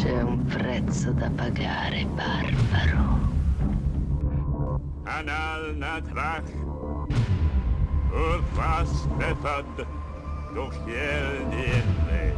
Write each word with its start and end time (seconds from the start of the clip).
C'è 0.00 0.22
un 0.22 0.42
prezzo 0.46 1.12
da 1.12 1.28
pagare, 1.28 2.06
barbaro. 2.06 3.18
Anal 5.02 5.76
natrach. 5.76 6.50
Urfas 8.10 9.04
befad. 9.18 9.86
Dochiel 10.54 11.46
niente. 11.48 12.34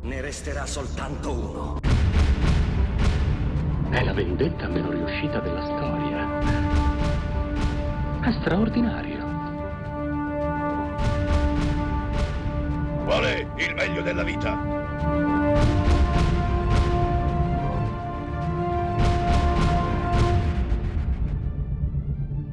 Ne 0.00 0.20
resterà 0.22 0.64
soltanto 0.64 1.30
uno. 1.30 1.78
È 3.90 4.02
la 4.02 4.14
vendetta 4.14 4.66
meno 4.66 4.92
riuscita 4.92 5.40
della 5.40 5.62
storia. 5.62 6.38
È 8.22 8.32
straordinario. 8.32 9.18
Qual 13.04 13.24
è 13.24 13.46
il 13.56 13.74
meglio 13.74 14.00
della 14.00 14.22
vita? 14.22 14.79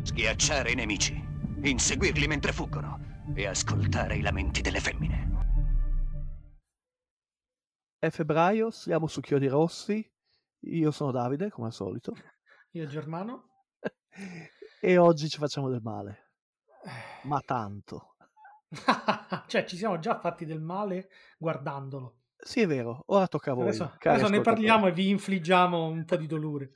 Schiacciare 0.03 0.71
i 0.71 0.75
nemici, 0.75 1.13
inseguirli 1.63 2.27
mentre 2.27 2.51
fuggono 2.51 2.99
e 3.35 3.45
ascoltare 3.45 4.17
i 4.17 4.21
lamenti 4.21 4.61
delle 4.61 4.79
femmine. 4.79 5.27
È 7.99 8.09
febbraio, 8.09 8.69
siamo 8.69 9.07
su 9.07 9.21
Chiodi 9.21 9.47
Rossi. 9.47 10.07
Io 10.59 10.91
sono 10.91 11.11
Davide, 11.11 11.49
come 11.49 11.67
al 11.67 11.73
solito. 11.73 12.13
Io 12.71 12.85
Germano. 12.85 13.63
e 14.81 14.97
oggi 14.97 15.29
ci 15.29 15.37
facciamo 15.39 15.69
del 15.69 15.81
male. 15.81 16.31
Ma 17.23 17.41
tanto. 17.41 18.15
cioè, 19.47 19.65
ci 19.65 19.77
siamo 19.77 19.97
già 19.99 20.19
fatti 20.19 20.45
del 20.45 20.61
male 20.61 21.09
guardandolo. 21.37 22.16
Sì, 22.39 22.61
è 22.61 22.67
vero. 22.67 23.03
Ora 23.07 23.27
tocca 23.27 23.51
a 23.51 23.53
voi. 23.55 23.67
Adesso, 23.67 23.97
adesso 23.99 24.27
ne 24.29 24.41
parliamo 24.41 24.87
e 24.87 24.91
vi 24.91 25.09
infliggiamo 25.09 25.85
un 25.87 26.05
po' 26.05 26.15
di 26.15 26.27
dolore. 26.27 26.71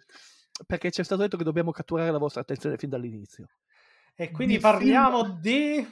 Perché 0.65 0.91
ci 0.91 1.01
è 1.01 1.03
stato 1.03 1.21
detto 1.21 1.37
che 1.37 1.43
dobbiamo 1.43 1.71
catturare 1.71 2.11
la 2.11 2.17
vostra 2.17 2.41
attenzione 2.41 2.77
fin 2.77 2.89
dall'inizio. 2.89 3.47
E 4.15 4.31
quindi 4.31 4.55
Di 4.55 4.59
parliamo 4.59 5.23
film- 5.23 5.39
di... 5.39 5.87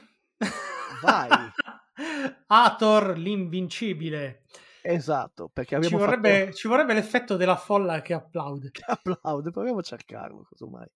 Vai. 1.02 1.28
Ator 2.46 3.16
l'invincibile. 3.18 4.42
Esatto, 4.82 5.50
perché 5.52 5.70
Ci 5.70 5.74
abbiamo 5.86 5.98
vorrebbe, 5.98 6.44
fatto... 6.46 6.52
ci 6.56 6.68
vorrebbe 6.68 6.94
l'effetto 6.94 7.36
della 7.36 7.56
folla 7.56 8.00
che 8.00 8.14
applaude. 8.14 8.70
Applaude, 8.86 9.50
proviamo 9.50 9.78
a 9.78 9.82
cercarlo, 9.82 10.46
casomai. 10.48 10.86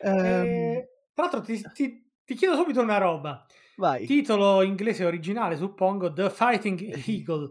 Eh, 0.00 0.08
Ehm, 0.10 0.84
tra 1.14 1.24
l'altro 1.24 1.40
ti, 1.42 1.60
ti- 1.72 2.10
ti 2.24 2.34
chiedo 2.34 2.54
subito 2.56 2.80
una 2.82 2.98
roba. 2.98 3.44
vai. 3.76 4.06
Titolo 4.06 4.62
inglese 4.62 5.04
originale, 5.04 5.56
suppongo, 5.56 6.12
The 6.12 6.30
Fighting 6.30 6.80
Eagle. 7.06 7.50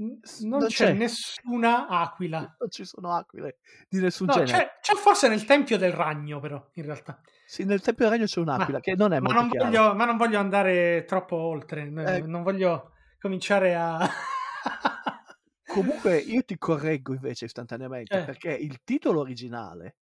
Non, 0.00 0.20
Non 0.42 0.66
c'è, 0.68 0.86
c'è. 0.86 0.92
nessuna 0.92 1.88
aquila. 1.88 2.38
Non 2.60 2.70
ci 2.70 2.84
sono 2.84 3.12
aquile 3.14 3.58
di 3.88 4.00
nessun 4.00 4.26
No, 4.26 4.34
genere. 4.34 4.52
c'è, 4.52 4.78
c'è 4.80 4.94
forse 4.94 5.28
nel 5.28 5.44
Tempio 5.44 5.76
del 5.76 5.92
Ragno, 5.92 6.38
però, 6.40 6.64
in 6.74 6.84
realtà. 6.84 7.20
Sì, 7.46 7.64
nel 7.64 7.80
Tempio 7.80 8.04
del 8.04 8.12
Ragno 8.14 8.26
c'è 8.26 8.38
un'aquila 8.40 8.78
Ma- 8.78 8.80
che 8.80 8.94
non 8.94 9.12
è 9.12 9.18
Ma 9.20 9.32
molto 9.32 9.56
non, 9.56 9.66
voglio, 9.70 9.94
ma 9.94 10.04
non 10.04 10.16
voglio 10.16 10.38
andare 10.38 11.04
troppo 11.06 11.34
oltre. 11.36 11.82
Eh. 11.82 12.20
Non 12.22 12.42
voglio 12.42 12.92
cominciare 13.18 13.74
a... 13.74 13.98
Comunque 15.66 16.16
io 16.18 16.42
ti 16.44 16.56
correggo 16.56 17.12
invece 17.12 17.44
istantaneamente 17.46 18.20
Eh. 18.20 18.24
perché 18.24 18.50
il 18.52 18.80
titolo 18.84 19.20
originale 19.20 19.96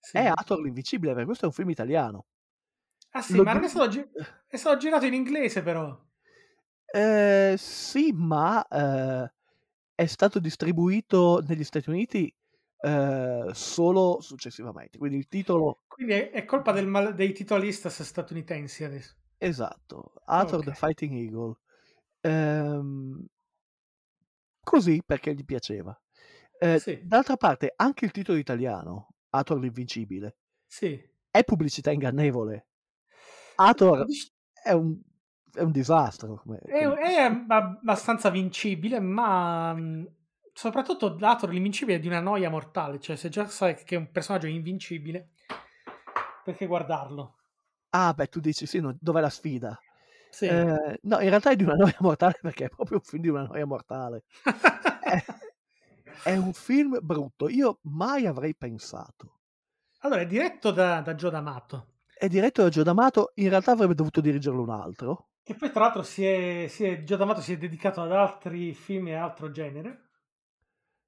Sì. 0.00 0.16
è 0.16 0.26
Ator 0.32 0.60
l'invincibile, 0.60 1.12
perché 1.12 1.26
questo 1.26 1.44
è 1.44 1.48
un 1.48 1.54
film 1.54 1.70
italiano. 1.70 2.26
Ah 3.10 3.22
sì, 3.22 3.36
Lo 3.36 3.42
ma 3.44 3.52
non 3.52 3.64
è 3.64 3.68
stato, 3.68 3.88
gi- 3.88 4.08
è 4.48 4.56
stato 4.56 4.78
girato 4.78 5.04
in 5.06 5.14
inglese, 5.14 5.62
però. 5.62 5.96
Eh, 6.94 7.54
sì, 7.56 8.12
ma 8.14 8.66
eh, 8.66 9.32
è 9.94 10.06
stato 10.06 10.38
distribuito 10.40 11.42
negli 11.46 11.64
Stati 11.64 11.90
Uniti 11.90 12.34
eh, 12.80 13.50
solo 13.52 14.20
successivamente. 14.20 14.98
Quindi 14.98 15.18
il 15.18 15.28
titolo 15.28 15.82
Quindi 15.86 16.14
è, 16.14 16.30
è 16.32 16.44
colpa 16.44 16.72
mal- 16.82 17.14
dei 17.14 17.32
titolists 17.32 18.02
statunitensi 18.02 18.82
adesso. 18.82 19.14
esatto, 19.38 20.12
Ator 20.26 20.62
Ok. 20.62 20.64
the 20.64 20.72
Fighting 20.72 21.14
Eagle. 21.14 21.56
Ehm, 22.22 23.26
così 24.60 25.02
perché 25.04 25.34
gli 25.34 25.44
piaceva. 25.44 25.98
Eh, 26.58 26.80
Sì. 26.80 26.98
D'altra 26.98 27.36
parte, 27.36 27.72
anche 27.76 28.04
il 28.04 28.10
titolo 28.12 28.38
italiano, 28.38 29.08
Ator 29.30 29.58
l'invincibile, 29.58 30.36
Sì. 30.68 31.10
è 31.30 31.44
pubblicità 31.44 31.90
ingannevole. 31.90 32.68
Ator 33.56 34.06
è 34.64 34.72
un, 34.72 35.00
è 35.52 35.60
un 35.62 35.70
disastro. 35.70 36.42
È, 36.64 36.78
è 36.78 37.44
abbastanza 37.48 38.30
vincibile, 38.30 39.00
ma 39.00 39.74
mh, 39.74 40.08
soprattutto 40.52 41.08
dato 41.08 41.46
l'invincibile 41.46 41.98
è 41.98 42.00
di 42.00 42.08
una 42.08 42.20
noia 42.20 42.50
mortale. 42.50 43.00
Cioè, 43.00 43.16
se 43.16 43.28
già 43.28 43.46
sai 43.46 43.76
che 43.84 43.96
un 43.96 44.10
personaggio 44.10 44.46
è 44.46 44.50
invincibile, 44.50 45.30
perché 46.44 46.66
guardarlo? 46.66 47.36
Ah, 47.90 48.12
beh, 48.14 48.28
tu 48.28 48.40
dici 48.40 48.66
sì, 48.66 48.80
no, 48.80 48.96
dov'è 48.98 49.20
la 49.20 49.30
sfida? 49.30 49.78
Sì. 50.30 50.46
Eh, 50.46 50.98
no, 51.02 51.20
in 51.20 51.28
realtà 51.28 51.50
è 51.50 51.56
di 51.56 51.64
una 51.64 51.74
noia 51.74 51.96
mortale 52.00 52.38
perché 52.40 52.64
è 52.66 52.68
proprio 52.68 52.98
un 52.98 53.04
film 53.04 53.22
di 53.22 53.28
una 53.28 53.44
noia 53.44 53.66
mortale. 53.66 54.24
È, 55.00 55.24
è 56.24 56.36
un 56.36 56.52
film 56.54 56.98
brutto. 57.02 57.48
Io 57.48 57.78
mai 57.82 58.26
avrei 58.26 58.54
pensato. 58.54 59.40
allora, 60.00 60.22
è 60.22 60.26
diretto 60.26 60.70
da, 60.70 61.00
da 61.00 61.14
Gio 61.14 61.30
D'Amato. 61.30 61.86
È 62.14 62.28
diretto 62.28 62.62
da 62.62 62.68
Gio 62.70 62.82
D'Amato, 62.82 63.32
in 63.36 63.48
realtà 63.50 63.72
avrebbe 63.72 63.94
dovuto 63.94 64.20
dirigerlo 64.20 64.62
un 64.62 64.70
altro. 64.70 65.31
Che 65.44 65.54
poi, 65.54 65.70
tra 65.70 65.80
l'altro, 65.82 66.02
si 66.02 66.24
è, 66.24 66.66
si 66.68 66.84
è- 66.84 67.02
Gio 67.04 67.16
D'Amato 67.16 67.40
si 67.40 67.52
è 67.52 67.56
dedicato 67.58 68.00
ad 68.00 68.10
altri 68.12 68.74
film 68.74 69.08
e 69.08 69.14
altro 69.14 69.50
genere, 69.50 70.08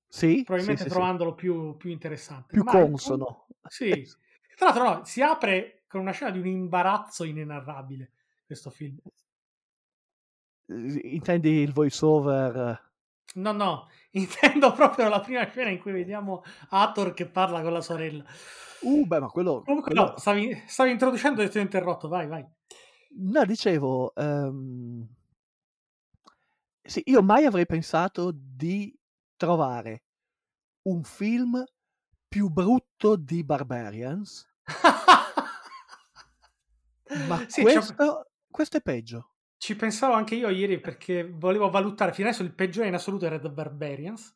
Sì, 0.09 0.45
probabilmente 0.45 0.85
sì, 0.85 0.91
sì, 0.91 0.91
trovandolo 0.91 1.35
Più, 1.35 1.77
più 1.77 1.91
interessante. 1.91 2.55
più 2.55 2.63
Ma- 2.63 2.73
consono. 2.73 3.47
Sì. 3.67 4.07
Tra 4.57 4.67
l'altro, 4.67 4.85
no, 4.85 5.05
si 5.05 5.21
apre 5.23 5.85
con 5.89 6.01
una 6.01 6.13
scena 6.13 6.31
di 6.31 6.39
un 6.39 6.47
imbarazzo 6.47 7.25
inenarrabile. 7.25 8.13
Questo 8.47 8.71
film. 8.71 8.97
Intendi 10.69 11.63
il 11.63 11.73
voice 11.73 12.05
over? 12.05 12.79
No, 13.37 13.53
no, 13.53 13.89
intendo 14.13 14.73
proprio 14.73 15.09
la 15.09 15.21
prima 15.21 15.49
scena 15.49 15.71
in 15.71 15.81
cui 15.81 15.93
vediamo 15.93 16.43
Ator 16.71 17.15
che 17.15 17.27
parla 17.27 17.63
con 17.63 17.73
la 17.73 17.81
sorella. 17.81 18.25
Uh, 18.83 19.07
beh, 19.07 19.21
ma 19.21 19.29
quello... 19.29 19.63
Comunque, 19.65 19.93
quello- 19.93 20.13
no, 20.13 20.17
stavi, 20.19 20.63
stavi 20.67 20.91
introducendo 20.91 21.43
e 21.43 21.49
ti 21.49 21.59
ho 21.59 21.61
interrotto. 21.61 22.09
Vai, 22.09 22.27
vai. 22.27 22.45
No, 23.17 23.45
dicevo, 23.45 24.13
ehm, 24.15 25.07
sì, 26.83 27.03
io 27.07 27.23
mai 27.23 27.45
avrei 27.45 27.67
pensato 27.67 28.33
di 28.35 28.93
trovare 29.37 30.03
un 30.83 31.03
film 31.05 31.65
più 32.29 32.49
brutto 32.49 33.17
di 33.17 33.45
Barbarians, 33.45 34.47
ma 37.29 37.45
Sì, 37.49 37.63
questo, 37.63 38.31
questo 38.51 38.77
è 38.79 38.81
peggio. 38.81 39.31
ci 39.57 39.77
pensavo 39.77 40.15
anche 40.15 40.35
io 40.35 40.49
ieri 40.49 40.81
perché 40.81 41.25
volevo 41.27 41.71
valutare 41.71 42.13
fino 42.13 42.29
adesso 42.29 42.43
il 42.43 42.53
peggiore 42.55 42.89
in 42.89 42.95
assoluto 42.95 43.27
era 43.27 43.39
The 43.39 43.51
Barbarians. 43.51 44.35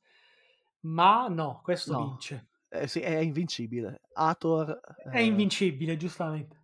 Ma 0.81 1.27
no, 1.28 1.60
questo 1.62 1.93
No. 1.93 2.06
vince. 2.06 2.50
Eh, 2.69 2.87
sì, 2.87 3.00
è 3.00 3.16
invincibile. 3.16 4.03
Ator... 4.12 4.81
È 5.10 5.16
eh, 5.16 5.25
invincibile, 5.25 5.97
giustamente. 5.97 6.62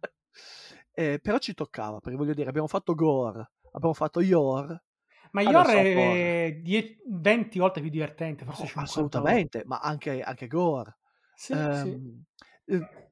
Eh, 0.94 1.18
però 1.20 1.38
ci 1.38 1.54
toccava, 1.54 1.98
perché 1.98 2.16
voglio 2.16 2.34
dire, 2.34 2.48
abbiamo 2.48 2.68
fatto 2.68 2.94
Gore, 2.94 3.50
abbiamo 3.72 3.94
fatto 3.94 4.20
Yor, 4.20 4.80
Ma 5.32 5.42
Yor 5.42 5.66
è 5.66 6.58
10 6.62 7.02
20 7.06 7.58
volte 7.58 7.80
più 7.80 7.90
divertente, 7.90 8.44
forse 8.44 8.62
Oh, 8.62 8.66
50 8.66 8.90
assolutamente, 8.90 9.62
ma 9.66 9.80
anche, 9.80 10.22
anche 10.22 10.46
Gore. 10.46 10.98
Sì, 11.34 11.52
sì. 11.52 11.58
Ehm, 11.58 12.24
eh, 12.66 13.10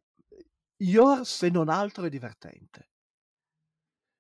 Yor, 0.77 1.27
se 1.27 1.49
non 1.49 1.69
altro, 1.69 2.05
è 2.05 2.09
divertente. 2.09 2.89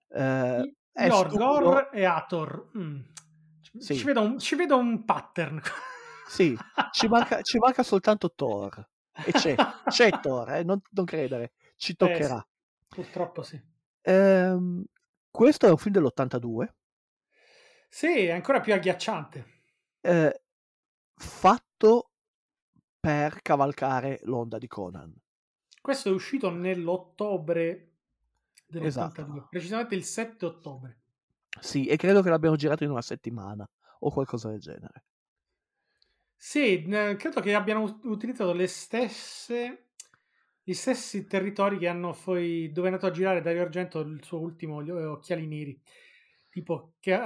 Eh, 0.08 0.74
è 0.92 1.06
Yor, 1.06 1.28
stupido. 1.28 1.58
Gore 1.58 1.90
e 1.92 2.04
Ator. 2.04 2.70
Mm. 2.76 3.00
Ci- 3.62 3.80
Sì. 3.80 3.94
Ci, 3.96 4.04
vedo 4.04 4.20
un, 4.22 4.38
ci 4.38 4.54
vedo 4.56 4.76
un 4.76 5.04
pattern. 5.04 5.60
Sì, 6.28 6.56
ci 6.92 7.08
manca, 7.08 7.40
ci 7.42 7.58
manca 7.58 7.82
soltanto 7.82 8.32
Thor. 8.36 8.88
E 9.26 9.32
c'è, 9.32 9.54
c'è 9.86 10.10
Thor, 10.20 10.50
eh, 10.50 10.62
non, 10.64 10.80
non 10.90 11.04
credere, 11.04 11.52
ci 11.76 11.94
toccherà. 11.94 12.44
Purtroppo 12.92 13.42
sì. 13.42 13.60
Ehm, 14.04 14.84
questo 15.30 15.66
è 15.66 15.70
un 15.70 15.76
film 15.76 15.94
dell'82, 15.94 16.68
Sì, 17.88 18.24
è 18.24 18.32
ancora 18.32 18.58
più 18.60 18.72
agghiacciante. 18.74 19.46
eh, 20.02 20.42
fatto 21.14 22.12
per 23.00 23.42
cavalcare 23.42 24.20
l'onda 24.24 24.58
di 24.58 24.68
Conan. 24.68 25.14
Questo 25.82 26.08
è 26.08 26.12
uscito 26.12 26.48
nell'ottobre 26.48 27.98
dell'82, 28.66 29.44
Esatto. 29.44 29.50
precisamente 29.50 29.94
il 29.94 30.02
7 30.04 30.46
ottobre. 30.46 31.02
Sì, 31.60 31.86
e 31.86 31.96
credo 31.96 32.20
che 32.20 32.28
l'abbiamo 32.28 32.56
girato 32.56 32.84
in 32.84 32.90
una 32.90 33.00
settimana 33.00 33.66
o 34.00 34.10
qualcosa 34.10 34.50
del 34.50 34.60
genere. 34.60 35.04
Sì, 36.36 36.82
credo 37.16 37.40
che 37.40 37.54
abbiano 37.54 37.82
ut- 37.82 38.04
utilizzato 38.04 38.52
le 38.52 38.66
stesse 38.66 39.91
gli 40.62 40.72
stessi 40.74 41.26
territori 41.26 41.78
che 41.78 41.88
hanno 41.88 42.12
poi 42.24 42.70
dove 42.72 42.88
è 42.88 42.90
andato 42.92 43.06
a 43.08 43.10
girare 43.12 43.40
Dario 43.40 43.62
Argento 43.62 44.00
il 44.00 44.22
suo 44.24 44.40
ultimo 44.40 44.82
Gli 44.82 44.90
Occhiali 44.90 45.46
Neri. 45.46 45.80
Tipo 46.48 46.94
che 47.00 47.12
eh, 47.14 47.18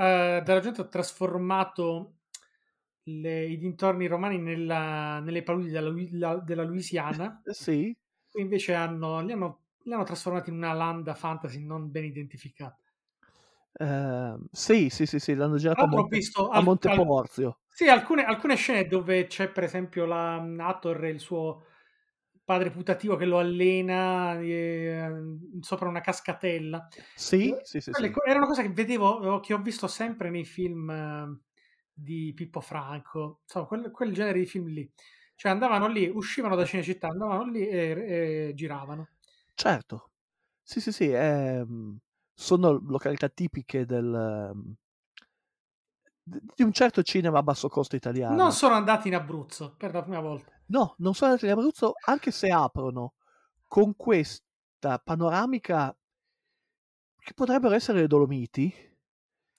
Dario 0.42 0.54
Argento 0.56 0.82
ha 0.82 0.88
trasformato 0.88 2.18
le- 3.04 3.46
i 3.46 3.58
dintorni 3.58 4.06
romani 4.06 4.38
nella- 4.38 5.20
nelle 5.20 5.42
paludi 5.42 5.70
della, 5.70 5.92
la- 6.12 6.36
della 6.40 6.64
Louisiana. 6.64 7.42
Sì, 7.52 7.96
Qui 8.30 8.40
invece 8.42 8.74
hanno, 8.74 9.20
li, 9.22 9.32
hanno, 9.32 9.64
li 9.84 9.92
hanno 9.92 10.04
trasformati 10.04 10.50
in 10.50 10.56
una 10.56 10.72
landa 10.72 11.14
fantasy 11.14 11.64
non 11.64 11.90
ben 11.90 12.04
identificata. 12.04 12.80
ehm, 13.78 14.46
sì, 14.50 14.88
sì, 14.90 15.06
sì, 15.06 15.18
sì, 15.18 15.34
l'hanno 15.34 15.56
girato 15.56 15.84
a, 15.84 15.86
Monte, 15.86 16.08
visto 16.08 16.48
a 16.50 16.60
al- 16.84 17.00
Monteporzio. 17.00 17.60
Sì, 17.68 17.88
alcune, 17.88 18.24
alcune 18.24 18.56
scene 18.56 18.86
dove 18.86 19.26
c'è 19.26 19.50
per 19.50 19.64
esempio 19.64 20.06
la 20.06 20.36
Hathor 20.36 21.04
e 21.04 21.10
il 21.10 21.20
suo 21.20 21.64
padre 22.46 22.70
putativo 22.70 23.16
che 23.16 23.26
lo 23.26 23.38
allena 23.38 24.40
eh, 24.40 25.10
sopra 25.60 25.88
una 25.90 26.00
cascatella. 26.00 26.88
Sì, 27.14 27.58
Eh, 27.58 27.62
sì, 27.62 27.80
sì, 27.80 27.92
sì. 27.94 28.16
Era 28.26 28.38
una 28.38 28.46
cosa 28.46 28.62
che 28.62 28.70
vedevo, 28.72 29.40
che 29.40 29.52
ho 29.54 29.60
visto 29.60 29.86
sempre 29.88 30.30
nei 30.30 30.44
film 30.44 30.90
eh, 30.90 31.40
di 31.92 32.32
Pippo 32.34 32.60
Franco, 32.60 33.40
insomma, 33.42 33.66
quel, 33.66 33.90
quel 33.90 34.12
genere 34.14 34.38
di 34.38 34.46
film 34.46 34.66
lì. 34.68 34.90
Cioè 35.34 35.52
andavano 35.52 35.88
lì, 35.88 36.08
uscivano 36.08 36.56
da 36.56 36.64
Cinecittà, 36.64 37.08
andavano 37.08 37.50
lì 37.50 37.66
e, 37.68 38.48
e 38.48 38.52
giravano. 38.54 39.08
Certo. 39.54 40.10
Sì, 40.62 40.80
sì, 40.80 40.92
sì, 40.92 41.10
ehm, 41.12 41.98
sono 42.34 42.72
località 42.72 43.28
tipiche 43.28 43.86
del, 43.86 44.14
ehm, 44.14 44.74
di 46.24 46.62
un 46.62 46.72
certo 46.72 47.02
cinema 47.02 47.38
a 47.38 47.42
basso 47.42 47.68
costo 47.68 47.96
italiano. 47.96 48.50
Non 48.50 48.52
sono 48.52 48.74
andati 48.74 49.08
in 49.08 49.16
Abruzzo 49.16 49.74
per 49.76 49.92
la 49.92 50.02
prima 50.02 50.20
volta. 50.20 50.55
No, 50.68 50.94
non 50.98 51.14
sono 51.14 51.30
andati 51.30 51.46
in 51.46 51.52
Abruzzo, 51.52 51.94
anche 52.06 52.30
se 52.30 52.50
aprono 52.50 53.14
con 53.68 53.94
questa 53.96 54.98
panoramica 55.02 55.96
che 57.18 57.34
potrebbero 57.34 57.74
essere 57.74 58.00
le 58.00 58.06
Dolomiti, 58.06 58.72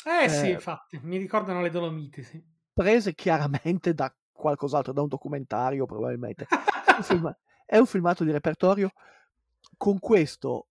Eh 0.03 0.27
sì, 0.27 0.49
Eh. 0.49 0.53
infatti, 0.53 0.99
mi 1.03 1.17
ricordano 1.17 1.61
le 1.61 1.69
Dolomiti, 1.69 2.23
sì. 2.23 2.43
prese 2.73 3.13
chiaramente 3.13 3.93
da 3.93 4.13
qualcos'altro, 4.31 4.93
da 4.93 5.01
un 5.01 5.07
documentario 5.07 5.85
probabilmente. 5.85 6.47
Un 6.95 7.03
film- 7.03 7.35
è 7.65 7.77
un 7.77 7.85
filmato 7.85 8.23
di 8.23 8.31
repertorio 8.31 8.91
con 9.77 9.99
questo 9.99 10.67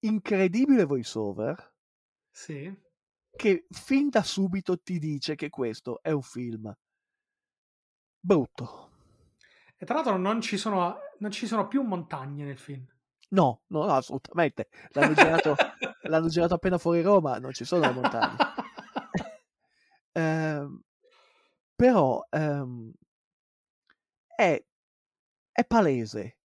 incredibile 0.00 0.84
voiceover 0.84 1.72
Sì. 2.32 2.74
che 3.36 3.66
fin 3.70 4.08
da 4.08 4.22
subito 4.22 4.78
ti 4.78 4.98
dice 5.00 5.34
che 5.34 5.48
questo 5.50 6.00
è 6.00 6.10
un 6.12 6.22
film 6.22 6.72
brutto. 8.22 8.89
E 9.82 9.86
tra 9.86 9.94
l'altro 9.94 10.18
non 10.18 10.42
ci 10.42 10.58
sono, 10.58 10.98
non 11.20 11.30
ci 11.30 11.46
sono 11.46 11.66
più 11.66 11.80
montagne 11.82 12.44
nel 12.44 12.58
film. 12.58 12.86
No, 13.30 13.62
no, 13.68 13.86
no, 13.86 13.92
assolutamente. 13.94 14.68
L'hanno 14.90 15.14
girato, 15.14 15.54
l'hanno 16.02 16.28
girato 16.28 16.52
appena 16.52 16.76
fuori 16.76 17.00
Roma, 17.00 17.38
non 17.38 17.52
ci 17.54 17.64
sono 17.64 17.86
le 17.86 17.92
montagne. 17.92 18.36
Ehm, 20.12 20.82
però 21.76 22.26
ehm, 22.30 22.92
è, 24.34 24.60
è 25.52 25.64
palese 25.64 26.38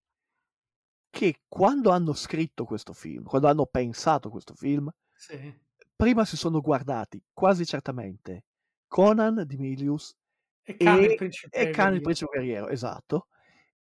che 1.10 1.42
quando 1.48 1.90
hanno 1.90 2.14
scritto 2.14 2.64
questo 2.64 2.94
film, 2.94 3.24
quando 3.24 3.48
hanno 3.48 3.66
pensato 3.66 4.30
questo 4.30 4.54
film, 4.54 4.88
Sì. 5.16 5.60
prima 5.96 6.26
si 6.26 6.38
sono 6.38 6.62
guardati 6.62 7.24
quasi 7.34 7.66
certamente 7.66 8.46
Conan 8.88 9.44
di 9.48 9.58
Milius 9.58 10.16
E 10.65 10.75
Khan 10.77 11.03
il 11.03 11.15
principe. 11.15 11.50
e 11.50 11.69
Khan 11.69 11.94
il 11.94 12.01
guerriero. 12.01 12.01
principe 12.01 12.38
guerriero, 12.38 12.67
esatto, 12.69 13.27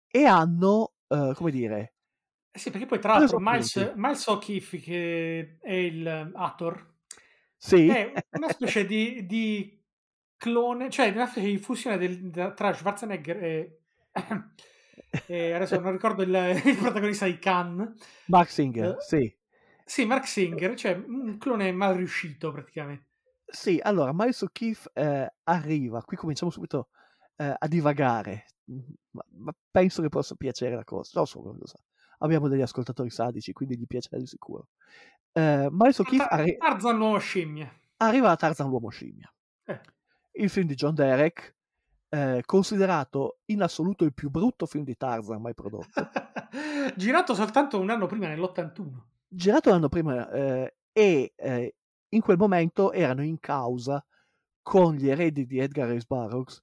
e 0.08 0.24
hanno, 0.24 0.94
eh, 1.08 1.32
come 1.34 1.50
dire, 1.50 1.94
Eh 2.50 2.58
Sì, 2.58 2.70
perché 2.70 2.86
poi 2.86 2.98
tra 3.00 3.12
l'altro 3.14 3.38
Miles. 3.38 3.92
Miles 3.96 4.26
O'Keefe, 4.26 4.78
che 4.78 5.58
è 5.60 5.72
il 5.72 6.32
Hathor, 6.34 6.94
Sì, 7.58 7.88
è 7.92 8.12
una 8.32 8.48
specie 8.48 8.86
di, 8.86 9.26
di 9.26 9.82
clone, 10.36 10.90
cioè 10.90 11.10
una 11.10 11.26
specie 11.26 11.48
di 11.48 11.58
fusione 11.58 11.98
del- 11.98 12.52
tra 12.56 12.72
Schwarzenegger 12.72 13.42
e, 13.44 13.80
e 15.26 15.52
adesso 15.52 15.78
non 15.80 15.92
ricordo 15.92 16.22
il, 16.22 16.34
il 16.64 16.76
protagonista 16.76 17.26
di 17.26 17.38
Khan. 17.38 17.94
Mark 18.28 18.50
Singer, 18.50 18.94
Eh, 18.94 18.96
sì. 19.00 19.36
Sì, 19.84 20.04
Mark 20.04 20.26
Singer, 20.26 20.74
cioè 20.76 20.92
un 20.94 21.38
clone 21.38 21.72
mal 21.72 21.94
riuscito 21.96 22.50
praticamente. 22.52 23.05
Sì, 23.46 23.78
allora, 23.82 24.12
Miles 24.12 24.42
O'Keefe 24.42 24.90
eh, 24.92 25.32
arriva, 25.44 26.02
qui 26.02 26.16
cominciamo 26.16 26.50
subito 26.50 26.88
eh, 27.36 27.54
a 27.58 27.66
divagare, 27.68 28.46
Mm, 28.68 28.80
ma, 29.12 29.22
ma 29.36 29.52
penso 29.70 30.02
che 30.02 30.08
possa 30.08 30.34
piacere 30.34 30.74
la 30.74 30.82
cosa, 30.82 31.12
non 31.14 31.26
so 31.28 31.40
come 31.40 31.56
lo 31.60 31.66
sa. 31.68 31.78
Abbiamo 32.18 32.48
degli 32.48 32.62
ascoltatori 32.62 33.10
sadici, 33.10 33.52
quindi 33.52 33.78
gli 33.78 33.86
piacerà 33.86 34.18
di 34.18 34.26
sicuro. 34.26 34.70
Eh, 35.30 35.68
Miles 35.70 35.98
O'Keefe 36.00 36.24
arri- 36.24 36.56
Tarzan 36.56 36.96
l'uomo 36.96 37.18
scimmia. 37.18 37.70
arriva 37.98 38.30
a 38.32 38.36
Tarzan 38.36 38.68
l'uomo 38.68 38.88
scimmia, 38.88 39.32
Eh. 39.66 39.80
il 40.32 40.50
film 40.50 40.66
di 40.66 40.74
John 40.74 40.94
Derek, 40.94 41.54
eh, 42.08 42.42
considerato 42.44 43.38
in 43.46 43.62
assoluto 43.62 44.02
il 44.04 44.12
più 44.12 44.30
brutto 44.30 44.66
film 44.66 44.82
di 44.82 44.96
Tarzan 44.96 45.40
mai 45.40 45.54
prodotto, 45.54 45.86
Girato 46.96 47.34
soltanto 47.34 47.78
un 47.78 47.90
anno 47.90 48.06
prima, 48.06 48.26
nell'81. 48.26 49.00
girato 49.28 49.70
l'anno 49.70 49.88
prima 49.88 50.28
eh, 50.30 50.74
e 50.92 51.32
eh, 51.36 51.74
in 52.10 52.20
quel 52.20 52.36
momento 52.36 52.92
erano 52.92 53.22
in 53.22 53.38
causa 53.40 54.04
con 54.62 54.94
gli 54.94 55.08
eredi 55.08 55.46
di 55.46 55.58
Edgar 55.58 55.88
Rice 55.88 56.06
Burroughs 56.08 56.62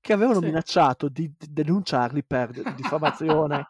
che 0.00 0.12
avevano 0.12 0.40
Sì. 0.40 0.46
minacciato 0.46 1.08
di, 1.08 1.32
di 1.36 1.52
denunciarli 1.52 2.22
per 2.24 2.50
diffamazione. 2.74 3.68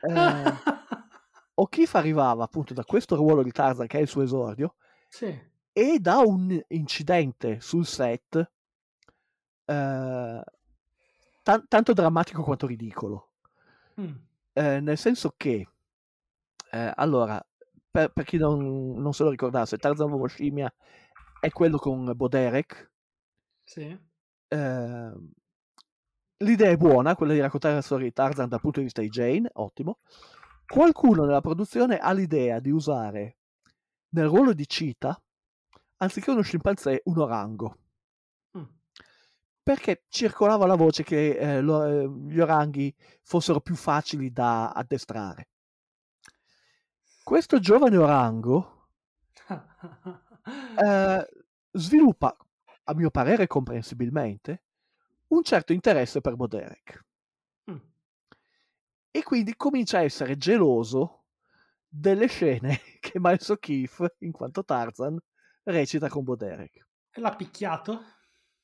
Eh, 0.00 0.52
O'Keefe 1.54 1.98
arrivava 1.98 2.44
appunto 2.44 2.72
da 2.74 2.84
questo 2.84 3.16
ruolo 3.16 3.42
di 3.42 3.50
Tarzan 3.50 3.86
che 3.86 3.98
è 3.98 4.02
il 4.02 4.08
suo 4.08 4.22
esordio 4.22 4.76
sì. 5.08 5.36
e 5.72 5.98
da 5.98 6.18
un 6.18 6.62
incidente 6.68 7.60
sul 7.60 7.84
set 7.86 8.36
eh, 9.64 10.44
tan- 11.42 11.64
tanto 11.68 11.92
drammatico 11.92 12.42
quanto 12.42 12.66
ridicolo. 12.66 13.30
Mm. 14.00 14.14
Eh, 14.52 14.80
nel 14.80 14.96
senso 14.98 15.34
che, 15.36 15.66
eh, 16.70 16.92
allora, 16.94 17.44
per, 17.96 18.12
per 18.12 18.24
chi 18.24 18.36
non, 18.36 18.92
non 18.98 19.14
se 19.14 19.22
lo 19.22 19.30
ricordasse, 19.30 19.78
Tarzan 19.78 20.10
l'uomo 20.10 20.26
scimmia 20.26 20.70
è 21.40 21.48
quello 21.50 21.78
con 21.78 22.12
Boderek. 22.14 22.92
Sì. 23.64 23.98
Eh, 24.48 25.12
l'idea 26.44 26.70
è 26.70 26.76
buona, 26.76 27.16
quella 27.16 27.32
di 27.32 27.40
raccontare 27.40 27.76
la 27.76 27.80
storia 27.80 28.04
di 28.04 28.12
Tarzan 28.12 28.50
dal 28.50 28.60
punto 28.60 28.80
di 28.80 28.84
vista 28.84 29.00
di 29.00 29.08
Jane, 29.08 29.48
ottimo. 29.54 30.00
Qualcuno 30.66 31.24
nella 31.24 31.40
produzione 31.40 31.96
ha 31.96 32.12
l'idea 32.12 32.60
di 32.60 32.70
usare 32.70 33.38
nel 34.10 34.26
ruolo 34.26 34.52
di 34.52 34.66
Cheetah, 34.66 35.18
anziché 35.96 36.30
uno 36.30 36.42
scimpanzé, 36.42 37.00
un 37.04 37.18
orango. 37.18 37.78
Mm. 38.58 38.64
Perché 39.62 40.04
circolava 40.08 40.66
la 40.66 40.76
voce 40.76 41.02
che 41.02 41.30
eh, 41.30 41.60
lo- 41.62 41.84
eh, 41.86 42.08
gli 42.28 42.40
oranghi 42.40 42.94
fossero 43.22 43.60
più 43.60 43.74
facili 43.74 44.30
da 44.32 44.72
addestrare. 44.72 45.48
Questo 47.26 47.58
giovane 47.58 47.96
orango 47.96 48.90
eh, 50.78 51.28
sviluppa, 51.72 52.36
a 52.84 52.94
mio 52.94 53.10
parere 53.10 53.48
comprensibilmente, 53.48 54.62
un 55.30 55.42
certo 55.42 55.72
interesse 55.72 56.20
per 56.20 56.36
Boderek 56.36 57.04
Mm. 57.68 57.78
e 59.10 59.22
quindi 59.24 59.56
comincia 59.56 59.98
a 59.98 60.02
essere 60.02 60.36
geloso 60.36 61.24
delle 61.88 62.28
scene 62.28 62.78
che 63.02 63.18
Miles 63.18 63.48
O'Keefe, 63.48 64.14
in 64.20 64.30
quanto 64.30 64.64
Tarzan, 64.64 65.18
recita 65.64 66.08
con 66.08 66.22
Boderek. 66.22 66.86
E 67.10 67.20
L'ha 67.20 67.34
picchiato? 67.34 68.04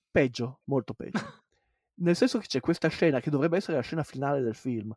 Peggio, 0.09 0.61
molto 0.67 0.95
peggio. 0.95 1.19
Nel 1.99 2.15
senso 2.15 2.39
che 2.39 2.47
c'è 2.47 2.61
questa 2.61 2.87
scena 2.87 3.19
che 3.19 3.31
dovrebbe 3.31 3.57
essere 3.57 3.79
la 3.79 3.83
scena 3.83 4.05
finale 4.05 4.41
del 4.41 4.55
film, 4.55 4.95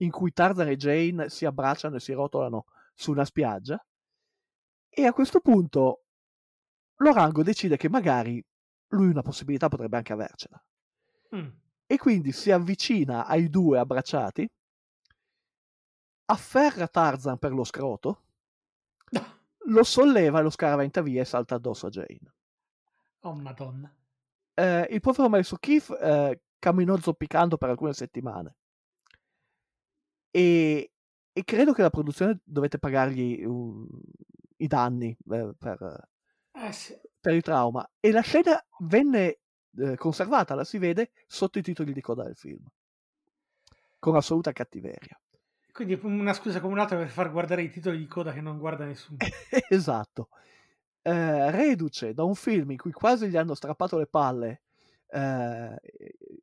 in 0.00 0.10
cui 0.10 0.34
Tarzan 0.34 0.68
e 0.68 0.76
Jane 0.76 1.30
si 1.30 1.46
abbracciano 1.46 1.96
e 1.96 2.00
si 2.00 2.12
rotolano 2.12 2.66
su 3.00 3.12
una 3.12 3.24
spiaggia, 3.24 3.82
e 4.90 5.06
a 5.06 5.12
questo 5.14 5.40
punto 5.40 6.04
l'orango 6.96 7.42
decide 7.42 7.78
che 7.78 7.88
magari 7.88 8.44
lui 8.88 9.08
una 9.08 9.22
possibilità 9.22 9.68
potrebbe 9.68 9.96
anche 9.96 10.12
avercela. 10.12 10.62
Mm. 11.34 11.48
E 11.86 11.96
quindi 11.96 12.30
si 12.32 12.50
avvicina 12.50 13.24
ai 13.24 13.48
due 13.48 13.78
abbracciati, 13.78 14.46
afferra 16.26 16.86
Tarzan 16.88 17.38
per 17.38 17.52
lo 17.52 17.64
scroto, 17.64 18.24
lo 19.66 19.82
solleva 19.82 20.40
e 20.40 20.42
lo 20.42 20.50
scaraventa 20.50 21.00
via 21.00 21.22
e 21.22 21.24
salta 21.24 21.54
addosso 21.54 21.86
a 21.86 21.90
Jane. 21.90 22.34
Oh 23.20 23.34
madonna. 23.34 23.92
Eh, 24.52 24.86
il 24.90 25.00
povero 25.00 25.30
Miles 25.30 25.52
O'Keefe 25.52 25.98
eh, 25.98 26.42
camminò 26.58 26.98
zoppicando 26.98 27.56
per 27.56 27.70
alcune 27.70 27.94
settimane 27.94 28.56
e, 30.30 30.92
e 31.40 31.44
credo 31.44 31.72
che 31.72 31.80
la 31.80 31.90
produzione 31.90 32.40
dovette 32.44 32.78
pagargli 32.78 33.42
um, 33.44 33.88
i 34.56 34.66
danni 34.66 35.16
eh, 35.30 35.54
per, 35.58 36.08
Eh 36.52 36.72
sì. 36.72 36.94
per 37.18 37.34
il 37.34 37.40
trauma 37.42 37.88
e 37.98 38.10
la 38.10 38.20
scena 38.20 38.62
venne 38.80 39.38
eh, 39.76 39.96
conservata, 39.96 40.54
la 40.54 40.64
si 40.64 40.76
vede 40.76 41.12
sotto 41.26 41.58
i 41.58 41.62
titoli 41.62 41.94
di 41.94 42.00
coda 42.02 42.24
del 42.24 42.36
film 42.36 42.62
con 43.98 44.16
assoluta 44.16 44.52
cattiveria 44.52 45.18
Quindi 45.72 45.98
una 46.02 46.34
scusa 46.34 46.60
come 46.60 46.74
un'altra 46.74 46.98
per 46.98 47.08
far 47.08 47.30
guardare 47.30 47.62
i 47.62 47.70
titoli 47.70 47.96
di 47.96 48.06
coda 48.06 48.32
che 48.32 48.42
non 48.42 48.58
guarda 48.58 48.84
nessuno. 48.84 49.16
esatto 49.70 50.28
eh, 51.02 51.50
reduce 51.50 52.12
da 52.12 52.24
un 52.24 52.34
film 52.34 52.72
in 52.72 52.76
cui 52.76 52.92
quasi 52.92 53.28
gli 53.28 53.36
hanno 53.38 53.54
strappato 53.54 53.96
le 53.96 54.06
palle 54.06 54.62
eh, 55.08 55.80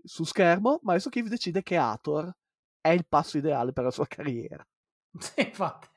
su 0.04 0.24
schermo, 0.24 0.80
Maestro 0.82 1.12
Keith 1.12 1.28
decide 1.28 1.62
che 1.62 1.78
Hathor 1.78 2.36
è 2.82 2.90
il 2.90 3.06
passo 3.08 3.38
ideale 3.38 3.74
per 3.74 3.84
la 3.84 3.92
sua 3.92 4.08
carriera. 4.08 4.66
Sì, 5.36 5.42
infatti. 5.42 5.88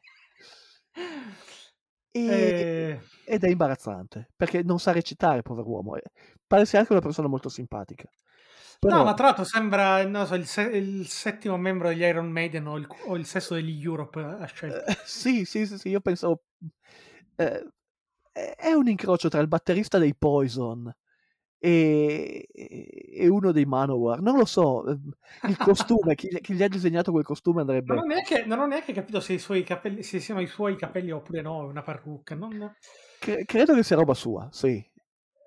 E- 2.13 2.67
Eh, 2.93 3.01
Ed 3.23 3.45
è 3.45 3.49
imbarazzante 3.49 4.31
perché 4.35 4.63
non 4.65 4.81
sa 4.81 4.91
recitare, 4.93 5.43
pover'uomo. 5.43 5.97
Pare 6.47 6.65
sia 6.67 6.81
anche 6.81 6.93
una 6.93 7.01
persona 7.01 7.29
molto 7.29 7.49
simpatica. 7.49 8.11
Però, 8.81 8.97
No, 8.97 9.05
ma 9.05 9.15
tra 9.15 9.27
l'altro 9.27 9.45
sembra 9.45 10.05
non 10.07 10.27
so, 10.27 10.35
il, 10.35 10.47
se- 10.47 10.63
il 10.63 11.07
settimo 11.07 11.57
membro 11.57 11.89
degli 11.89 12.01
Iron 12.03 12.31
Maiden 12.31 12.67
o 12.67 12.77
il, 12.77 12.87
o 13.07 13.17
il 13.17 13.27
sesto 13.27 13.55
degli 13.55 13.83
Europe 13.85 14.21
a 14.21 14.47
scelta. 14.47 14.85
eh, 14.87 14.97
sì, 15.05 15.45
sì, 15.45 15.67
sì, 15.67 15.79
sì, 15.79 15.89
io 15.91 16.01
pensavo. 16.01 16.43
è 17.37 17.63
è 18.33 18.73
un 18.73 18.89
incrocio 18.89 19.29
tra 19.29 19.41
il 19.41 19.49
batterista 19.49 19.99
dei 19.99 20.15
Poison 20.17 20.91
e, 21.61 22.49
e 22.53 23.29
uno 23.29 23.53
dei 23.53 23.67
Manowar. 23.67 24.21
Non 24.21 24.37
lo 24.39 24.45
so. 24.45 24.89
eh, 24.89 24.99
Il 25.47 25.57
costume, 25.57 26.15
chi, 26.15 26.29
chi 26.41 26.55
gli 26.55 26.63
ha 26.63 26.69
disegnato 26.69 27.13
quel 27.13 27.25
costume 27.25 27.61
andrebbe. 27.61 27.95
Non 27.95 28.05
ho, 28.05 28.07
neanche, 28.07 28.45
non 28.47 28.59
ho 28.59 28.67
neanche 28.67 28.93
capito 28.93 29.21
se, 29.21 29.35
i 29.35 29.39
suoi 29.39 29.63
capelli, 29.63 30.03
se 30.03 30.21
siano 30.21 30.41
i 30.41 30.47
suoi 30.47 30.77
capelli 30.77 31.11
oppure 31.11 31.43
no, 31.43 31.67
una 31.67 31.83
parrucca. 31.83 32.35
Non... 32.35 32.75
Cre- 33.19 33.45
credo 33.45 33.75
che 33.75 33.83
sia 33.83 33.97
roba 33.97 34.15
sua, 34.15 34.49
sì. 34.51 34.83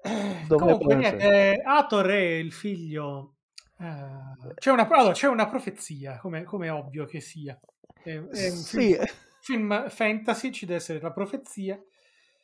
Eh, 0.06 0.46
Comunque, 0.48 0.96
niente, 0.96 1.62
Hathor 1.66 2.08
è 2.08 2.20
il 2.20 2.52
figlio. 2.52 3.36
eh, 3.80 4.54
c'è, 4.56 4.72
una, 4.72 4.88
allora, 4.88 5.14
c'è 5.14 5.28
una 5.28 5.48
profezia, 5.48 6.20
come, 6.20 6.44
come 6.44 6.68
è 6.68 6.74
ovvio 6.74 7.06
che 7.06 7.22
sia. 7.22 7.58
È, 8.04 8.10
è 8.10 8.50
Sì, 8.52 8.96
film, 8.96 9.10
film 9.42 9.90
fantasy, 9.90 10.52
ci 10.52 10.66
deve 10.66 10.78
essere 10.80 11.00
la 11.00 11.12
profezia. 11.12 11.82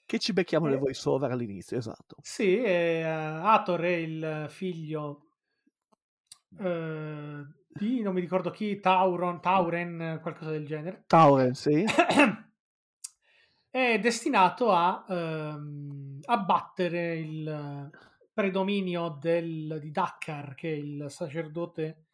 Che 0.10 0.18
ci 0.18 0.34
becchiamo 0.34 0.66
le 0.66 0.76
Eh. 0.76 0.80
voice 0.80 1.08
over 1.08 1.30
all'inizio, 1.30 1.78
esatto. 1.78 2.16
Sì, 2.20 2.60
eh, 2.60 3.04
Hathor 3.04 3.82
è 3.82 3.88
il 3.90 4.46
figlio 4.50 5.28
eh, 6.60 7.46
di 7.68 8.02
non 8.02 8.14
mi 8.14 8.22
ricordo 8.22 8.50
chi, 8.50 8.80
Tauron, 8.80 9.40
Tauren, 9.40 10.18
qualcosa 10.22 10.50
del 10.50 10.66
genere. 10.66 11.04
Tauren, 11.08 11.54
sì. 11.54 11.86
è 13.70 14.00
destinato 14.00 14.72
a 14.72 15.06
ehm, 15.08 16.20
abbattere 16.26 17.18
il 17.18 17.90
predominio 18.34 19.18
del, 19.22 19.78
di 19.80 19.92
Dakkar, 19.92 20.56
che 20.56 20.72
è 20.72 20.76
il 20.76 21.06
sacerdote 21.10 22.06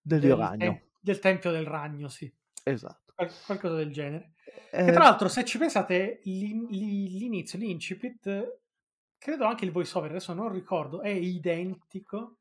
Del 0.00 0.20
del, 0.20 0.80
del 1.00 1.18
Tempio 1.18 1.50
del 1.50 1.66
Ragno, 1.66 2.08
sì, 2.08 2.32
Esatto. 2.64 3.12
qual- 3.14 3.32
qualcosa 3.44 3.74
del 3.74 3.90
genere. 3.92 4.34
Eh, 4.70 4.84
Che 4.84 4.92
tra 4.92 5.04
l'altro, 5.04 5.28
se 5.28 5.44
ci 5.44 5.58
pensate, 5.58 6.20
l'in- 6.24 6.66
li- 6.70 7.08
l'inizio, 7.18 7.58
l'incipit, 7.58 8.60
credo 9.18 9.44
anche 9.44 9.64
il 9.64 9.72
voiceover, 9.72 10.10
adesso 10.10 10.32
non 10.32 10.50
ricordo, 10.50 11.00
è 11.02 11.08
identico 11.10 12.38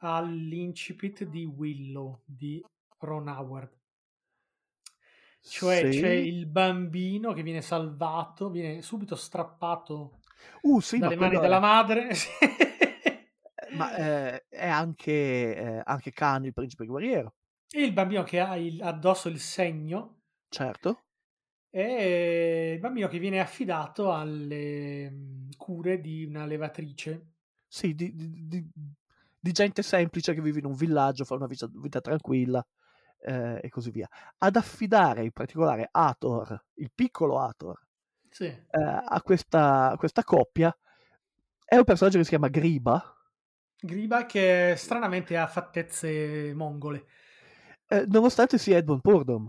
all'incipit 0.00 1.24
di 1.24 1.44
Willow 1.44 2.20
di 2.24 2.62
Ron 2.98 3.28
Howard. 3.28 3.70
Cioè 5.44 5.90
sì. 5.92 6.00
c'è 6.00 6.10
il 6.10 6.46
bambino 6.46 7.32
che 7.32 7.42
viene 7.42 7.62
salvato, 7.62 8.50
viene 8.50 8.80
subito 8.82 9.16
strappato 9.16 10.18
Uh, 10.62 10.80
sì, 10.80 10.98
ma 10.98 11.06
dalle 11.06 11.16
mani 11.16 11.36
quello 11.36 11.40
della 11.40 11.56
è- 11.56 11.60
madre. 11.60 12.08
ma 13.76 13.94
eh, 13.96 14.44
è 14.48 14.66
anche, 14.68 15.56
eh, 15.56 15.82
anche 15.84 16.10
Khan, 16.12 16.44
il 16.44 16.52
principe 16.52 16.84
guerriero, 16.86 17.34
E 17.70 17.82
il 17.82 17.92
bambino 17.92 18.22
che 18.22 18.40
ha 18.40 18.56
il- 18.56 18.82
addosso 18.82 19.28
il 19.28 19.38
segno 19.40 20.20
certo. 20.48 21.04
È 21.72 22.72
il 22.74 22.78
bambino 22.80 23.08
che 23.08 23.18
viene 23.18 23.40
affidato 23.40 24.12
alle 24.12 25.10
mm, 25.10 25.50
cure 25.56 26.00
di 26.00 26.24
una 26.24 26.44
levatrice. 26.46 27.26
Sì, 27.66 27.94
di, 27.94 28.14
di- 28.14 28.70
di- 29.38 29.52
gente 29.52 29.82
semplice 29.82 30.34
che 30.34 30.40
vive 30.42 30.58
in 30.58 30.66
un 30.66 30.74
villaggio, 30.74 31.24
fa 31.24 31.34
una 31.34 31.46
vita, 31.46 31.66
vita 31.72 32.00
tranquilla 32.00 32.64
eh, 33.20 33.60
e 33.62 33.68
così 33.70 33.90
via. 33.90 34.08
Ad 34.38 34.56
affidare 34.56 35.24
in 35.24 35.32
particolare 35.32 35.88
Hathor, 35.90 36.62
il 36.74 36.90
piccolo 36.94 37.38
Hathor, 37.40 37.80
Sì. 38.30 38.52
eh, 38.70 38.80
a, 38.82 39.20
questa, 39.22 39.90
a 39.92 39.96
questa 39.96 40.24
coppia 40.24 40.76
è 41.64 41.76
un 41.76 41.84
personaggio 41.84 42.18
che 42.18 42.24
si 42.24 42.30
chiama 42.30 42.48
Griba. 42.48 43.16
Griba 43.84 44.24
che 44.26 44.74
stranamente 44.78 45.36
ha 45.36 45.46
fattezze 45.46 46.52
mongole. 46.54 47.06
eh, 47.88 48.04
nonostante 48.08 48.58
sia 48.58 48.76
Edmund 48.78 49.00
Purdom, 49.00 49.48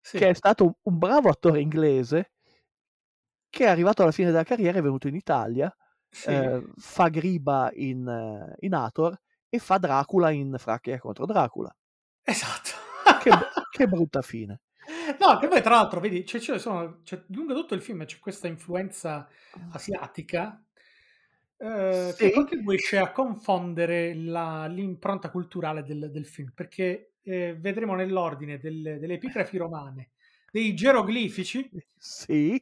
Sì. 0.00 0.18
che 0.18 0.28
è 0.30 0.34
stato 0.34 0.64
un, 0.64 0.72
un 0.82 0.98
bravo 0.98 1.28
attore 1.28 1.60
inglese 1.60 2.32
che 3.50 3.64
è 3.64 3.68
arrivato 3.68 4.02
alla 4.02 4.12
fine 4.12 4.30
della 4.30 4.44
carriera, 4.44 4.78
è 4.78 4.82
venuto 4.82 5.08
in 5.08 5.14
Italia, 5.14 5.74
Sì. 6.08 6.28
eh, 6.30 6.62
fa 6.76 7.08
Griba 7.08 7.70
in, 7.74 8.54
in 8.60 8.74
Hathor 8.74 9.18
e 9.48 9.58
fa 9.58 9.78
Dracula 9.78 10.30
in 10.30 10.54
Fracchia 10.58 10.98
contro 10.98 11.24
Dracula. 11.26 11.74
Esatto. 12.22 12.70
Che, 13.22 13.30
che 13.70 13.86
brutta 13.88 14.20
fine. 14.22 14.60
No, 15.18 15.38
che 15.38 15.48
poi 15.48 15.60
tra 15.62 15.74
l'altro, 15.76 15.98
vedi, 16.00 16.22
c'è, 16.24 16.38
c'è- 16.38 16.58
sono- 16.58 17.00
c'è- 17.02 17.24
lungo 17.28 17.54
tutto 17.54 17.74
il 17.74 17.80
film 17.82 18.04
c'è 18.04 18.18
questa 18.18 18.46
influenza 18.48 19.28
asiatica 19.72 20.62
eh, 21.56 22.12
Sì. 22.16 22.26
che 22.26 22.32
contribuisce 22.32 22.98
a 22.98 23.10
confondere 23.12 24.14
la- 24.14 24.66
l'impronta 24.66 25.30
culturale 25.30 25.82
del, 25.82 26.10
del 26.10 26.26
film, 26.26 26.52
perché 26.54 27.07
eh, 27.22 27.56
vedremo 27.58 27.94
nell'ordine 27.94 28.58
delle, 28.58 28.98
delle 28.98 29.14
epigrafi 29.14 29.56
romane, 29.56 30.10
dei 30.50 30.74
geroglifici, 30.74 31.74
Sì, 31.98 32.60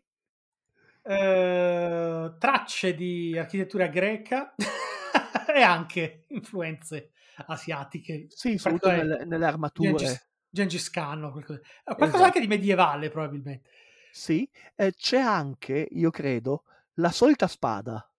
eh, 1.02 2.34
tracce 2.38 2.94
di 2.94 3.36
architettura 3.38 3.86
greca 3.88 4.54
e 5.54 5.62
anche 5.62 6.24
influenze 6.28 7.12
asiatiche. 7.46 8.32
sì, 8.32 8.56
soprattutto 8.58 8.90
nelle, 8.90 9.24
nelle 9.24 9.46
armature. 9.46 10.20
Gengis, 10.20 10.28
Gengis 10.50 10.90
Khan 10.90 11.30
qualcosa, 11.30 11.60
eh, 11.84 11.94
qualcosa 11.94 12.24
Esatto. 12.24 12.26
anche 12.26 12.40
di 12.40 12.46
medievale 12.46 13.10
probabilmente. 13.10 13.70
Sì, 14.10 14.50
eh, 14.74 14.92
c'è 14.94 15.18
anche, 15.20 15.86
io 15.92 16.10
credo, 16.10 16.64
la 16.94 17.12
solita 17.12 17.46
spada. 17.46 18.10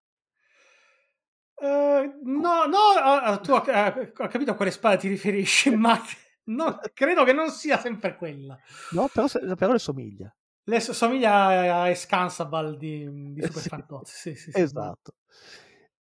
Eh, 1.59 2.13
no, 2.23 2.67
no, 2.67 2.79
ah, 2.99 3.39
tu 3.41 3.53
hai 3.53 4.13
hai 4.15 4.29
capito 4.29 4.51
a 4.51 4.55
quale 4.55 4.71
spada 4.71 4.97
ti 4.97 5.09
riferisci, 5.09 5.71
ma 5.75 5.99
no, 6.47 6.79
credo 6.95 7.25
che 7.25 7.33
non 7.33 7.51
sia 7.51 7.79
sempre 7.79 8.17
quella. 8.17 8.59
No, 8.93 9.09
però, 9.09 9.27
però 9.57 9.73
le 9.73 9.79
somiglia. 9.79 10.35
Le 10.65 10.81
so- 10.81 10.93
somiglia 10.93 11.83
a 11.83 11.89
Escansabal 11.89 12.77
di, 12.77 13.33
di 13.33 13.41
Eh, 13.41 13.47
Super 13.47 13.63
sì. 13.63 13.69
Fantozzi. 13.69 14.13
Sì, 14.15 14.35
sì, 14.35 14.53
sì. 14.53 14.61
Esatto. 14.61 15.13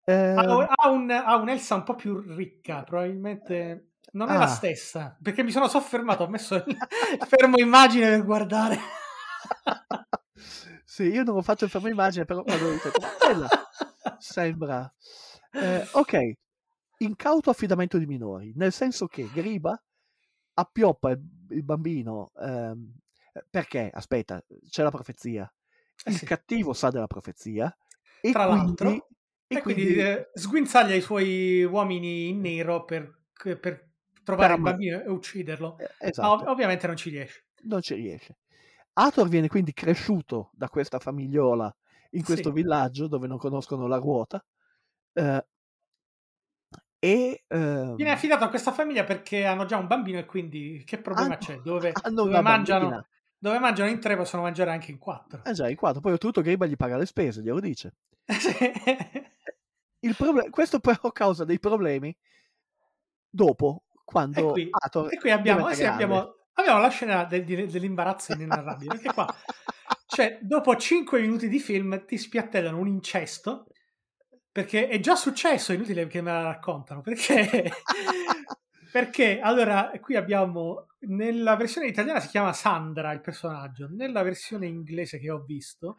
Eh, 0.04 0.34
Ha, 0.36 0.66
ha 0.76 0.88
un, 0.90 1.10
ha 1.10 1.36
un'Elsa 1.36 1.74
un 1.76 1.82
po' 1.82 1.94
più 1.94 2.18
ricca, 2.34 2.82
probabilmente 2.84 3.90
non 4.12 4.28
è 4.30 4.36
la 4.36 4.44
Ah. 4.44 4.46
stessa, 4.46 5.16
perché 5.20 5.42
mi 5.42 5.50
sono 5.50 5.68
soffermato, 5.68 6.24
ho 6.24 6.28
messo 6.28 6.54
il 6.54 6.64
fermo 7.28 7.58
immagine 7.58 8.08
per 8.10 8.24
guardare. 8.24 8.78
sì, 10.84 11.04
io 11.04 11.22
non 11.22 11.36
ho 11.36 11.42
fatto 11.42 11.64
il 11.64 11.70
fermo 11.70 11.88
immagine, 11.88 12.24
però 12.24 12.42
quando 12.42 12.66
ho 12.66 12.70
detto, 12.70 12.92
ma 13.00 13.08
quella 13.18 13.48
sembra... 14.18 14.92
Eh, 15.52 15.88
ok, 15.92 16.32
incauto 16.98 17.50
affidamento 17.50 17.98
di 17.98 18.06
minori, 18.06 18.52
nel 18.56 18.72
senso 18.72 19.06
che 19.06 19.28
Griba 19.32 19.80
appioppa 20.58 21.10
il, 21.10 21.20
il 21.50 21.62
bambino 21.62 22.32
ehm, 22.40 22.94
perché, 23.50 23.90
aspetta, 23.92 24.42
c'è 24.68 24.82
la 24.82 24.90
profezia. 24.90 25.50
Eh 26.04 26.12
Il 26.12 26.22
cattivo 26.22 26.72
sa 26.72 26.90
della 26.90 27.06
profezia 27.06 27.74
e 28.20 28.30
Tra 28.32 28.44
quindi, 28.44 28.74
l'altro, 28.74 29.08
E 29.48 29.58
quindi 29.60 29.94
eh, 29.96 30.30
sguinzaglia 30.34 30.94
i 30.94 31.00
suoi 31.00 31.64
uomini 31.64 32.28
in 32.28 32.40
nero 32.40 32.84
per, 32.84 33.22
per 33.60 33.92
trovare 34.24 34.52
Per 34.52 34.54
il 34.54 34.60
bambino 34.60 35.00
e 35.02 35.08
ucciderlo. 35.08 35.78
eh, 35.78 35.88
esatto, 35.98 36.44
ov- 36.44 36.46
ovviamente 36.48 36.86
non 36.86 36.96
ci 36.96 37.10
riesce. 37.10 37.46
non 37.64 37.80
ci 37.82 37.94
riesce. 37.94 38.38
Hathor 38.94 39.28
viene 39.28 39.48
quindi 39.48 39.72
cresciuto 39.72 40.50
da 40.54 40.68
questa 40.68 40.98
famigliola 40.98 41.74
in 42.10 42.22
questo 42.22 42.50
Sì. 42.50 42.52
villaggio 42.52 43.08
dove 43.08 43.26
non 43.26 43.38
conoscono 43.38 43.86
la 43.86 43.96
ruota 43.98 44.42
eh, 45.14 45.46
e 46.98 47.44
ehm, 47.46 47.94
Viene 47.96 48.10
affidato 48.12 48.44
a 48.44 48.48
questa 48.48 48.72
famiglia 48.72 49.04
perché 49.04 49.44
hanno 49.44 49.64
già 49.64 49.76
un 49.76 49.86
bambino 49.86 50.18
e 50.18 50.24
quindi 50.24 50.82
che 50.84 50.98
problema 50.98 51.34
hanno- 51.34 51.38
c'è? 51.38 51.56
Dove, 51.58 51.92
dove 52.12 52.40
mangiano, 52.40 53.06
dove 53.38 53.58
mangiano 53.58 53.90
in 53.90 54.00
tre 54.00 54.16
possono 54.16 54.42
mangiare 54.42 54.70
anche 54.70 54.90
in 54.90 54.98
quattro. 54.98 55.42
Eh 55.44 55.52
già, 55.52 55.68
in 55.68 55.76
quattro. 55.76 56.00
Poi 56.00 56.12
oltretutto 56.12 56.40
Griba 56.42 56.66
gli 56.66 56.76
paga 56.76 56.96
le 56.96 57.06
spese, 57.06 57.42
glielo 57.42 57.60
dice. 57.60 57.94
Sì. 58.38 58.56
Il 60.00 60.14
proble- 60.16 60.50
questo 60.50 60.78
però 60.78 61.10
causa 61.12 61.44
dei 61.44 61.58
problemi 61.58 62.14
dopo, 63.28 63.84
E 63.92 64.00
quando 64.04 64.52
qui, 64.52 64.68
Hathor 64.70 65.12
e 65.12 65.18
qui 65.18 65.30
abbiamo, 65.30 65.70
sì, 65.72 65.84
abbiamo, 65.84 66.36
abbiamo 66.54 66.80
la 66.80 66.88
scena 66.88 67.24
del- 67.24 67.44
dell'imbarazzo 67.44 68.32
inenarrabile. 68.32 68.94
Perché 68.94 69.12
qua, 69.12 69.34
cioè, 70.06 70.38
dopo 70.42 70.76
5 70.76 71.20
minuti 71.20 71.48
di 71.48 71.58
film 71.58 72.04
ti 72.04 72.16
spiattellano 72.18 72.78
un 72.78 72.86
incesto 72.88 73.66
perché 74.56 74.88
è 74.88 74.98
già 75.00 75.16
successo, 75.16 75.72
è 75.72 75.74
inutile 75.74 76.06
che 76.06 76.22
me 76.22 76.32
la 76.32 76.40
raccontano. 76.40 77.02
Perché, 77.02 77.70
perché 78.90 79.38
allora 79.38 79.90
qui 80.00 80.16
abbiamo 80.16 80.86
nella 81.00 81.56
versione 81.56 81.88
italiana 81.88 82.20
si 82.20 82.28
chiama 82.28 82.54
Sandra 82.54 83.12
il 83.12 83.20
personaggio, 83.20 83.86
nella 83.90 84.22
versione 84.22 84.66
inglese 84.66 85.18
che 85.18 85.30
ho 85.30 85.42
visto 85.44 85.98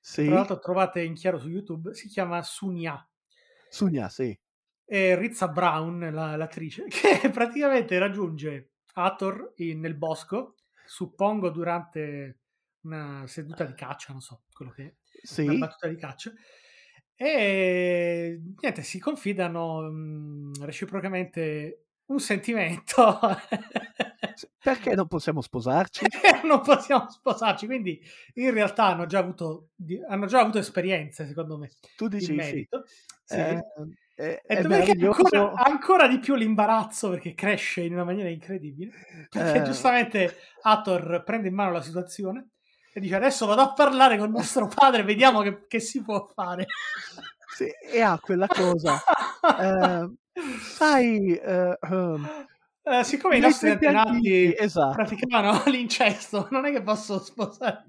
Sì, 0.00 0.22
tra 0.24 0.34
l'altro 0.34 0.58
trovate 0.58 1.02
in 1.02 1.14
chiaro 1.14 1.38
su 1.38 1.48
YouTube, 1.48 1.94
si 1.94 2.08
chiama 2.08 2.42
Sunia. 2.42 3.08
Sugna, 3.68 4.08
sì. 4.08 4.38
E 4.86 5.16
Rizza 5.16 5.48
Brown, 5.48 6.10
la- 6.12 6.36
l'attrice, 6.36 6.86
che 6.88 7.30
praticamente 7.30 7.98
raggiunge 7.98 8.72
Hathor 8.94 9.52
in- 9.56 9.80
nel 9.80 9.94
bosco, 9.96 10.54
suppongo 10.84 11.50
durante 11.50 12.40
una 12.82 13.26
seduta 13.26 13.64
di 13.64 13.74
caccia, 13.74 14.12
non 14.12 14.20
so 14.20 14.44
quello 14.52 14.70
che 14.70 14.84
è, 14.84 14.94
una 15.44 15.54
Sì, 15.54 15.58
battuta 15.58 15.88
di 15.88 15.96
caccia. 15.96 16.32
E 17.18 18.40
niente, 18.60 18.82
si 18.82 18.98
confidano 18.98 19.82
mh, 19.82 20.64
reciprocamente 20.64 21.84
un 22.06 22.18
sentimento. 22.18 23.18
Perché 24.60 24.94
non 24.94 25.06
possiamo 25.06 25.40
sposarci? 25.40 26.04
non 26.44 26.60
possiamo 26.62 27.08
sposarci, 27.08 27.66
quindi 27.66 28.00
in 28.34 28.50
realtà 28.52 28.86
hanno 28.86 29.06
già 29.06 29.18
avuto, 29.18 29.70
hanno 30.08 30.26
già 30.26 30.40
avuto 30.40 30.58
esperienze, 30.58 31.26
secondo 31.26 31.56
me, 31.56 31.70
Tu 31.96 32.08
dici 32.08 32.26
sì. 32.26 32.32
merito. 32.32 32.84
Sì. 33.24 33.36
Eh, 33.36 33.58
è, 34.14 34.40
E 34.46 34.56
è 34.56 34.62
ancora, 34.62 35.52
ancora 35.54 36.08
di 36.08 36.18
più 36.18 36.34
l'imbarazzo 36.34 37.10
perché 37.10 37.34
cresce 37.34 37.82
in 37.82 37.92
una 37.94 38.04
maniera 38.04 38.28
incredibile. 38.28 38.92
Perché 39.28 39.58
Eh. 39.58 39.62
giustamente 39.62 40.36
Hathor 40.62 41.22
prende 41.24 41.48
in 41.48 41.54
mano 41.54 41.72
la 41.72 41.82
situazione 41.82 42.50
e 42.96 43.00
dice 43.00 43.16
adesso 43.16 43.44
vado 43.46 43.60
a 43.62 43.72
parlare 43.72 44.16
con 44.16 44.30
nostro 44.30 44.68
padre, 44.72 45.02
vediamo 45.02 45.40
che, 45.42 45.66
che 45.66 45.80
si 45.80 46.00
può 46.00 46.24
fare. 46.32 46.66
Sì, 47.56 47.66
e 47.90 48.00
ha 48.00 48.18
quella 48.20 48.46
cosa. 48.46 49.02
eh, 49.60 50.10
sai, 50.60 51.34
eh, 51.34 51.76
ehm, 51.80 52.46
Eh, 52.86 53.02
siccome 53.02 53.36
i 53.38 53.40
nostri 53.40 53.70
antenati 53.70 54.54
esatto. 54.56 54.94
praticavano 54.94 55.62
l'incesto, 55.72 56.46
non 56.52 56.66
è 56.66 56.70
che 56.72 56.82
posso 56.82 57.18
sposare. 57.18 57.86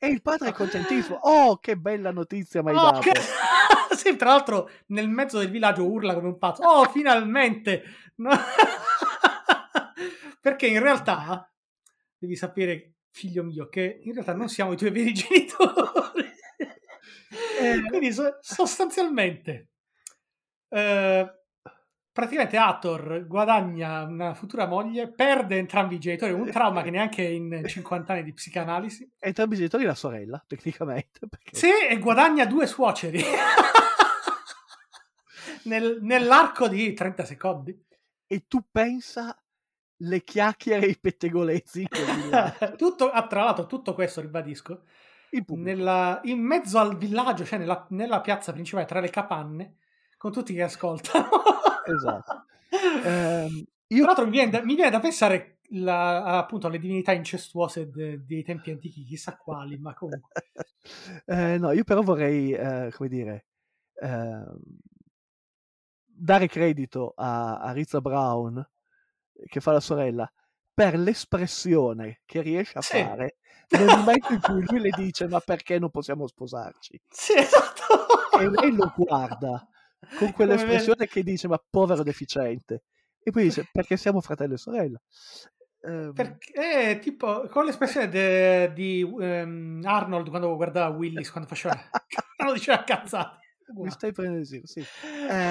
E 0.00 0.08
il 0.08 0.22
padre 0.22 0.48
è 0.48 0.52
contentissimo. 0.52 1.18
Oh, 1.22 1.58
che 1.58 1.76
bella 1.76 2.10
notizia 2.10 2.62
mi 2.64 2.70
hai 2.70 2.76
Oh, 2.76 2.98
che- 2.98 3.12
sì, 3.94 4.16
tra 4.16 4.30
l'altro 4.30 4.68
nel 4.86 5.08
mezzo 5.08 5.38
del 5.38 5.50
villaggio 5.50 5.86
urla 5.88 6.14
come 6.14 6.26
un 6.28 6.38
pazzo. 6.38 6.62
Oh, 6.64 6.84
finalmente! 6.88 7.84
No- 8.16 8.30
Perché 10.40 10.66
in 10.66 10.80
realtà 10.80 11.48
devi 12.18 12.34
sapere, 12.34 12.94
figlio 13.12 13.44
mio, 13.44 13.68
che 13.68 14.00
in 14.02 14.12
realtà 14.12 14.34
non 14.34 14.48
siamo 14.48 14.72
i 14.72 14.76
tuoi 14.76 14.90
veri 14.90 15.12
genitori. 15.14 16.30
Eh. 17.60 17.82
Quindi 17.88 18.12
so- 18.12 18.38
sostanzialmente 18.40 19.68
eh, 20.68 21.30
praticamente 22.10 22.56
Hathor 22.56 23.26
guadagna 23.26 24.02
una 24.04 24.34
futura 24.34 24.66
moglie, 24.66 25.12
perde 25.12 25.58
entrambi 25.58 25.96
i 25.96 25.98
genitori, 25.98 26.32
un 26.32 26.50
trauma 26.50 26.82
che 26.82 26.90
neanche 26.90 27.22
in 27.22 27.62
50 27.66 28.12
anni 28.12 28.24
di 28.24 28.32
psicanalisi. 28.32 29.10
Entrambi 29.18 29.54
i 29.54 29.58
genitori 29.58 29.84
la 29.84 29.94
sorella, 29.94 30.42
tecnicamente. 30.46 31.20
Perché... 31.28 31.56
Sì, 31.56 31.70
e 31.88 31.98
guadagna 31.98 32.44
due 32.46 32.66
suoceri. 32.66 33.22
Nel- 35.64 35.98
nell'arco 36.00 36.68
di 36.68 36.92
30 36.92 37.24
secondi. 37.24 37.86
E 38.26 38.46
tu 38.48 38.64
pensa 38.70 39.41
le 39.98 40.22
chiacchiere 40.22 40.86
e 40.86 40.90
i 40.90 40.98
pettegolezzi 40.98 41.86
tutto, 42.76 43.10
ah, 43.10 43.26
tra 43.26 43.44
l'altro, 43.44 43.66
tutto 43.66 43.94
questo, 43.94 44.20
ribadisco, 44.20 44.82
nella- 45.54 46.20
in 46.24 46.40
mezzo 46.40 46.78
al 46.78 46.96
villaggio, 46.96 47.44
cioè 47.44 47.58
nella, 47.58 47.86
nella 47.90 48.20
piazza 48.20 48.52
principale, 48.52 48.86
tra 48.86 49.00
le 49.00 49.10
capanne, 49.10 49.76
con 50.16 50.32
tutti 50.32 50.54
che 50.54 50.62
ascoltano. 50.62 51.28
Esatto. 51.86 52.44
Tra 53.02 53.46
io 53.88 54.06
l'altro 54.06 54.24
mi 54.24 54.30
viene 54.30 54.50
da, 54.50 54.64
mi 54.64 54.74
viene 54.74 54.90
da 54.90 55.00
pensare 55.00 55.58
la- 55.74 56.38
appunto 56.38 56.66
alle 56.66 56.78
divinità 56.78 57.12
incestuose 57.12 57.90
de- 57.90 58.24
dei 58.24 58.42
tempi 58.42 58.70
antichi, 58.70 59.04
chissà 59.04 59.36
quali, 59.36 59.78
ma 59.78 59.94
comunque. 59.94 60.30
Eh, 61.26 61.58
no, 61.58 61.70
io 61.70 61.84
però 61.84 62.02
vorrei, 62.02 62.50
eh, 62.52 62.90
come 62.96 63.08
dire, 63.08 63.46
ehm, 64.00 64.58
dare 66.04 66.48
credito 66.48 67.12
a, 67.16 67.58
a 67.58 67.72
Rizza 67.72 68.00
Brown, 68.00 68.58
eh, 68.58 68.71
che 69.46 69.60
fa 69.60 69.72
la 69.72 69.80
sorella, 69.80 70.30
per 70.74 70.96
l'espressione 70.98 72.20
che 72.24 72.40
riesce 72.42 72.78
a 72.78 72.82
Sì. 72.82 73.02
fare 73.02 73.36
nel 73.68 73.86
momento 73.86 74.32
in 74.32 74.40
cui 74.40 74.64
lui 74.66 74.80
le 74.80 74.90
dice 74.96 75.28
ma 75.28 75.40
perché 75.40 75.78
non 75.78 75.90
possiamo 75.90 76.26
sposarci? 76.26 77.00
Sì, 77.08 77.34
esatto. 77.36 78.38
E 78.38 78.48
lei 78.48 78.74
lo 78.74 78.92
guarda 78.96 79.66
con 80.16 80.32
quell'espressione 80.32 81.06
che 81.06 81.22
dice 81.22 81.48
ma 81.48 81.62
povero 81.70 82.02
deficiente. 82.02 82.84
E 83.22 83.30
poi 83.30 83.44
dice 83.44 83.68
perché 83.70 83.96
siamo 83.96 84.20
fratello 84.20 84.54
e 84.54 84.58
sorella. 84.58 85.00
Ehm, 85.84 86.12
Perché 86.12 86.52
è 86.90 86.98
tipo 86.98 87.46
con 87.48 87.64
l'espressione 87.64 88.08
de- 88.08 88.72
di 88.72 89.00
ehm, 89.20 89.80
Arnold 89.84 90.28
quando 90.28 90.54
guardava 90.56 90.94
Willis 90.94 91.30
quando 91.30 91.48
faceva 91.48 91.74
quando 92.36 92.54
diceva 92.54 92.82
cazzate. 92.84 93.40
Mi 93.74 93.90
stai 93.90 94.12
prendendo 94.12 94.40
in 94.40 94.44
giro, 94.44 94.66
sì. 94.66 94.80
Eh, 94.80 95.50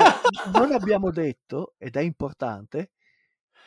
non 0.54 0.72
abbiamo 0.74 1.12
detto, 1.12 1.74
ed 1.78 1.96
è 1.96 2.02
importante, 2.02 2.92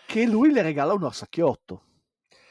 che 0.07 0.25
lui 0.27 0.51
le 0.53 0.63
regala 0.63 0.93
un 0.95 1.03
orsacchiotto. 1.05 1.83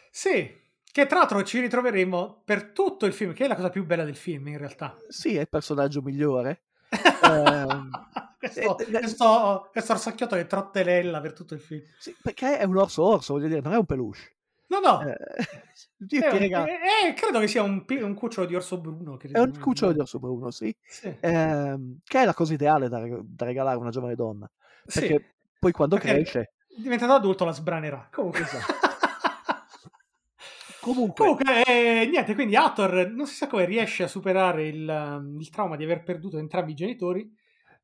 Sì, 0.10 0.62
che 0.92 1.06
tra 1.08 1.20
l'altro 1.20 1.44
ci 1.44 1.60
ritroveremo 1.60 2.42
per 2.46 2.72
tutto 2.72 3.06
il 3.06 3.14
film, 3.14 3.34
che 3.34 3.46
è 3.46 3.48
la 3.48 3.56
cosa 3.56 3.70
più 3.70 3.86
bella 3.86 4.04
del 4.04 4.16
film 4.16 4.48
in 4.48 4.58
realtà. 4.58 4.96
Sì, 5.08 5.36
è 5.36 5.42
il 5.42 5.50
personaggio 5.50 6.02
migliore. 6.02 6.64
Ehm, 7.24 7.90
questo, 8.38 8.78
eh, 8.78 8.84
eh, 8.92 9.00
questo, 9.00 9.70
questo 9.72 9.94
orsacchiotto 9.94 10.36
che 10.36 10.46
trottelella 10.46 11.22
per 11.22 11.34
tutto 11.34 11.54
il 11.54 11.62
film. 11.62 11.84
sì, 11.98 12.14
perché 12.22 12.58
è 12.58 12.64
un 12.66 12.78
orso 12.78 13.04
orso, 13.04 13.34
voglio 13.34 13.48
dire, 13.48 13.62
non 13.62 13.74
è 13.74 13.78
un 13.78 13.86
peluche. 13.86 14.36
No, 14.68 14.80
no, 14.80 15.02
Eh, 15.02 15.16
è- 16.20 17.14
credo 17.16 17.40
che 17.40 17.48
sia 17.48 17.62
un, 17.64 17.86
un 17.88 18.14
cucciolo 18.14 18.46
di 18.48 18.56
orso 18.56 18.80
bruno. 18.80 19.18
che- 19.18 19.30
è 19.32 19.40
un 19.40 19.58
cucciolo 19.60 19.94
di 19.94 20.00
orso 20.00 20.20
bruno, 20.20 20.52
sì. 20.52 20.76
Sì, 20.86 21.16
Ehm, 21.22 22.00
che 22.04 22.22
è 22.22 22.26
la 22.26 22.34
cosa 22.34 22.54
ideale 22.54 22.90
da, 22.90 23.00
da 23.24 23.46
regalare 23.46 23.78
a 23.78 23.80
una 23.80 23.90
giovane 23.92 24.16
donna. 24.16 24.50
sì. 24.86 25.00
Perché 25.00 25.36
poi 25.60 25.72
quando 25.72 25.96
Perché 25.96 26.14
cresce... 26.14 26.54
diventato 26.76 27.14
adulto 27.14 27.46
la 27.46 27.52
sbranerà. 27.52 28.08
Comunque. 28.12 28.42
Esatto. 28.42 28.74
Comunque, 30.82 31.16
Comunque, 31.16 31.64
eh, 31.64 32.06
niente, 32.08 32.34
quindi 32.36 32.58
Hathor 32.58 33.10
non 33.10 33.26
si 33.26 33.36
sa 33.36 33.48
come 33.48 33.64
riesce 33.64 34.04
a 34.04 34.08
superare 34.08 34.68
il, 34.68 34.86
um, 34.88 35.40
il 35.40 35.50
trauma 35.50 35.78
di 35.78 35.86
aver 35.86 36.04
perduto 36.04 36.38
entrambi 36.38 36.72
i 36.72 36.76
genitori 36.76 37.34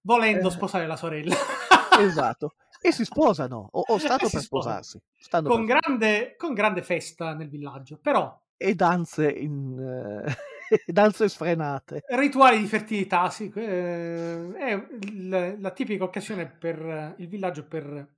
volendo 0.01 0.49
Eh. 0.49 0.51
sposare 0.51 0.85
la 0.85 0.97
sorella. 0.97 1.33
esatto. 1.99 2.55
E 2.81 2.91
si 2.91 3.05
sposano, 3.05 3.69
o, 3.71 3.83
o 3.87 3.97
stanno 3.97 4.27
E 4.27 4.29
per 4.29 4.41
sposarsi. 4.41 5.01
Stanno 5.15 5.47
con, 5.47 5.65
per- 5.65 5.79
grande, 5.79 6.35
con 6.37 6.53
grande 6.53 6.81
festa 6.81 7.33
nel 7.33 7.47
villaggio, 7.49 7.97
però 8.01 8.37
E 8.57 8.75
danze, 8.75 9.29
in, 9.31 9.79
eh, 9.79 10.35
danze 10.91 11.29
sfrenate. 11.29 12.03
rituali 12.09 12.59
di 12.59 12.67
fertilità, 12.67 13.29
sì, 13.29 13.49
eh, 13.55 14.51
è 14.57 15.55
la 15.57 15.71
tipica 15.71 16.03
occasione 16.03 16.47
per 16.49 17.15
il 17.17 17.27
villaggio 17.29 17.65
per 17.65 18.13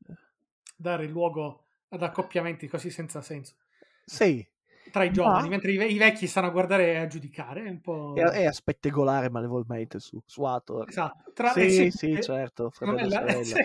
dare 0.82 1.08
luogo 1.08 1.66
ad 1.90 2.04
accoppiamenti 2.04 2.68
così 2.68 2.90
senza 2.90 3.22
senso 3.22 3.56
Sì, 4.06 4.46
tra 4.92 5.04
i 5.04 5.12
giovani, 5.12 5.44
Ma- 5.44 5.50
mentre 5.50 5.72
i, 5.72 5.78
ve- 5.78 5.88
i 5.88 5.98
vecchi 5.98 6.28
stanno 6.28 6.48
a 6.48 6.52
guardare 6.52 6.94
e 6.94 6.98
a 6.98 7.08
giudicare. 7.08 7.66
È 7.66 7.70
un 7.70 7.82
po'... 7.82 8.14
e, 8.18 8.42
e 8.42 8.46
a 8.46 8.52
spettegolare 8.52 9.30
malevolmente 9.30 10.00
su, 10.00 10.22
su 10.26 10.44
Hathor. 10.44 10.90
Esatto. 10.90 11.32
Tra- 11.34 11.54
Sì, 11.54 11.90
sì, 11.92 12.12
eh, 12.12 12.22
certo, 12.22 12.72
la- 12.82 13.44
sì. 13.44 13.54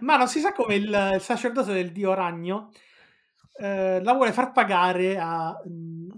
Ma 0.00 0.16
non 0.16 0.28
si 0.28 0.40
sa 0.40 0.52
come 0.52 0.74
il, 0.74 1.12
il 1.14 1.20
sacerdote 1.20 1.72
del 1.72 1.90
dio 1.90 2.12
ragno 2.14 2.70
eh, 3.58 4.02
la 4.02 4.12
vuole 4.12 4.32
far 4.32 4.52
pagare 4.52 5.18
a, 5.18 5.56
mm, 5.66 6.10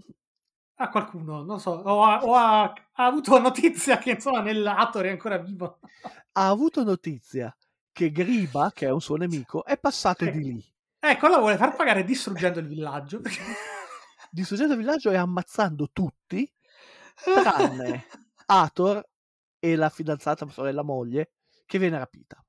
a 0.76 0.88
qualcuno, 0.88 1.44
non 1.44 1.60
so, 1.60 1.70
o, 1.70 2.04
ha, 2.04 2.24
o 2.24 2.34
ha- 2.34 2.72
ha 2.92 3.04
avuto 3.04 3.38
notizia 3.38 3.98
che 3.98 4.12
insomma 4.12 4.40
nell'Ator 4.40 5.04
è 5.04 5.10
ancora 5.10 5.38
vivo. 5.38 5.78
Ha 6.32 6.48
avuto 6.48 6.82
notizia 6.84 7.54
che 7.98 8.12
Griba, 8.12 8.70
che 8.72 8.86
è 8.86 8.90
un 8.90 9.00
suo 9.00 9.16
nemico, 9.16 9.64
è 9.64 9.76
passato 9.76 10.24
Sì. 10.24 10.30
di 10.30 10.42
lì, 10.44 10.64
Ecco, 11.00 11.26
la 11.26 11.38
vuole 11.38 11.56
far 11.56 11.74
pagare 11.74 12.04
distruggendo 12.04 12.60
il 12.60 12.68
villaggio. 12.68 13.20
perché- 13.20 13.40
distruggendo 14.30 14.74
il 14.74 14.78
villaggio 14.78 15.10
e 15.10 15.16
ammazzando 15.16 15.90
tutti, 15.92 16.48
tranne 17.24 18.06
Hathor 18.46 19.04
e 19.58 19.74
la 19.74 19.88
fidanzata, 19.88 20.46
sorella 20.48 20.82
moglie, 20.82 21.32
che 21.66 21.78
viene 21.80 21.98
rapita. 21.98 22.40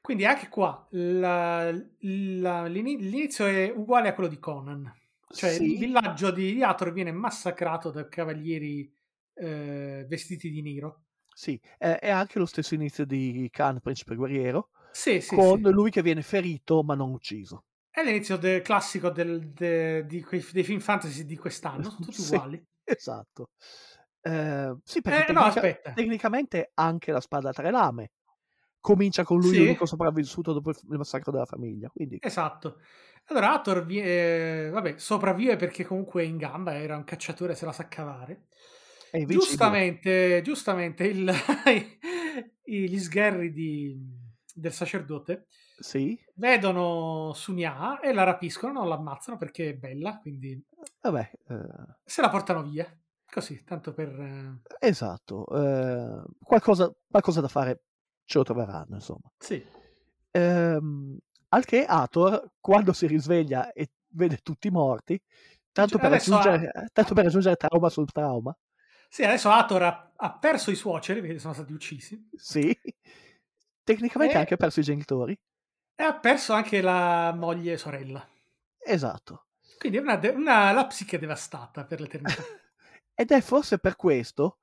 Quindi 0.00 0.24
anche 0.24 0.48
qua 0.48 0.86
la- 0.90 1.70
la- 1.72 2.66
l'ini- 2.66 2.96
l'inizio 3.00 3.46
è 3.46 3.72
uguale 3.74 4.08
a 4.08 4.14
quello 4.14 4.28
di 4.28 4.38
Conan. 4.38 4.92
Cioè 5.32 5.50
Sì. 5.50 5.72
il 5.72 5.78
villaggio 5.78 6.30
di, 6.30 6.62
Hathor 6.62 6.92
viene 6.92 7.10
massacrato 7.12 7.90
da 7.90 8.08
cavalieri 8.08 8.88
eh, 9.34 10.04
vestiti 10.08 10.48
di 10.50 10.60
nero. 10.62 11.06
Sì, 11.40 11.58
è, 11.78 11.96
è 11.98 12.10
anche 12.10 12.38
lo 12.38 12.44
stesso 12.44 12.74
inizio 12.74 13.06
di 13.06 13.48
Khan, 13.50 13.80
principe 13.80 14.14
guerriero, 14.14 14.68
Sì, 14.92 15.22
sì, 15.22 15.36
con 15.36 15.58
sì. 15.58 15.70
lui 15.70 15.90
che 15.90 16.02
viene 16.02 16.20
ferito 16.20 16.82
ma 16.82 16.94
non 16.94 17.12
ucciso. 17.12 17.64
È 17.88 18.02
l'inizio 18.04 18.36
del 18.36 18.60
classico 18.60 19.08
del- 19.08 19.48
de- 19.52 20.04
di 20.04 20.22
quei- 20.22 20.46
dei 20.52 20.64
film 20.64 20.80
fantasy 20.80 21.24
di 21.24 21.38
quest'anno, 21.38 21.82
sono 21.84 21.96
tutti 22.10 22.20
uguali. 22.20 22.62
Esatto. 22.84 23.52
Eh, 24.20 24.76
sì, 24.84 25.00
perché 25.00 25.24
Eh, 25.30 25.32
no, 25.32 25.40
tecnica- 25.40 25.46
aspetta. 25.46 25.92
tecnicamente 25.94 26.70
anche 26.74 27.10
la 27.10 27.20
spada 27.20 27.48
a 27.48 27.52
tre 27.54 27.70
lame 27.70 28.10
comincia 28.80 29.24
con 29.24 29.40
lui 29.40 29.52
Sì. 29.52 29.58
l'unico 29.60 29.86
sopravvissuto 29.86 30.52
dopo 30.52 30.70
il 30.70 30.98
massacro 30.98 31.32
della 31.32 31.46
famiglia. 31.46 31.88
Quindi, 31.88 32.22
Esatto. 32.22 32.80
Allora 33.26 33.52
Hathor 33.52 33.84
vi- 33.84 34.00
eh, 34.00 34.68
vabbè, 34.72 34.98
sopravvive 34.98 35.56
perché 35.56 35.84
comunque 35.84 36.22
è 36.22 36.26
in 36.26 36.36
gamba, 36.36 36.74
era 36.74 36.96
un 36.96 37.04
cacciatore, 37.04 37.54
se 37.54 37.64
la 37.64 37.72
sa 37.72 37.88
cavare. 37.88 38.46
Giustamente, 39.26 40.40
giustamente 40.42 41.04
il- 41.04 41.32
gli 42.64 42.98
sgherri 42.98 43.52
di- 43.52 43.98
del 44.54 44.72
sacerdote 44.72 45.46
Sì, 45.78 46.18
vedono 46.34 47.32
Sunia 47.34 48.00
e 48.00 48.12
la 48.12 48.24
rapiscono, 48.24 48.72
non 48.72 48.88
l'ammazzano 48.88 49.36
perché 49.38 49.70
è 49.70 49.74
bella, 49.74 50.18
quindi 50.18 50.62
vabbè, 51.00 51.30
eh, 51.48 51.66
se 52.04 52.20
la 52.20 52.28
portano 52.28 52.62
via. 52.62 52.86
Così, 53.32 53.62
tanto 53.62 53.92
per... 53.94 54.08
eh, 54.08 54.60
esatto. 54.80 55.46
eh, 55.54 56.24
qualcosa, 56.42 56.92
qualcosa 57.08 57.40
da 57.40 57.46
fare 57.46 57.82
ce 58.24 58.38
lo 58.38 58.44
troveranno, 58.44 58.96
insomma. 58.96 59.30
Sì. 59.38 59.64
Ehm, 60.32 61.16
al 61.50 61.64
che 61.64 61.84
Hathor, 61.84 62.50
quando 62.60 62.92
si 62.92 63.06
risveglia 63.06 63.72
e 63.72 63.90
vede 64.08 64.38
tutti 64.42 64.68
morti, 64.70 65.20
tanto 65.70 65.92
Cioè, 65.92 66.00
per, 66.00 66.12
adesso 66.12 66.36
aggiungere, 66.36 66.88
tanto 66.92 67.14
per 67.14 67.26
aggiungere 67.26 67.54
trauma 67.56 67.88
sul 67.88 68.10
trauma, 68.10 68.56
Sì, 69.12 69.24
adesso 69.24 69.50
Hathor 69.50 69.82
ha, 69.82 70.12
ha 70.14 70.38
perso 70.38 70.70
i 70.70 70.76
suoceri 70.76 71.20
perché 71.20 71.40
sono 71.40 71.52
stati 71.52 71.72
uccisi 71.72 72.28
sì, 72.36 72.72
tecnicamente 73.82 74.34
E- 74.34 74.36
ha 74.36 74.40
anche 74.40 74.56
perso 74.56 74.78
i 74.80 74.84
genitori, 74.84 75.36
e 75.96 76.02
ha 76.04 76.14
perso 76.14 76.52
anche 76.52 76.80
la 76.80 77.32
moglie 77.36 77.72
e 77.72 77.76
sorella. 77.76 78.24
esatto. 78.78 79.46
Quindi 79.78 79.98
è 79.98 80.00
una, 80.00 80.16
de- 80.16 80.28
una- 80.28 80.70
la 80.72 80.86
psiche 80.86 81.18
devastata 81.18 81.84
per 81.84 82.00
l'eternità. 82.00 82.42
Ed 83.14 83.32
è 83.32 83.40
forse 83.40 83.78
per 83.78 83.96
questo 83.96 84.58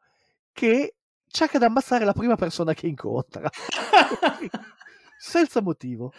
che 0.54 0.96
cerca 1.28 1.58
di 1.60 1.66
ammazzare 1.66 2.06
la 2.06 2.14
prima 2.14 2.36
persona 2.38 2.74
che 2.74 2.88
incontra, 2.88 3.50
senza 5.20 5.62
motivo, 5.62 6.14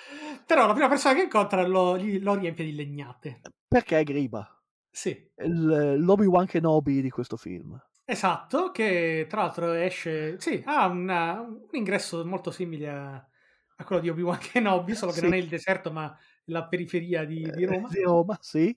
Però 0.47 0.67
la 0.67 0.73
prima 0.75 0.89
persona 0.89 1.15
che 1.15 1.23
incontra 1.23 1.67
lo, 1.67 1.97
lo 1.97 2.35
riempie 2.35 2.65
di 2.65 2.75
legnate. 2.75 3.41
perché 3.67 3.99
è 3.99 4.05
Griba, 4.05 4.47
Sì, 4.91 5.31
l'Obi-Wan 5.37 6.47
Kenobi 6.47 7.01
di 7.01 7.11
questo 7.11 7.37
film. 7.37 7.81
Esatto, 8.11 8.71
che 8.71 9.27
tra 9.29 9.43
l'altro 9.43 9.73
esce... 9.73 10.41
Sì, 10.41 10.63
ha 10.67 10.87
una- 10.87 11.41
un 11.41 11.69
ingresso 11.73 12.25
molto 12.25 12.51
simile 12.51 12.89
a, 12.89 13.15
a 13.77 13.85
quello 13.85 14.01
di 14.01 14.09
Obi-Wan 14.09 14.39
Kenobi, 14.39 14.95
solo 14.95 15.13
che 15.13 15.19
Sì. 15.19 15.25
non 15.25 15.35
è 15.35 15.37
il 15.37 15.49
deserto 15.49 15.93
ma 15.93 16.17
la 16.45 16.67
periferia 16.67 17.25
di, 17.25 17.43
di 17.51 17.65
Roma. 17.65 17.89
Eh, 17.89 17.93
Di 17.93 18.03
Roma, 18.03 18.39
sì. 18.41 18.77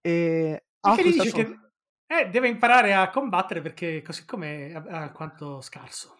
E 0.00 0.64
E 0.80 0.94
che 0.94 1.02
dice 1.02 1.32
che 1.32 1.58
eh, 2.06 2.28
deve 2.30 2.48
imparare 2.48 2.94
a 2.94 3.10
combattere 3.10 3.60
perché 3.60 4.02
così 4.02 4.24
com'è 4.24 4.72
è 4.72 4.74
alquanto 4.74 5.60
scarso. 5.60 6.16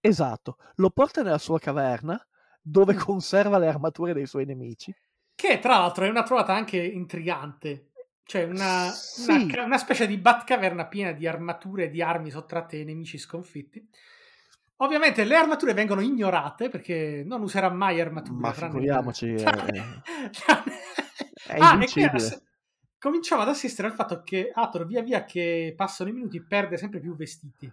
Esatto, 0.00 0.56
lo 0.76 0.90
porta 0.90 1.22
nella 1.22 1.38
sua 1.38 1.58
caverna 1.58 2.18
dove 2.62 2.94
conserva 2.94 3.58
le 3.58 3.68
armature 3.68 4.12
dei 4.12 4.26
suoi 4.26 4.44
nemici. 4.44 4.94
Che 5.34 5.58
tra 5.58 5.78
l'altro 5.78 6.04
è 6.04 6.08
una 6.08 6.22
trovata 6.22 6.54
anche 6.54 6.76
intrigante. 6.76 7.89
Cioè 8.30 8.44
una, 8.44 8.88
Sì. 8.92 9.32
una 9.52 9.64
una 9.64 9.76
specie 9.78 10.06
di 10.06 10.16
Batcaverna 10.16 10.86
piena 10.86 11.10
di 11.10 11.26
armature 11.26 11.86
e 11.86 11.90
di 11.90 12.00
armi 12.00 12.30
sottratte 12.30 12.76
ai 12.76 12.84
nemici 12.84 13.18
sconfitti. 13.18 13.84
Ovviamente 14.76 15.24
le 15.24 15.34
armature 15.34 15.74
vengono 15.74 16.00
ignorate 16.00 16.68
perché 16.68 17.24
non 17.26 17.42
userà 17.42 17.70
mai 17.70 18.00
armature. 18.00 18.38
Ma 18.38 18.52
tranne- 18.52 18.72
figuriamoci, 18.74 19.34
eh, 19.34 19.34
tranne- 19.42 20.02
È 21.44 21.56
Ah, 21.58 21.76
e 21.82 22.04
ass- 22.04 22.40
cominciamo 23.00 23.42
ad 23.42 23.48
assistere 23.48 23.88
al 23.88 23.94
fatto 23.94 24.22
che 24.22 24.52
Hathor 24.54 24.86
via 24.86 25.02
via 25.02 25.24
che 25.24 25.74
passano 25.76 26.10
i 26.10 26.12
minuti 26.12 26.40
perde 26.40 26.76
sempre 26.76 27.00
più 27.00 27.16
vestiti. 27.16 27.68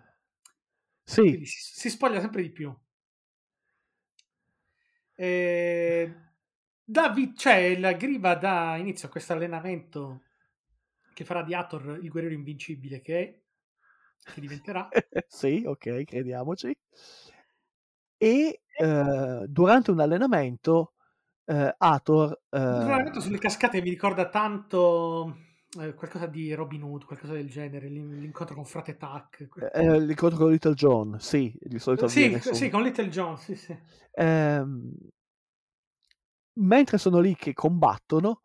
Sì, 1.04 1.22
Quindi 1.22 1.46
si, 1.46 1.60
si 1.80 1.90
spoglia 1.92 2.20
sempre 2.20 2.42
di 2.42 2.50
più. 2.50 2.76
E... 5.14 6.16
Da 6.84 7.10
vi- 7.10 7.36
cioè, 7.36 7.78
la 7.78 7.94
Griva 7.94 8.34
dà 8.34 8.76
inizio 8.78 9.08
a 9.08 9.12
questo 9.12 9.34
allenamento 9.34 10.22
che 11.18 11.26
farà 11.26 11.42
di 11.42 11.56
Hathor 11.56 11.98
il 12.00 12.10
guerriero 12.10 12.36
invincibile 12.36 13.02
che 13.02 13.20
è, 13.20 14.32
che 14.36 14.40
diventerà. 14.40 14.88
sì, 15.28 15.64
ok, 15.66 16.04
crediamoci. 16.04 16.78
E 18.20 18.62
eh, 18.80 19.46
durante 19.48 19.90
un 19.90 20.00
allenamento, 20.00 20.94
eh, 21.46 21.74
Hathor... 21.76 22.40
eh, 22.52 22.60
L'allenamento 22.60 23.20
sulle 23.20 23.40
cascate 23.40 23.82
mi 23.82 23.90
ricorda 23.90 24.30
tanto 24.30 25.38
eh, 25.82 25.96
qualcosa 25.96 26.28
di 26.28 26.54
Robin 26.54 26.84
Hood, 26.84 27.06
qualcosa 27.06 27.34
del 27.34 27.50
genere, 27.50 27.88
l'in- 27.88 28.20
l'incontro 28.20 28.54
con 28.54 28.66
Frate 28.66 28.96
Tac. 28.96 29.48
que- 29.48 29.72
eh, 29.74 30.00
l'incontro 30.00 30.38
con 30.38 30.52
Little 30.52 30.76
John, 30.76 31.18
sì, 31.20 31.52
di 31.60 31.80
solito 31.80 32.08
Sì, 32.08 32.40
sì, 32.40 32.70
con 32.70 32.84
Little 32.84 33.10
John, 33.10 33.40
sì, 33.40 33.56
sì. 33.56 33.76
Ehm, 34.14 34.94
mentre 36.60 36.98
sono 36.98 37.20
lì 37.20 37.36
che 37.36 37.54
combattono, 37.54 38.42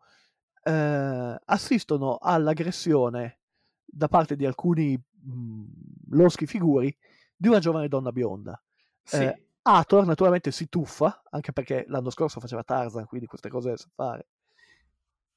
eh, 0.62 1.40
assistono 1.44 2.18
all'aggressione 2.20 3.38
da 3.84 4.08
parte 4.08 4.36
di 4.36 4.46
alcuni 4.46 4.96
mh, 4.96 5.64
loschi 6.10 6.46
figuri 6.46 6.94
di 7.36 7.48
una 7.48 7.58
giovane 7.58 7.88
donna 7.88 8.12
bionda. 8.12 8.60
Sì. 9.02 9.16
Eh, 9.16 9.46
Hathor 9.62 10.06
naturalmente 10.06 10.50
si 10.50 10.68
tuffa, 10.68 11.22
anche 11.30 11.52
perché 11.52 11.84
l'anno 11.88 12.10
scorso 12.10 12.40
faceva 12.40 12.64
Tarzan, 12.64 13.06
quindi 13.06 13.26
queste 13.26 13.48
cose 13.48 13.76
sa 13.76 13.88
fare, 13.92 14.26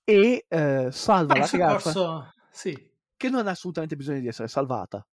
e 0.03 0.45
eh, 0.47 0.89
salva 0.91 1.35
la 1.35 1.47
ragazza 1.47 2.33
sì. 2.49 2.91
che 3.15 3.29
non 3.29 3.47
ha 3.47 3.51
assolutamente 3.51 3.95
bisogno 3.95 4.19
di 4.19 4.27
essere 4.27 4.47
salvata 4.47 5.05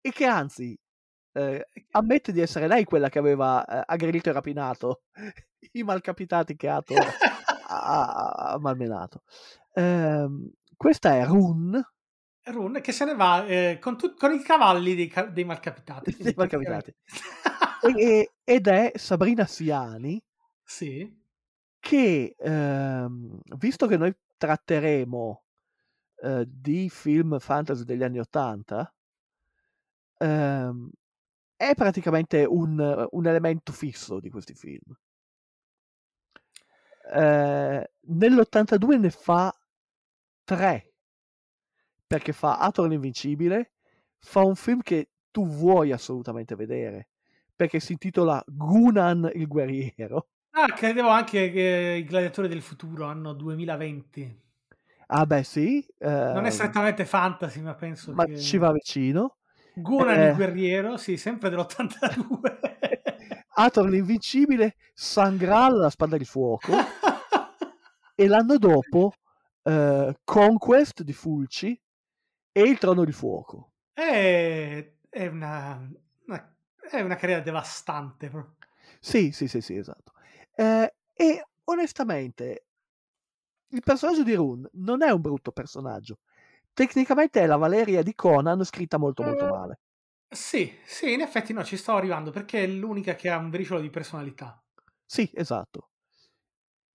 e 0.00 0.10
che 0.10 0.24
anzi 0.24 0.78
eh, 1.32 1.68
ammette 1.92 2.32
di 2.32 2.40
essere 2.40 2.66
lei 2.66 2.84
quella 2.84 3.08
che 3.08 3.18
aveva 3.18 3.64
eh, 3.64 3.82
aggredito 3.86 4.30
e 4.30 4.32
rapinato 4.32 5.02
i 5.72 5.82
malcapitati 5.82 6.56
che 6.56 6.68
Hathor 6.68 7.06
ha, 7.66 8.56
malmenato. 8.60 9.22
Ehm, 9.72 10.50
questa 10.76 11.16
è 11.16 11.24
Run 11.24 11.84
Run 12.46 12.80
che 12.80 12.92
se 12.92 13.04
ne 13.04 13.14
va 13.14 13.44
eh, 13.44 13.78
con, 13.80 13.96
tut- 13.98 14.16
con 14.16 14.32
i 14.32 14.40
cavalli 14.40 14.94
dei, 14.94 15.08
ca- 15.08 15.26
dei 15.26 15.44
malcapitati. 15.44 16.14
Dei 16.20 16.34
malcapitati. 16.36 16.94
e- 17.96 18.32
ed 18.44 18.66
è 18.68 18.92
Sabrina 18.94 19.46
Siani 19.46 20.22
sì. 20.62 21.12
che, 21.80 22.36
ehm, 22.38 23.40
visto 23.58 23.86
che 23.86 23.96
noi 23.96 24.14
tratteremo 24.36 25.42
eh, 26.22 26.44
di 26.46 26.88
film 26.88 27.38
fantasy 27.38 27.84
degli 27.84 28.04
anni 28.04 28.20
Ottanta, 28.20 28.94
ehm, 30.18 30.90
è 31.56 31.74
praticamente 31.74 32.44
un, 32.44 33.06
un 33.10 33.26
elemento 33.26 33.72
fisso 33.72 34.20
di 34.20 34.30
questi 34.30 34.54
film. 34.54 34.94
Eh, 37.12 37.90
nell'82 38.00 38.98
ne 38.98 39.10
fa 39.10 39.54
tre, 40.44 40.92
perché 42.06 42.32
fa 42.32 42.58
Hathor 42.58 42.88
l'invincibile, 42.88 43.72
fa 44.18 44.40
un 44.40 44.54
film 44.54 44.80
che 44.82 45.10
tu 45.30 45.46
vuoi 45.46 45.92
assolutamente 45.92 46.54
vedere, 46.54 47.08
perché 47.54 47.80
si 47.80 47.92
intitola 47.92 48.42
Gunan 48.46 49.30
il 49.34 49.46
guerriero. 49.46 50.28
Ah, 50.50 50.72
credevo 50.72 51.08
anche 51.08 51.50
che 51.50 51.96
i 51.98 52.04
gladiatori 52.04 52.48
del 52.48 52.62
futuro 52.62 53.04
hanno 53.04 53.34
2020. 53.34 54.44
Ah 55.08 55.26
beh 55.26 55.44
sì, 55.44 55.86
Non 55.98 56.44
è 56.44 56.46
ehm, 56.46 56.48
strettamente 56.48 57.04
fantasy, 57.04 57.60
ma 57.60 57.74
penso 57.74 58.12
ma 58.12 58.24
che... 58.24 58.38
ci 58.38 58.56
va 58.56 58.72
vicino. 58.72 59.36
Gunan 59.74 60.18
Eh. 60.18 60.28
il 60.30 60.34
guerriero, 60.34 60.96
sì, 60.96 61.16
sempre 61.16 61.50
dell'82. 61.50 62.94
Hathor 63.58 63.88
l'invincibile, 63.88 64.76
Sangral 64.94 65.76
la 65.76 65.90
spada 65.90 66.16
di 66.16 66.24
fuoco 66.24 66.72
e 68.14 68.26
l'anno 68.26 68.58
dopo 68.58 69.12
eh, 69.62 70.18
Conquest 70.24 71.02
di 71.02 71.12
Fulci 71.12 71.80
e 72.52 72.62
il 72.62 72.78
trono 72.78 73.04
di 73.04 73.12
fuoco. 73.12 73.72
è, 73.92 74.92
è 75.08 75.26
una, 75.26 75.88
una- 76.26 76.54
è 76.90 77.00
una 77.00 77.16
carriera 77.16 77.40
devastante. 77.42 78.28
proprio. 78.30 78.56
Sì, 79.00 79.30
sì, 79.32 79.48
sì, 79.48 79.60
sì, 79.60 79.76
esatto. 79.76 80.12
Eh, 80.54 80.94
e 81.14 81.46
onestamente 81.64 82.64
il 83.68 83.82
personaggio 83.82 84.22
di 84.22 84.34
Rune 84.34 84.68
non 84.74 85.02
è 85.02 85.10
un 85.10 85.20
brutto 85.20 85.52
personaggio. 85.52 86.18
Tecnicamente 86.72 87.40
è 87.40 87.46
la 87.46 87.56
Valeria 87.56 88.02
di 88.02 88.14
Conan 88.14 88.64
scritta 88.64 88.98
molto 88.98 89.22
molto 89.22 89.44
Eh, 89.44 89.48
male. 89.48 89.78
Sì, 90.32 90.72
sì, 90.84 91.12
in 91.14 91.20
effetti 91.20 91.52
no, 91.52 91.62
ci 91.64 91.76
stavo 91.76 91.98
arrivando 91.98 92.30
perché 92.30 92.62
è 92.62 92.66
l'unica 92.68 93.14
che 93.16 93.28
ha 93.28 93.38
un 93.38 93.48
briciolo 93.50 93.80
di 93.80 93.90
personalità. 93.90 94.60
Sì, 95.06 95.30
esatto. 95.34 95.88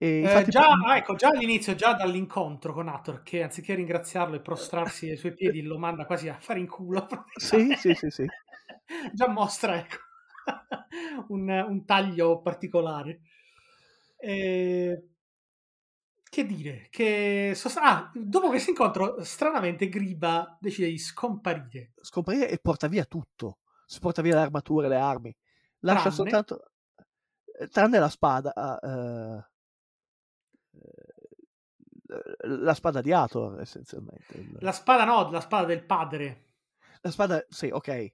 E 0.03 0.11
Eh, 0.23 0.45
già, 0.47 0.67
ah, 0.69 0.97
ecco, 0.97 1.15
già 1.15 1.29
all'inizio, 1.29 1.73
già 1.73 1.93
dall'incontro 1.93 2.73
con 2.73 2.87
Hathor, 2.87 3.23
che 3.23 3.41
anziché 3.41 3.73
ringraziarlo 3.73 4.35
e 4.35 4.41
prostrarsi 4.41 5.09
ai 5.09 5.17
suoi 5.17 5.33
piedi, 5.33 5.63
lo 5.63 5.79
manda 5.79 6.05
quasi 6.05 6.29
a 6.29 6.37
fare 6.39 6.59
in 6.59 6.67
culo. 6.67 7.07
Sì, 7.35 7.75
sì, 7.75 7.93
sì, 7.93 8.09
sì. 8.09 8.31
già 9.13 9.27
mostra 9.29 9.77
ecco, 9.77 9.97
un, 11.29 11.49
un 11.49 11.85
taglio 11.85 12.41
particolare. 12.41 13.21
Eh, 14.17 15.09
che 16.31 16.45
dire? 16.45 16.87
Che 16.89 17.51
sost- 17.55 17.77
ah, 17.77 18.09
dopo 18.15 18.47
questo 18.47 18.69
incontro, 18.69 19.21
stranamente 19.21 19.89
Griba 19.89 20.57
decide 20.61 20.87
di 20.87 20.97
scomparire. 20.97 21.91
scomparire 22.01 22.47
e 22.49 22.57
porta 22.57 22.87
via 22.87 23.03
tutto. 23.03 23.59
Si 23.85 23.99
porta 23.99 24.21
via 24.21 24.35
le 24.35 24.41
armature, 24.41 24.87
le 24.87 24.95
armi. 24.95 25.35
Lascia 25.79 26.09
Tranne- 26.09 26.15
soltanto, 26.15 26.71
eh, 27.59 27.67
tranne 27.67 27.99
la 27.99 28.07
spada, 28.07 28.79
eh, 28.79 29.45
la 32.47 32.73
spada 32.73 33.01
di 33.01 33.11
Hathor 33.11 33.59
essenzialmente. 33.59 34.47
La 34.59 34.71
spada 34.71 35.03
no, 35.03 35.29
la 35.31 35.41
spada 35.41 35.65
del 35.65 35.83
padre. 35.85 36.45
La 37.01 37.11
spada, 37.11 37.43
sì, 37.49 37.67
ok. 37.67 38.13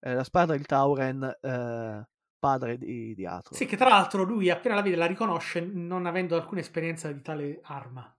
La 0.00 0.22
spada 0.24 0.52
del 0.52 0.66
Tauren, 0.66 1.22
eh, 1.40 2.08
padre 2.46 2.78
di, 2.78 3.14
di 3.14 3.26
Hathor. 3.26 3.56
Sì, 3.56 3.66
che 3.66 3.76
tra 3.76 3.88
l'altro 3.88 4.22
lui 4.22 4.50
appena 4.50 4.76
la 4.76 4.82
vede 4.82 4.96
la 4.96 5.06
riconosce 5.06 5.60
non 5.60 6.06
avendo 6.06 6.36
alcuna 6.36 6.60
esperienza 6.60 7.10
di 7.10 7.20
tale 7.20 7.60
arma. 7.64 8.16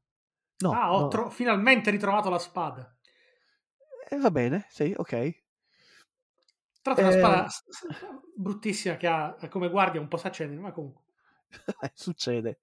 No, 0.60 0.72
ah, 0.72 0.94
ho 0.94 1.00
no. 1.02 1.08
tro- 1.08 1.30
finalmente 1.30 1.92
ritrovato 1.92 2.30
la 2.30 2.40
spada. 2.40 2.94
Eh, 4.10 4.18
va 4.18 4.32
bene, 4.32 4.66
sì, 4.70 4.94
ok. 4.96 5.44
Tra 6.82 6.94
l'altro 6.94 7.06
Eh, 7.06 7.08
una 7.08 7.12
spada 7.12 7.48
bruttissima 8.36 8.98
che 8.98 9.08
ha 9.08 9.36
come 9.50 9.70
guardia 9.70 10.02
un 10.02 10.08
po' 10.08 10.18
s'accende, 10.18 10.60
ma 10.60 10.72
comunque. 10.72 11.04
Eh, 11.82 11.92
Succede. 11.94 12.60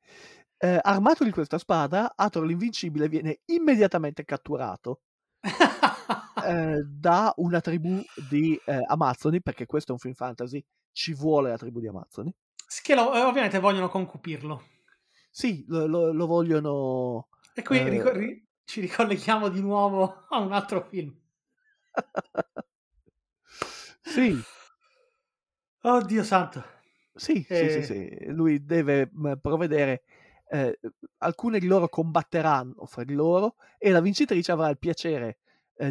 Eh, 0.59 0.79
armato 0.83 1.25
di 1.25 1.31
questa 1.31 1.59
spada, 1.59 2.13
Hathor 2.15 2.45
l'invincibile 2.47 3.09
viene 3.09 3.41
immediatamente 3.47 4.25
catturato 4.25 5.03
eh, 6.47 6.83
da 6.85 7.33
una 7.37 7.61
tribù 7.61 8.01
di 8.29 8.59
eh, 8.65 8.81
Amazzoni, 8.87 9.43
perché 9.43 9.67
questo 9.67 9.91
è 9.91 9.95
un 9.95 9.99
film 10.01 10.15
fantasy, 10.15 10.65
ci 10.93 11.13
vuole 11.15 11.51
la 11.51 11.57
tribù 11.57 11.81
di 11.81 11.89
Amazzoni. 11.89 12.35
che 12.83 12.95
lo- 12.95 13.15
eh, 13.15 13.23
ovviamente 13.23 13.59
vogliono 13.59 13.89
concupirlo. 13.89 14.63
Sì, 15.31 15.65
lo, 15.69 15.87
lo- 15.87 16.13
lo 16.13 16.27
vogliono... 16.27 17.29
E 17.55 17.63
qui 17.63 17.79
Eh. 17.79 17.89
rico- 17.89 18.13
ri- 18.13 18.47
ci 18.65 18.81
ricolleghiamo 18.81 19.49
di 19.49 19.61
nuovo 19.61 20.27
a 20.31 20.39
un 20.39 20.53
altro 20.53 20.83
film. 20.83 21.13
sì, 24.05 24.47
Oddio 25.83 26.25
santo. 26.25 26.65
Sì, 27.17 27.47
sì, 27.49 27.55
Eh. 27.67 27.71
sì, 27.71 27.83
sì, 27.83 28.25
lui 28.33 28.65
deve 28.65 29.09
mh, 29.13 29.35
provvedere, 29.41 30.03
eh, 30.49 30.79
alcune 31.19 31.59
di 31.61 31.67
loro 31.67 31.89
combatteranno 31.89 32.87
fra 32.87 33.05
di 33.05 33.15
loro 33.15 33.55
e 33.79 33.91
la 33.91 34.01
vincitrice 34.01 34.51
avrà 34.53 34.69
il 34.69 34.79
piacere 34.79 35.39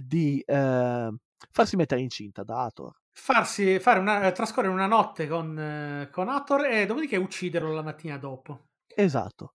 di 0.02 0.40
eh, 0.46 1.14
farsi 1.52 1.76
mettere 1.76 2.02
incinta 2.02 2.44
da 2.44 2.64
Hathor. 2.64 2.96
Farsi, 3.12 3.80
fare 3.80 4.00
una, 4.00 4.26
eh, 4.26 4.32
trascorrere 4.32 4.74
una 4.74 4.88
notte 4.88 5.28
con, 5.28 5.58
eh, 5.60 6.10
con 6.12 6.30
Hathor 6.30 6.66
e 6.66 6.86
dopodiché 6.86 7.18
ucciderlo 7.18 7.72
la 7.72 7.84
mattina 7.84 8.18
dopo. 8.18 8.68
Esatto. 8.88 9.54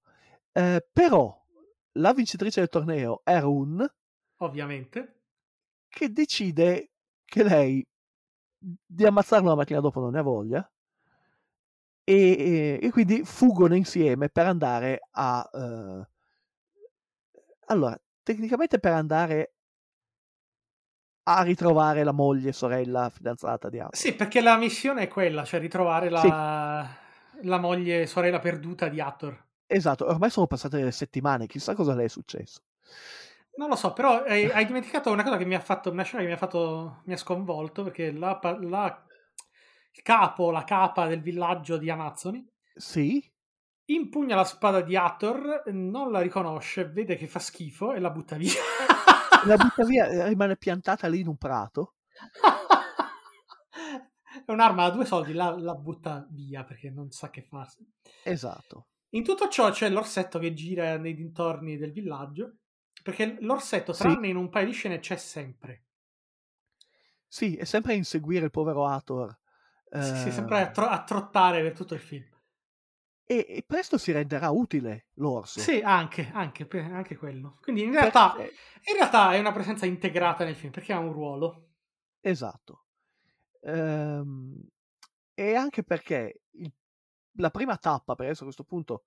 Eh, 0.52 0.86
però 0.92 1.36
la 1.92 2.12
vincitrice 2.12 2.60
del 2.60 2.68
torneo 2.68 3.20
è 3.24 3.40
Run 3.40 3.86
Ovviamente. 4.38 5.20
che 5.88 6.12
decide 6.12 6.90
che 7.24 7.42
lei 7.42 7.84
di 8.58 9.04
ammazzarlo 9.04 9.48
la 9.48 9.54
mattina 9.54 9.80
dopo 9.80 10.00
non 10.00 10.12
ne 10.12 10.18
ha 10.18 10.22
voglia 10.22 10.70
e, 12.04 12.14
e- 12.14 12.78
e 12.82 12.90
quindi 12.90 13.22
fuggono 13.24 13.74
insieme 13.74 14.28
per 14.28 14.46
andare 14.46 15.00
a... 15.10 15.48
eh, 15.52 16.08
allora, 17.66 17.98
tecnicamente 18.22 18.78
per 18.78 18.92
andare 18.92 19.54
a 21.36 21.42
ritrovare 21.42 22.04
la 22.04 22.12
moglie, 22.12 22.52
sorella, 22.52 23.08
fidanzata 23.10 23.68
di 23.68 23.78
Hathor. 23.80 23.96
Sì, 23.96 24.14
perché 24.14 24.40
la 24.40 24.56
missione 24.56 25.02
è 25.02 25.08
quella, 25.08 25.44
cioè 25.44 25.60
ritrovare 25.60 26.08
la, 26.08 26.88
la 27.42 27.58
moglie 27.58 28.06
sorella 28.06 28.38
perduta 28.38 28.88
di 28.88 28.98
Hathor. 29.00 29.46
Esatto, 29.66 30.04
ormai 30.06 30.28
sono 30.30 30.46
passate 30.46 30.76
delle 30.76 30.92
settimane, 30.92 31.46
chissà 31.46 31.74
cosa 31.74 31.94
le 31.94 32.04
è 32.04 32.08
successo. 32.08 32.60
Non 33.56 33.68
lo 33.68 33.76
so, 33.76 33.92
però 33.92 34.22
hai, 34.22 34.50
hai 34.50 34.64
dimenticato 34.66 35.10
una 35.10 35.24
cosa 35.24 35.36
che 35.36 35.44
mi 35.44 35.54
ha 35.56 35.60
fatto, 35.60 35.90
una 35.90 36.04
scena 36.04 36.22
che 36.22 36.28
mi 36.28 36.34
ha 36.34 36.36
fatto, 36.38 37.02
mi 37.06 37.12
ha 37.12 37.16
sconvolto, 37.16 37.82
perché 37.82 38.12
la, 38.12 38.38
la- 38.60 39.04
il 39.92 40.02
capo, 40.02 40.50
la 40.52 40.62
capa 40.64 41.06
del 41.08 41.20
villaggio 41.22 41.76
di 41.76 41.90
Amazzoni, 41.90 42.48
Sì, 42.78 43.30
impugna 43.86 44.36
la 44.36 44.44
spada 44.44 44.80
di 44.82 44.94
Hathor, 44.94 45.64
non 45.72 46.12
la 46.12 46.20
riconosce, 46.20 46.88
vede 46.88 47.16
che 47.16 47.26
fa 47.26 47.40
schifo 47.40 47.92
e 47.92 47.98
la 47.98 48.10
butta 48.10 48.36
via. 48.36 48.52
la 49.46 49.56
butta 49.56 49.84
via, 49.84 50.06
eh, 50.08 50.28
rimane 50.28 50.56
piantata 50.56 51.06
lì 51.08 51.20
in 51.20 51.28
un 51.28 51.36
prato. 51.36 51.94
È 54.44 54.50
un'arma 54.50 54.88
da 54.88 54.94
due 54.94 55.04
soldi, 55.04 55.32
la, 55.32 55.56
la 55.58 55.74
butta 55.74 56.26
via 56.30 56.64
perché 56.64 56.90
non 56.90 57.10
sa 57.10 57.30
che 57.30 57.42
farsi. 57.42 57.86
Esatto. 58.24 58.86
In 59.10 59.22
tutto 59.22 59.48
ciò 59.48 59.70
c'è 59.70 59.90
l'orsetto 59.90 60.38
che 60.38 60.54
gira 60.54 60.96
nei 60.96 61.14
dintorni 61.14 61.76
del 61.76 61.92
villaggio, 61.92 62.56
perché 63.02 63.36
l'orsetto, 63.40 63.92
Sì. 63.92 63.92
tranne 63.92 64.28
in 64.28 64.36
un 64.36 64.48
paio 64.48 64.66
di 64.66 64.72
scene, 64.72 64.98
c'è 64.98 65.16
sempre. 65.18 65.84
Sì, 67.26 67.56
è 67.56 67.64
sempre 67.64 67.92
a 67.92 67.96
inseguire 67.96 68.46
il 68.46 68.50
povero 68.50 68.86
Hathor. 68.86 69.36
Sì, 69.96 70.16
sì, 70.16 70.28
eh, 70.28 70.32
sempre 70.32 70.60
a, 70.60 70.70
tro- 70.70 70.86
a 70.88 71.02
trottare 71.04 71.62
per 71.62 71.72
tutto 71.72 71.94
il 71.94 72.00
film. 72.00 72.26
E, 73.30 73.44
e 73.46 73.62
presto 73.66 73.98
si 73.98 74.10
renderà 74.10 74.48
utile 74.48 75.08
l'orso. 75.16 75.60
Sì, 75.60 75.80
anche, 75.84 76.30
anche, 76.32 76.66
anche 76.80 77.14
quello. 77.16 77.58
Quindi 77.60 77.82
in 77.82 77.90
realtà, 77.92 78.32
Perché- 78.32 78.54
in 78.90 78.96
realtà 78.96 79.34
è 79.34 79.38
una 79.38 79.52
presenza 79.52 79.84
integrata 79.84 80.44
nel 80.44 80.56
film, 80.56 80.72
perché 80.72 80.94
ha 80.94 80.98
un 80.98 81.12
ruolo. 81.12 81.68
Esatto. 82.20 82.86
Ehm, 83.60 84.66
e 85.34 85.54
anche 85.54 85.82
perché 85.84 86.40
il- 86.52 86.72
la 87.32 87.50
prima 87.50 87.76
tappa, 87.76 88.14
per 88.14 88.24
adesso 88.26 88.40
a 88.42 88.46
questo 88.46 88.64
punto, 88.64 89.04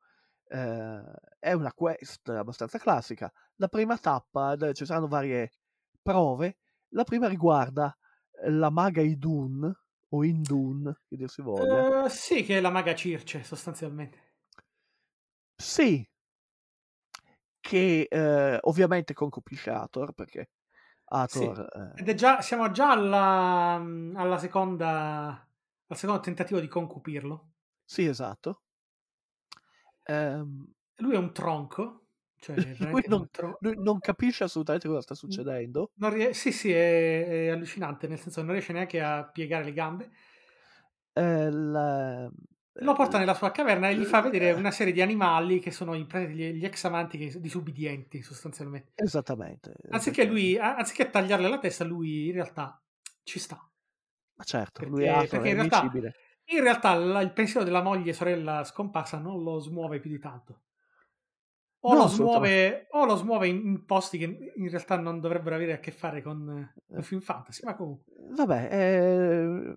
eh, 0.49 1.01
è 1.39 1.53
una 1.53 1.73
quest 1.73 2.29
abbastanza 2.29 2.77
classica. 2.77 3.31
La 3.55 3.69
prima 3.69 3.97
tappa, 3.97 4.55
ci 4.73 4.85
saranno 4.85 5.07
varie 5.07 5.51
prove. 5.99 6.57
La 6.89 7.05
prima 7.05 7.27
riguarda 7.27 7.97
la 8.49 8.69
maga 8.69 9.01
Idun, 9.01 9.73
o 10.13 10.23
Indun, 10.23 10.93
che 11.07 11.15
dir 11.15 11.29
si 11.29 11.41
voglia. 11.41 12.05
Eh, 12.05 12.09
sì, 12.09 12.43
che 12.43 12.57
è 12.57 12.61
la 12.61 12.69
maga 12.69 12.95
Circe, 12.95 13.43
sostanzialmente. 13.43 14.29
Sì, 15.57 16.05
che 17.59 18.07
eh, 18.09 18.57
ovviamente 18.61 19.13
concupisce 19.13 19.69
Hathor, 19.69 20.13
perché 20.13 20.49
Hathor... 21.05 21.93
eh, 21.95 22.01
Ed 22.01 22.09
è 22.09 22.13
già, 22.13 22.41
siamo 22.41 22.71
già 22.71 22.91
alla, 22.91 23.75
alla 24.15 24.37
seconda, 24.37 25.47
al 25.87 25.97
secondo 25.97 26.21
tentativo 26.21 26.59
di 26.59 26.67
concupirlo. 26.67 27.49
sì, 27.85 28.05
esatto. 28.07 28.61
Ehm, 30.07 30.73
Lui 30.97 31.13
è 31.15 31.17
un 31.17 31.33
tronco. 31.33 32.00
Cioè, 32.41 32.55
lui, 32.89 33.03
non, 33.07 33.29
tro- 33.29 33.57
lui 33.59 33.75
non 33.77 33.99
capisce 33.99 34.43
assolutamente 34.43 34.87
cosa 34.87 35.01
sta 35.01 35.13
succedendo. 35.13 35.91
non 35.99 36.11
rie- 36.11 36.33
sì, 36.33 36.51
sì, 36.51 36.71
è, 36.71 37.45
è 37.45 37.47
allucinante, 37.49 38.07
nel 38.07 38.19
senso 38.19 38.41
non 38.41 38.53
riesce 38.53 38.73
neanche 38.73 38.99
a 38.99 39.23
piegare 39.29 39.63
le 39.63 39.73
gambe. 39.73 40.09
Eh, 41.13 41.51
la- 41.51 42.31
Lo 42.79 42.93
porta 42.93 43.19
nella 43.19 43.35
sua 43.35 43.51
caverna 43.51 43.89
e 43.89 43.95
gli 43.95 44.05
fa 44.05 44.21
vedere 44.21 44.49
Eh, 44.49 44.53
una 44.53 44.71
serie 44.71 44.91
di 44.93 45.01
animali 45.01 45.59
che 45.59 45.69
sono 45.69 45.93
in 45.93 46.07
pratica 46.07 46.31
gli, 46.31 46.51
gli 46.53 46.65
ex 46.65 46.83
amanti 46.85 47.17
disubbidienti, 47.39 48.23
sostanzialmente. 48.23 48.93
Esattamente. 48.95 49.73
Anziché, 49.89 50.25
lui, 50.25 50.57
anziché 50.57 51.09
tagliarle 51.11 51.47
la 51.47 51.59
testa, 51.59 51.83
lui 51.83 52.27
in 52.27 52.33
realtà 52.33 52.81
ci 53.23 53.37
sta. 53.37 53.57
Ma 54.35 54.43
certo, 54.43 54.79
Perché, 54.79 54.89
lui 54.89 55.03
è 55.03 55.27
perché 55.27 55.49
è 55.49 55.49
in 55.49 55.55
realtà, 55.55 55.91
in 56.45 56.61
realtà 56.63 56.93
la- 56.95 57.21
il 57.21 57.33
pensiero 57.33 57.63
della 57.63 57.83
moglie 57.83 58.13
sorella 58.13 58.63
scomparsa 58.63 59.19
non 59.19 59.43
lo 59.43 59.59
smuove 59.59 59.99
più 59.99 60.09
di 60.09 60.17
tanto. 60.17 60.61
O, 61.83 61.93
No, 61.93 62.01
lo, 62.01 62.07
smuove, 62.07 62.87
o 62.91 63.05
lo 63.05 63.15
smuove 63.15 63.47
in, 63.47 63.85
posti 63.85 64.19
che 64.19 64.53
in 64.55 64.69
realtà 64.69 64.97
non 64.97 65.19
dovrebbero 65.19 65.55
avere 65.55 65.73
a 65.73 65.79
che 65.79 65.91
fare 65.91 66.21
con 66.21 66.47
eh, 66.47 66.95
un 66.95 67.01
film 67.01 67.21
fantasy, 67.21 67.63
ma 67.65 67.75
comunque. 67.75 68.13
Vabbè, 68.35 68.69
eh, 68.71 69.75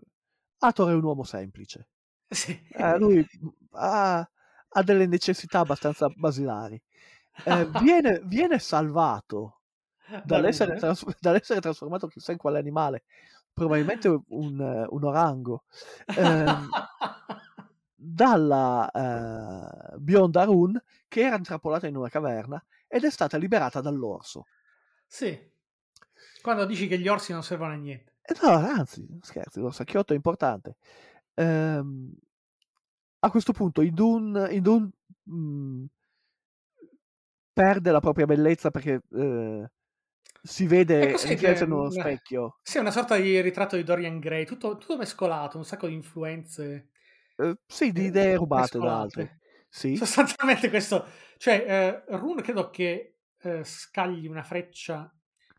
Hathor 0.58 0.90
è 0.90 0.94
un 0.94 1.04
uomo 1.04 1.24
semplice. 1.24 1.88
Sì. 2.34 2.58
Eh, 2.68 2.98
lui 2.98 3.24
ha, 3.72 4.18
ha 4.18 4.82
delle 4.82 5.06
necessità 5.06 5.60
abbastanza 5.60 6.08
basilari. 6.08 6.80
Eh, 7.44 7.68
viene, 7.80 8.20
viene 8.26 8.58
salvato 8.58 9.60
dall'essere, 10.24 10.76
trans- 10.76 11.06
dall'essere 11.20 11.60
trasformato 11.60 12.08
chissà 12.08 12.32
in 12.32 12.38
quale 12.38 12.58
animale, 12.58 13.04
probabilmente 13.52 14.08
un, 14.08 14.60
eh, 14.60 14.86
un 14.88 15.04
orango, 15.04 15.64
ehm, 16.16 16.68
dalla 18.04 18.90
eh, 18.90 19.96
bionda 19.98 20.44
Run 20.44 20.80
che 21.08 21.20
era 21.22 21.36
intrappolata 21.36 21.86
in 21.86 21.96
una 21.96 22.08
caverna 22.08 22.62
ed 22.86 23.04
è 23.04 23.10
stata 23.10 23.36
liberata 23.36 23.80
dall'orso. 23.80 24.44
Sì. 25.06 25.52
Quando 26.42 26.66
dici 26.66 26.86
che 26.86 26.98
gli 26.98 27.08
orsi 27.08 27.32
non 27.32 27.42
servono 27.42 27.72
a 27.72 27.76
niente. 27.76 28.16
E 28.22 28.34
no, 28.42 28.50
anzi, 28.50 29.06
scherzi, 29.22 29.60
l'orsacchiotto 29.60 30.12
è 30.12 30.16
importante. 30.16 30.76
Ehm, 31.34 32.14
a 33.20 33.30
questo 33.30 33.52
punto 33.52 33.80
Idun, 33.80 34.48
Idun 34.50 34.90
mh, 35.22 35.84
perde 37.52 37.90
la 37.90 38.00
propria 38.00 38.26
bellezza 38.26 38.70
perché 38.70 39.02
eh, 39.10 39.70
si 40.42 40.66
vede 40.66 41.06
riflesso 41.06 41.34
che- 41.34 41.64
in 41.64 41.72
uno 41.72 41.86
eh, 41.86 41.90
specchio. 41.90 42.58
Sì, 42.62 42.76
è 42.76 42.80
una 42.80 42.90
sorta 42.90 43.16
di 43.16 43.40
ritratto 43.40 43.76
di 43.76 43.82
Dorian 43.82 44.18
Gray, 44.18 44.44
tutto, 44.44 44.76
tutto 44.76 44.98
mescolato, 44.98 45.56
un 45.56 45.64
sacco 45.64 45.86
di 45.86 45.94
influenze. 45.94 46.90
Eh, 47.36 47.54
sì, 47.66 47.92
di 47.92 48.04
eh, 48.04 48.06
idee 48.06 48.36
rubate 48.36 48.78
da 48.78 49.00
altri. 49.00 49.28
Sì, 49.68 49.96
Sostanzialmente 49.96 50.70
questo, 50.70 51.06
cioè 51.36 52.04
eh, 52.08 52.16
Rune 52.16 52.42
credo 52.42 52.70
che 52.70 53.14
eh, 53.38 53.64
scagli 53.64 54.26
una 54.26 54.42
freccia 54.42 55.12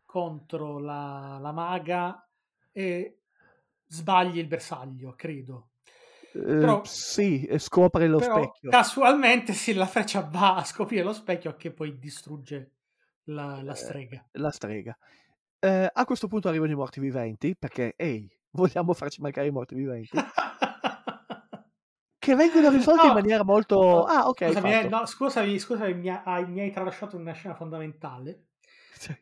contro 0.04 0.78
la, 0.78 1.38
la 1.40 1.52
maga 1.52 2.28
e 2.72 3.18
sbagli 3.86 4.38
il 4.38 4.46
bersaglio, 4.46 5.14
credo. 5.14 5.68
Eh, 6.34 6.42
Però- 6.60 6.82
sì, 6.82 7.44
e 7.44 7.58
scopre 7.58 8.06
lo 8.08 8.20
Però 8.20 8.34
specchio. 8.34 8.70
casualmente 8.70 9.52
sì, 9.52 9.72
la 9.74 9.86
freccia 9.86 10.20
va 10.20 10.56
a 10.56 10.64
scoprire 10.64 11.02
lo 11.02 11.12
specchio 11.12 11.56
che 11.56 11.70
poi 11.70 11.98
distrugge 11.98 12.70
la, 13.24 13.62
la 13.62 13.72
Eh, 13.72 13.74
strega. 13.74 14.24
la 14.32 14.50
strega. 14.50 14.96
A 15.92 16.04
questo 16.04 16.28
punto 16.28 16.48
arrivano 16.48 16.70
i 16.70 16.76
morti 16.76 17.00
viventi, 17.00 17.56
perché, 17.56 17.94
ehi, 17.96 18.30
vogliamo 18.50 18.92
farci 18.94 19.20
mancare 19.20 19.48
i 19.48 19.50
morti 19.50 19.74
viventi, 19.74 20.16
che 22.26 22.34
vengono 22.34 22.70
risolti 22.70 23.06
in 23.06 23.12
No. 23.12 23.14
maniera 23.14 23.44
molto... 23.44 24.04
Ah, 24.04 24.26
ok, 24.28 24.40
Scusami, 24.42 24.72
eh, 24.72 24.88
no, 24.88 25.06
scusami, 25.06 25.58
scusami, 25.58 25.94
mi, 25.94 26.08
ha- 26.08 26.22
mi 26.46 26.60
hai 26.60 26.70
tralasciato 26.72 27.16
una 27.16 27.32
scena 27.32 27.54
fondamentale. 27.54 28.46
Sì. 28.98 29.14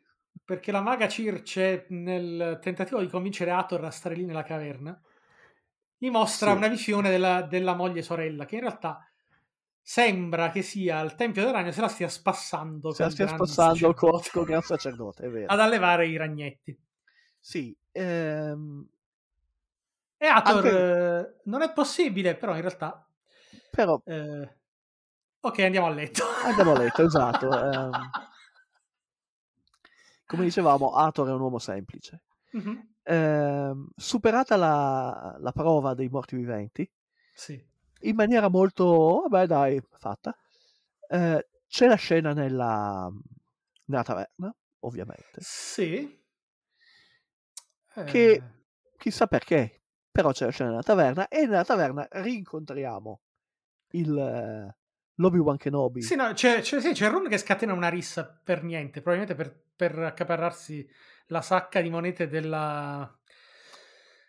Perché 0.44 0.72
la 0.72 0.80
maga 0.80 1.08
Circe, 1.08 1.86
nel 1.90 2.58
tentativo 2.60 3.00
di 3.00 3.08
convincere 3.08 3.50
Ator 3.50 3.84
a 3.84 3.90
stare 3.90 4.14
lì 4.14 4.24
nella 4.24 4.42
caverna, 4.42 4.98
gli 5.96 6.08
mostra 6.10 6.50
Sì. 6.50 6.56
una 6.56 6.68
visione 6.68 7.10
della, 7.10 7.42
della 7.42 7.74
moglie 7.74 8.02
sorella, 8.02 8.44
che 8.46 8.56
in 8.56 8.60
realtà 8.62 9.06
sembra 9.80 10.50
che 10.50 10.62
sia 10.62 10.98
al 10.98 11.14
Tempio 11.14 11.44
del 11.44 11.52
Ragno 11.52 11.72
se 11.72 11.80
la 11.80 11.88
stia 11.88 12.08
spassando, 12.08 12.92
Se 12.92 13.02
la 13.02 13.10
stia 13.10 13.26
spassando 13.26 13.92
con, 13.94 14.10
sacerdote, 14.10 14.30
con 14.30 14.44
gran 14.44 14.62
sacerdote, 14.62 15.26
è 15.26 15.30
vero. 15.30 15.52
ad 15.52 15.60
allevare 15.60 16.06
i 16.06 16.16
ragnetti. 16.16 16.78
Sì, 17.38 17.76
ehm, 17.92 18.86
E 20.24 20.26
Ator 20.26 20.56
Anche- 20.56 20.70
eh, 21.36 21.40
non 21.44 21.60
è 21.60 21.70
possibile, 21.72 22.34
però 22.34 22.54
in 22.54 22.62
realtà... 22.62 23.06
però 23.70 24.00
eh, 24.06 24.56
Ok, 25.40 25.58
andiamo 25.58 25.86
a 25.86 25.90
letto. 25.90 26.22
andiamo 26.46 26.72
a 26.72 26.78
letto, 26.78 27.02
esatto. 27.02 27.50
ehm, 27.62 28.10
come 30.26 30.44
dicevamo, 30.44 30.94
Ator 30.94 31.28
è 31.28 31.32
un 31.32 31.40
uomo 31.40 31.58
semplice. 31.58 32.22
Mhm, 32.52 32.92
Ehm, 33.02 33.88
superata 33.94 34.56
la, 34.56 35.36
la 35.38 35.52
prova 35.52 35.92
dei 35.92 36.08
morti 36.08 36.36
viventi, 36.36 36.90
Sì. 37.34 37.62
in 38.00 38.14
maniera 38.14 38.48
molto, 38.48 39.26
vabbè 39.28 39.46
dai, 39.46 39.78
fatta, 39.92 40.34
eh, 41.08 41.46
c'è 41.68 41.86
la 41.86 41.96
scena 41.96 42.32
nella, 42.32 43.10
nella 43.86 44.02
taverna, 44.02 44.54
ovviamente, 44.80 45.40
Sì. 45.40 46.22
Che- 48.06 48.30
Eh, 48.32 48.42
chissà 48.96 49.26
perché, 49.26 49.82
però 50.14 50.30
c'è 50.30 50.44
la 50.44 50.50
scena 50.52 50.70
nella 50.70 50.82
taverna 50.82 51.26
e 51.26 51.44
nella 51.46 51.64
taverna 51.64 52.06
rincontriamo 52.08 53.20
il, 53.94 54.16
eh, 54.16 54.76
l'Obi-Wan 55.16 55.56
Kenobi 55.56 56.02
Sì, 56.02 56.14
no, 56.14 56.32
c'è, 56.34 56.60
c'è, 56.60 56.80
sì, 56.80 56.92
c'è 56.92 57.08
Run 57.10 57.28
che 57.28 57.38
scatena 57.38 57.72
una 57.72 57.88
rissa 57.88 58.24
per 58.44 58.62
niente, 58.62 59.00
probabilmente 59.02 59.34
per, 59.34 59.52
per 59.74 59.98
accaparrarsi 59.98 60.88
la 61.28 61.42
sacca 61.42 61.80
di 61.80 61.90
monete 61.90 62.28
della... 62.28 63.18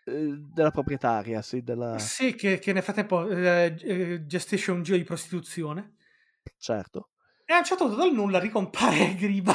eh, 0.04 0.36
della 0.52 0.70
proprietaria, 0.70 1.42
sì, 1.42 1.62
della, 1.62 1.96
Sì, 1.98 2.34
che, 2.34 2.58
che 2.58 2.72
nel 2.72 2.82
frattempo 2.82 3.28
eh, 3.28 3.74
eh, 3.80 4.26
gestisce 4.26 4.70
un 4.70 4.82
giro 4.82 4.96
di 4.98 5.04
prostituzione. 5.04 5.94
certo, 6.58 7.08
E 7.44 7.52
a 7.52 7.58
un 7.58 7.64
certo 7.64 7.86
punto 7.86 8.00
dal 8.00 8.12
nulla 8.12 8.38
ricompare 8.38 9.14
Griba. 9.18 9.54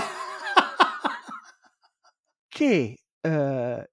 che 2.47 2.97
eh, 3.21 3.89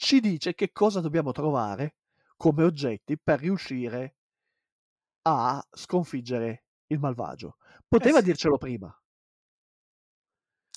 ci 0.00 0.18
dice 0.20 0.54
che 0.54 0.72
cosa 0.72 1.00
dobbiamo 1.00 1.30
trovare 1.30 1.96
come 2.38 2.62
oggetti 2.62 3.18
per 3.18 3.38
riuscire 3.38 4.16
a 5.24 5.62
sconfiggere 5.70 6.64
il 6.86 6.98
malvagio. 6.98 7.58
Poteva 7.86 8.16
Eh 8.16 8.20
sì. 8.20 8.26
dircelo 8.28 8.56
prima. 8.56 8.98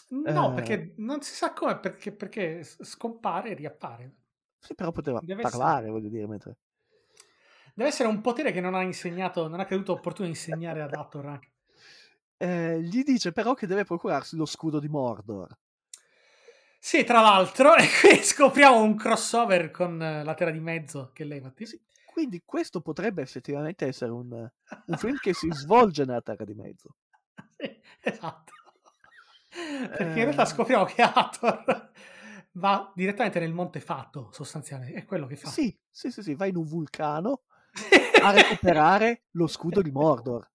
no, 0.10 0.52
Eh. 0.52 0.54
perché 0.54 0.94
non 0.98 1.22
si 1.22 1.34
sa 1.34 1.54
come, 1.54 1.80
perché, 1.80 2.12
perché 2.12 2.64
scompare 2.64 3.52
e 3.52 3.54
riappare. 3.54 4.16
Sì, 4.60 4.74
però 4.76 4.92
poteva 4.92 5.22
Deve 5.22 5.42
parlare, 5.42 5.90
voglio 5.90 6.10
dire, 6.10 6.28
mentre... 6.28 6.58
Deve 7.76 7.90
essere 7.90 8.10
un 8.10 8.22
potere 8.22 8.52
che 8.52 8.62
non 8.62 8.74
ha 8.74 8.82
insegnato, 8.84 9.48
non 9.48 9.60
ha 9.60 9.66
creduto 9.66 9.92
opportuno 9.94 10.28
insegnare 10.28 10.82
ad 10.82 10.94
Ator 10.94 11.26
anche. 11.26 11.52
Eh, 12.38 12.82
gli 12.84 13.02
dice 13.04 13.32
però 13.32 13.54
che 13.56 13.66
deve 13.68 13.86
procurarsi 13.86 14.36
lo 14.36 14.46
scudo 14.46 14.80
di 14.80 14.88
Mordor. 14.90 15.58
Sì, 16.86 17.04
tra 17.06 17.22
l'altro, 17.22 17.74
e 17.78 17.88
qui 18.02 18.22
scopriamo 18.24 18.82
un 18.84 18.96
crossover 18.96 19.72
con 19.72 20.02
eh, 20.02 20.24
la 20.24 20.34
Terra 20.34 20.52
di 20.52 20.60
Mezzo 20.60 21.12
che 21.14 21.24
levati. 21.24 21.66
Sì, 21.66 21.82
Quindi 22.04 22.44
questo 22.46 22.80
potrebbe 22.82 23.24
effettivamente 23.24 23.88
essere 23.88 24.12
un, 24.12 24.32
un 24.86 24.98
film 24.98 25.18
che 25.18 25.34
si 25.34 25.50
svolge 25.52 26.06
nella 26.06 26.22
Terra 26.22 26.46
di 26.46 26.54
Mezzo. 26.54 26.96
Sì, 27.58 27.82
esatto. 28.02 28.52
Perché 29.96 30.20
in 30.20 30.26
Eh. 30.26 30.26
realtà 30.26 30.46
scopriamo 30.46 30.86
che 30.86 31.02
Ator 31.02 31.92
va 32.54 32.92
direttamente 32.96 33.40
nel 33.40 33.54
Monte 33.54 33.80
Fato, 33.80 34.30
sostanzialmente. 34.32 34.98
È 35.00 35.06
quello 35.06 35.28
che 35.28 35.36
fa. 35.36 35.58
Sì, 35.58 35.78
sì, 35.92 36.10
sì, 36.12 36.24
sì, 36.24 36.34
va 36.36 36.48
in 36.48 36.56
un 36.58 36.66
vulcano 36.66 37.44
a 38.18 38.32
recuperare 38.32 39.26
lo 39.32 39.48
scudo 39.48 39.82
di 39.82 39.92
Mordor. 39.92 40.50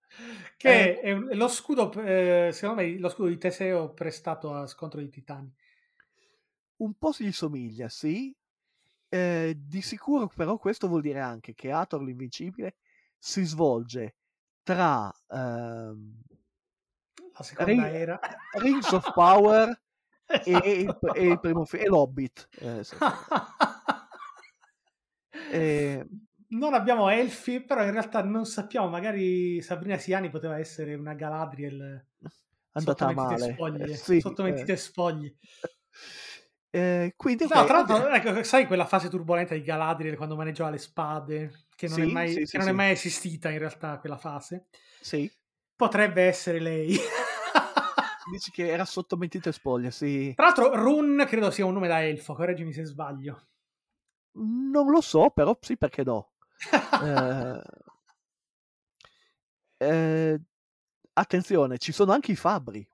che 0.57 1.01
è 1.01 1.13
un- 1.13 1.29
è 1.31 1.35
lo 1.35 1.49
scudo, 1.49 1.93
eh, 2.03 2.51
secondo 2.53 2.83
me, 2.83 2.99
lo 2.99 3.09
scudo 3.09 3.29
di 3.29 3.39
Teseo 3.39 3.93
prestato 3.93 4.55
a 4.55 4.67
scontro 4.67 5.01
di 5.01 5.09
titani. 5.09 5.53
Un 6.79 6.95
po' 6.95 7.13
si 7.13 7.25
gli 7.27 7.33
somiglia, 7.33 7.89
sì. 7.89 8.35
Eh, 9.11 9.55
di 9.57 9.81
sicuro 9.81 10.27
però 10.29 10.59
questo 10.59 10.87
vuol 10.87 11.01
dire 11.01 11.21
anche 11.21 11.55
che 11.55 11.71
Ator 11.71 12.03
l'invincibile 12.03 12.77
si 13.19 13.43
svolge 13.45 14.17
tra 14.63 15.11
ehm, 15.29 16.21
La 17.39 17.43
seconda 17.43 17.87
Ri- 17.89 17.97
era. 17.97 18.21
Rings 18.59 18.93
of 18.93 19.13
Power 19.13 19.81
e, 20.45 20.57
Esatto. 20.57 21.07
il, 21.07 21.17
e 21.17 21.31
il 21.31 21.41
primo 21.41 21.65
film, 21.65 21.83
e 21.83 21.87
l'Hobbit. 21.87 22.49
eh, 22.61 22.85
sì. 22.85 22.97
Eh, 25.51 26.07
non 26.49 26.75
abbiamo 26.75 27.09
elfi, 27.09 27.61
però 27.63 27.83
in 27.85 27.93
realtà 27.93 28.23
non 28.23 28.45
sappiamo, 28.45 28.89
magari 28.89 29.61
Sabrina 29.63 29.97
Siani 29.97 30.31
poteva 30.31 30.59
essere 30.59 30.95
una 30.95 31.15
Galadriel 31.15 32.05
andata 32.73 33.07
sotto 33.07 33.21
male. 33.21 33.53
spoglie. 33.53 33.85
eh, 33.85 33.97
sì, 33.97 34.21
sotto 34.21 34.45
eh. 34.45 34.51
mentite 34.51 34.77
spoglie. 34.77 35.37
Eh, 36.73 37.15
quindi, 37.17 37.47
No, 37.51 37.65
tra 37.65 37.79
l'altro, 37.79 38.09
ecco, 38.09 38.43
sai 38.43 38.67
quella 38.67 38.85
fase 38.87 39.09
turbolenta 39.09 39.55
di 39.55 39.63
Galadriel 39.63 40.17
quando 40.17 40.37
maneggiava 40.37 40.71
le 40.71 40.79
spade, 40.79 41.65
che 41.75 41.89
non, 41.89 42.03
è, 42.03 42.05
Sì, 42.05 42.07
mai, 42.07 42.45
sì, 42.47 42.47
che 42.47 42.59
sì, 42.59 42.59
non 42.59 42.69
è 42.69 42.73
mai 42.73 42.91
esistita 42.93 43.49
in 43.51 43.59
realtà 43.59 43.99
quella 43.99 44.19
fase? 44.19 44.67
sì, 45.01 45.33
Potrebbe 45.77 46.25
essere 46.25 46.61
lei. 46.61 46.99
dici 48.23 48.51
che 48.53 48.69
era 48.69 48.85
sotto 48.85 49.17
mentite 49.17 49.51
spoglie, 49.53 49.91
sì. 49.91 50.33
Tra 50.35 50.47
l'altro, 50.47 50.75
Run 50.75 51.27
credo 51.29 51.51
sia 51.51 51.67
un 51.67 51.75
nome 51.75 51.87
da 51.87 52.03
elfo, 52.03 52.33
correggimi 52.33 52.73
se 52.73 52.83
sbaglio. 52.85 53.49
Non 54.73 54.91
lo 54.91 55.01
so, 55.03 55.31
però 55.31 55.57
sì, 55.61 55.77
perché 55.77 56.03
no. 56.05 56.33
Eh, 56.99 57.61
eh, 59.79 60.41
attenzione, 61.15 61.79
ci 61.79 61.93
sono 61.93 62.13
anche 62.13 62.33
i 62.33 62.37
fabbri 62.37 62.87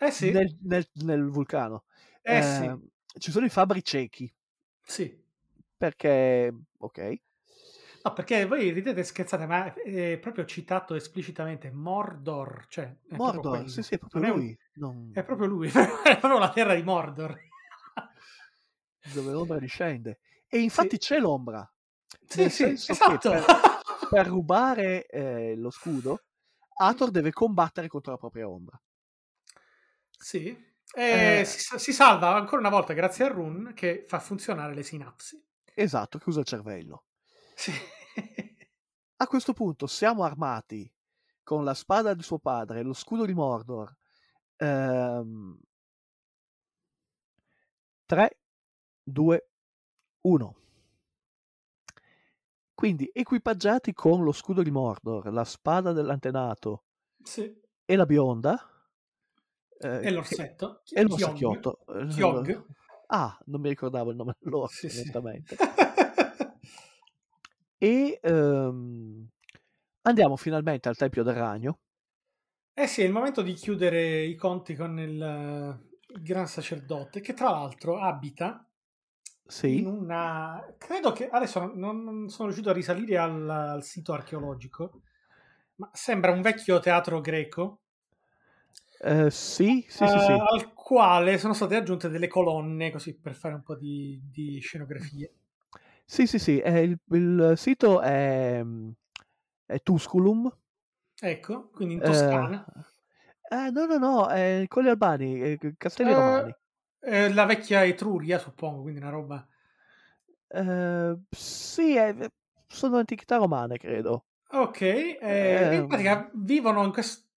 eh 0.00 0.10
sì, 0.10 0.30
nel, 0.30 0.56
nel- 0.62 0.88
nel 0.94 1.28
vulcano. 1.30 1.84
eh 2.22 2.40
Eh, 2.40 2.42
sì, 2.42 2.74
Ci 3.16 3.30
sono 3.30 3.46
i 3.46 3.50
fabbri 3.50 3.82
ciechi, 3.84 4.32
sì. 4.82 5.22
perché, 5.76 6.52
ok, 6.78 7.18
No, 8.04 8.12
perché 8.12 8.44
voi 8.44 8.70
ridete 8.70 9.00
e 9.00 9.04
scherzate, 9.04 9.46
ma 9.46 9.72
è 9.72 10.18
proprio 10.18 10.44
citato 10.44 10.94
esplicitamente 10.94 11.70
Mordor, 11.70 12.66
cioè 12.68 12.94
Mordor, 13.10 13.66
sì, 13.70 13.82
sì, 13.82 13.94
è 13.94 13.98
proprio 13.98 14.20
Non 14.20 14.30
è 14.30 14.32
un- 14.34 14.38
lui, 14.40 14.58
non- 14.74 15.10
È 15.14 15.24
proprio 15.24 15.46
lui, 15.46 15.68
è 16.04 16.18
proprio 16.18 16.38
la 16.38 16.50
terra 16.50 16.74
di 16.74 16.82
Mordor. 16.82 17.38
dove 19.14 19.32
l'ombra 19.32 19.58
discende. 19.58 20.18
E 20.46 20.58
infatti 20.60 20.98
c'è 20.98 21.18
l'ombra, 21.18 21.66
Sì, 22.26 22.50
sì, 22.50 22.64
esatto. 22.64 23.30
per, 23.30 23.44
per 24.10 24.26
rubare 24.26 25.06
eh, 25.06 25.54
lo 25.56 25.70
scudo, 25.70 26.24
Ator 26.76 27.10
deve 27.10 27.32
combattere 27.32 27.88
contro 27.88 28.12
la 28.12 28.18
propria 28.18 28.46
ombra. 28.48 28.78
Sì. 30.18 30.72
E 30.96 31.40
Eh. 31.40 31.44
si, 31.44 31.78
si 31.78 31.92
salva 31.92 32.34
ancora 32.36 32.60
una 32.60 32.68
volta 32.70 32.92
grazie 32.92 33.24
a 33.24 33.28
Run 33.28 33.72
che 33.74 34.04
fa 34.06 34.20
funzionare 34.20 34.74
le 34.74 34.84
sinapsi. 34.84 35.44
Esatto, 35.76 36.18
che 36.18 36.28
usa 36.28 36.40
il 36.40 36.46
cervello. 36.46 37.04
Sì. 37.56 37.72
A 39.20 39.26
questo 39.28 39.52
punto 39.52 39.86
siamo 39.86 40.24
armati 40.24 40.90
con 41.44 41.62
la 41.64 41.74
spada 41.74 42.14
di 42.14 42.22
suo 42.22 42.38
padre, 42.40 42.82
lo 42.82 42.92
scudo 42.92 43.24
di 43.24 43.32
Mordor. 43.34 43.94
Ehm... 44.56 45.58
3, 48.08 48.28
2, 49.04 49.38
1. 50.22 50.54
Quindi 52.78 53.08
equipaggiati 53.12 53.92
con 53.92 54.24
lo 54.24 54.32
scudo 54.32 54.62
di 54.62 54.72
Mordor, 54.72 55.32
la 55.32 55.44
spada 55.44 55.92
dell'antenato 55.92 56.80
Sì. 57.24 57.62
e 57.88 57.96
la 57.96 58.06
bionda. 58.06 58.73
Eh, 59.84 59.96
E 59.96 60.00
che- 60.00 60.10
l'orsetto. 60.10 60.82
e 60.92 61.00
il 61.02 61.06
Kyog. 61.08 61.10
morsacchiotto. 61.10 61.78
eh. 62.46 62.62
Ah, 63.08 63.38
non 63.46 63.60
mi 63.60 63.68
ricordavo 63.68 64.10
il 64.10 64.16
nome 64.16 64.34
dell'orso, 64.40 64.88
Sì, 64.88 64.98
onestamente. 64.98 65.56
E 67.76 68.18
ehm, 68.22 69.28
andiamo 70.02 70.36
finalmente 70.36 70.88
al 70.88 70.96
Tempio 70.96 71.22
del 71.22 71.34
Ragno. 71.34 71.78
Eh 72.72 72.86
sì, 72.86 73.02
è 73.02 73.04
il 73.04 73.12
momento 73.12 73.42
di 73.42 73.52
chiudere 73.52 74.22
i 74.22 74.34
conti 74.36 74.74
con 74.74 74.98
il, 74.98 75.12
il 76.08 76.22
gran 76.22 76.46
sacerdote, 76.46 77.20
che 77.20 77.34
tra 77.34 77.50
l'altro 77.50 77.98
abita 77.98 78.66
Sì. 79.46 79.78
in 79.78 79.86
una... 79.86 80.74
Credo 80.78 81.12
che 81.12 81.28
adesso 81.28 81.60
non, 81.74 82.02
non 82.02 82.28
sono 82.30 82.44
riuscito 82.48 82.70
a 82.70 82.72
risalire 82.74 83.18
al, 83.18 83.48
al 83.50 83.82
sito 83.84 84.12
archeologico, 84.14 85.02
ma 85.76 85.90
sembra 85.92 86.32
un 86.32 86.40
vecchio 86.40 86.80
teatro 86.80 87.20
greco 87.20 87.82
Eh, 89.04 89.30
sì, 89.30 89.84
sì, 89.88 90.06
sì, 90.08 90.18
sì. 90.18 90.42
al 90.52 90.72
quale 90.74 91.38
sono 91.38 91.52
state 91.54 91.76
aggiunte 91.76 92.08
delle 92.08 92.28
colonne 92.28 92.90
così 92.90 93.14
per 93.14 93.34
fare 93.34 93.54
un 93.54 93.62
po' 93.62 93.74
di, 93.76 94.20
di 94.30 94.58
scenografie. 94.60 95.34
Sì, 96.06 96.26
sì, 96.26 96.38
sì. 96.38 96.60
eh, 96.60 96.82
il, 96.82 96.98
il 97.10 97.54
sito 97.56 98.00
è, 98.00 98.62
è 99.66 99.80
Tusculum. 99.82 100.50
Ecco, 101.20 101.70
quindi 101.70 101.94
in 101.94 102.02
Eh, 102.02 102.04
Toscana. 102.04 102.70
eh, 103.50 103.70
no, 103.70 103.86
no, 103.86 103.98
no, 103.98 104.28
è 104.28 104.64
con 104.68 104.84
gli 104.84 104.88
albani, 104.88 105.58
Castelli 105.78 106.12
Romani. 106.12 106.54
la 107.32 107.44
vecchia 107.44 107.84
Etruria, 107.84 108.38
suppongo, 108.38 108.82
quindi 108.82 109.00
una 109.00 109.10
roba... 109.10 109.46
Sì, 111.30 111.94
è- 111.96 112.28
sono 112.66 112.98
antichità 112.98 113.36
romane, 113.36 113.76
credo. 113.78 114.24
Ok, 114.48 114.80
eh, 114.82 115.68
in 115.72 115.84
Eh, 115.84 115.86
pratica 115.86 116.30
vivono 116.34 116.84
in 116.84 116.90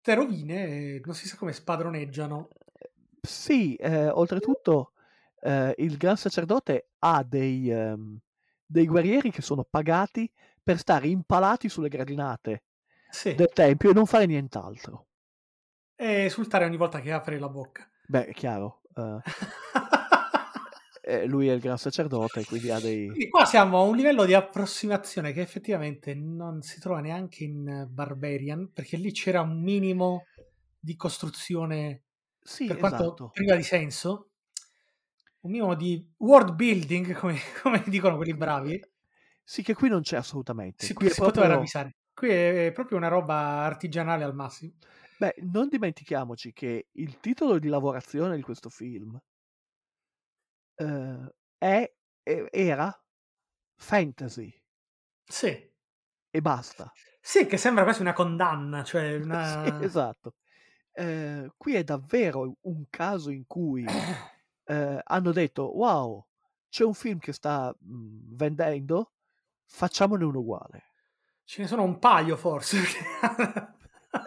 queste 0.06 0.14
rovine 0.14 0.66
e 0.68 1.02
non 1.04 1.16
si 1.16 1.28
sa 1.28 1.36
come 1.36 1.52
spadroneggiano. 1.52 2.50
Sì, 3.22 3.76
eh, 3.76 4.08
oltretutto 4.10 4.92
eh, 5.42 5.74
il 5.80 5.98
gran 5.98 6.16
sacerdote 6.16 6.90
ha 7.00 7.24
dei, 7.24 7.70
ehm, 7.72 8.20
dei 8.66 8.86
guerrieri 8.86 9.32
che 9.32 9.42
sono 9.42 9.64
pagati 9.64 10.32
per 10.62 10.78
stare 10.78 11.08
impalati 11.08 11.68
sulle 11.70 11.90
gradinate 11.90 12.64
Sì, 13.10 13.34
del 13.34 13.50
tempio 13.52 13.90
e 13.90 13.94
non 13.94 14.06
fare 14.06 14.26
nient'altro. 14.28 15.08
e 15.98 16.24
esultare 16.24 16.64
ogni 16.64 16.78
volta 16.78 17.02
che 17.02 17.12
apre 17.12 17.38
la 17.38 17.50
bocca. 17.50 17.86
Beh, 18.08 18.28
è 18.28 18.34
chiaro, 18.34 18.82
eh, 18.96 19.20
eh, 21.06 21.26
lui 21.28 21.48
è 21.48 21.54
il 21.54 21.60
gran 21.60 21.78
sacerdote, 21.78 22.44
quindi 22.46 22.70
ha 22.72 22.80
dei... 22.80 23.06
Quindi 23.08 23.30
qua 23.30 23.46
siamo 23.46 23.78
a 23.80 23.82
un 23.82 23.96
livello 23.96 24.26
di 24.26 24.34
approssimazione 24.34 25.34
che 25.34 25.42
effettivamente 25.42 26.14
non 26.16 26.62
si 26.62 26.80
trova 26.80 27.00
neanche 27.00 27.44
in 27.44 27.88
Barbarian, 27.90 28.72
perché 28.74 28.98
lì 28.98 29.12
c'era 29.12 29.42
un 29.42 29.62
minimo 29.62 30.26
di 30.80 30.96
costruzione, 30.96 32.04
Sì, 32.42 32.66
per 32.66 32.78
quanto 32.78 33.04
esatto. 33.04 33.30
priva 33.30 33.56
di 33.56 33.64
senso, 33.64 34.32
un 35.42 35.52
minimo 35.52 35.76
di 35.76 36.12
world 36.18 36.54
building, 36.56 37.14
come, 37.14 37.38
come 37.62 37.84
dicono 37.88 38.16
quelli 38.16 38.34
bravi, 38.36 38.80
Sì, 39.44 39.62
che 39.64 39.74
qui 39.76 39.90
non 39.90 40.02
c'è 40.02 40.18
assolutamente. 40.18 40.86
si, 40.86 40.94
Qui 40.94 41.08
è 41.08 41.10
si 41.10 41.16
poteva 41.20 41.32
proprio... 41.34 41.54
ravvisare. 41.56 41.96
Qui 42.14 42.30
è 42.30 42.72
proprio 42.74 42.98
una 42.98 43.10
roba 43.10 43.36
artigianale 43.64 44.24
al 44.24 44.34
massimo. 44.34 44.74
Beh, 45.18 45.36
non 45.52 45.68
dimentichiamoci 45.70 46.52
che 46.54 46.88
il 46.94 47.20
titolo 47.20 47.60
di 47.60 47.68
lavorazione 47.68 48.36
di 48.36 48.42
questo 48.42 48.70
film 48.70 49.18
eh, 50.76 51.36
è, 51.58 51.94
era 52.52 53.04
fantasy 53.78 54.54
Sì. 55.28 55.72
e 56.32 56.42
basta. 56.42 56.92
Sì, 57.22 57.46
che 57.48 57.58
sembra 57.58 57.84
quasi 57.84 58.02
una 58.02 58.14
condanna, 58.14 58.84
cioè 58.84 59.16
Sì, 59.40 59.74
una... 59.74 59.76
esatto. 59.78 60.36
Eh, 60.92 61.52
qui 61.58 61.76
è 61.76 61.84
davvero 61.84 62.56
un 62.62 62.86
caso 62.90 63.30
in 63.30 63.46
cui 63.46 64.02
eh, 64.66 65.00
hanno 65.04 65.32
detto: 65.32 65.64
Wow, 65.76 66.28
c'è 66.70 66.84
un 66.84 66.94
film 66.94 67.20
che 67.20 67.34
sta 67.34 67.76
mh, 67.78 68.36
vendendo, 68.36 69.14
facciamone 69.66 70.24
uno 70.24 70.40
uguale. 70.40 70.84
Ce 71.44 71.62
ne 71.62 71.68
sono 71.68 71.84
un 71.84 71.98
paio 72.00 72.36
forse. 72.38 72.78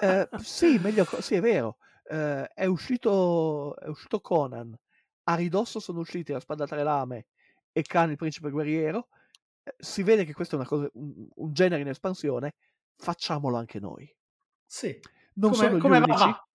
Eh, 0.01 0.28
sì, 0.36 0.78
meglio, 0.78 1.05
sì, 1.20 1.34
è 1.34 1.40
vero. 1.40 1.78
Eh, 2.05 2.46
è, 2.55 2.64
uscito, 2.66 3.76
è 3.76 3.88
uscito 3.88 4.20
Conan. 4.20 4.76
A 5.28 5.34
ridosso 5.34 5.78
sono 5.80 6.00
usciti 6.00 6.32
La 6.32 6.40
spada 6.40 6.66
tre 6.66 6.82
lame 6.82 7.26
e 7.72 7.82
Khan 7.82 8.10
il 8.10 8.16
principe 8.16 8.50
guerriero. 8.50 9.08
Eh, 9.62 9.74
si 9.78 10.02
vede 10.02 10.24
che 10.24 10.32
questo 10.32 10.54
è 10.56 10.58
una 10.58 10.66
cosa, 10.66 10.88
un, 10.94 11.28
un 11.34 11.52
genere 11.52 11.82
in 11.82 11.88
espansione. 11.88 12.54
Facciamolo 12.96 13.56
anche 13.56 13.78
noi. 13.80 14.10
sì. 14.66 14.98
Non 15.34 15.52
come, 15.52 15.62
sono 15.64 15.76
gli 15.76 15.80
come 15.80 15.98
unici. 15.98 16.24
va. 16.24 16.48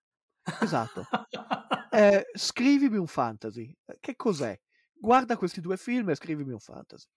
Esatto. 0.62 1.06
Eh, 1.94 2.26
scrivimi 2.34 2.98
un 2.98 3.06
fantasy. 3.06 3.72
Eh, 3.86 3.98
Che 4.00 4.16
cos'è? 4.16 4.60
Guarda 4.92 5.38
questi 5.38 5.62
due 5.62 5.78
film 5.78 6.10
e 6.10 6.16
scrivimi 6.16 6.52
un 6.52 6.60
fantasy. 6.60 7.08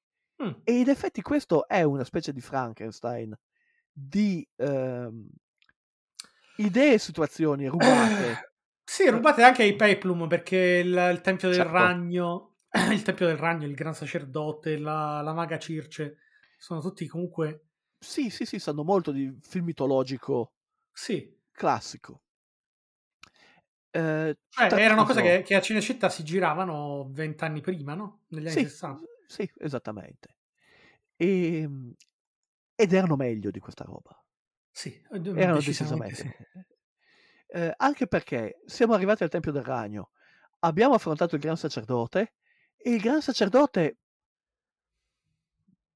Mm. 0.44 0.50
E 0.64 0.78
in 0.80 0.90
effetti 0.90 1.22
questo 1.22 1.66
è 1.66 1.82
una 1.82 2.04
specie 2.04 2.30
di 2.34 2.42
Frankenstein 2.42 3.34
di 3.90 4.46
ehm, 4.56 5.28
idee 6.56 6.92
e 6.92 6.98
situazioni 6.98 7.66
rubate. 7.72 8.55
Sì, 8.88 9.08
rubate 9.10 9.42
anche 9.42 9.64
i 9.64 9.74
Peplum 9.74 10.26
perché 10.28 10.56
il, 10.56 11.10
il 11.12 11.20
Tempio 11.20 11.48
del 11.50 11.64
Certo. 11.64 11.64
Ragno, 11.64 12.58
il 12.92 13.02
Tempio 13.02 13.26
del 13.26 13.36
Ragno, 13.36 13.66
il 13.66 13.74
Gran 13.74 13.94
Sacerdote, 13.94 14.78
la, 14.78 15.20
la 15.22 15.32
Maga 15.32 15.58
Circe, 15.58 16.18
sono 16.56 16.80
tutti 16.80 17.06
comunque... 17.06 17.62
Sì, 17.98 18.30
sì, 18.30 18.46
sì, 18.46 18.58
sanno 18.58 18.84
molto 18.84 19.12
di 19.12 19.36
film 19.42 19.66
mitologico 19.66 20.52
Sì, 20.94 21.36
classico. 21.52 22.22
Eh, 23.92 24.36
cioè, 24.48 24.80
erano 24.80 25.04
cose 25.04 25.20
l'altro- 25.20 25.38
che, 25.38 25.42
che 25.42 25.54
a 25.54 25.60
Cinecittà 25.60 26.08
si 26.08 26.24
giravano 26.24 27.08
vent'anni 27.10 27.60
prima, 27.60 27.94
no? 27.94 28.24
Negli 28.28 28.46
anni 28.48 28.58
Sì, 28.58 28.62
60. 28.62 29.06
sì, 29.26 29.50
esattamente. 29.58 30.36
E, 31.16 31.68
ed 32.74 32.92
erano 32.92 33.16
meglio 33.16 33.50
di 33.50 33.58
questa 33.60 33.84
roba. 33.84 34.18
Sì, 34.72 35.02
Erano 35.32 35.60
decisamente 35.60 36.14
decisamente. 36.14 36.14
sì. 36.14 36.30
Eh, 37.48 37.72
anche 37.76 38.06
perché 38.06 38.60
siamo 38.66 38.94
arrivati 38.94 39.22
al 39.22 39.28
Tempio 39.28 39.52
del 39.52 39.62
Ragno, 39.62 40.10
abbiamo 40.60 40.94
affrontato 40.94 41.34
il 41.34 41.40
Gran 41.40 41.56
Sacerdote 41.56 42.34
e 42.76 42.90
il 42.90 43.00
Gran 43.00 43.22
Sacerdote 43.22 43.98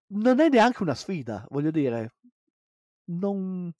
non 0.08 0.40
è 0.40 0.48
neanche 0.48 0.82
una 0.82 0.94
sfida, 0.94 1.44
voglio 1.50 1.70
dire. 1.70 2.14
Non 3.10 3.72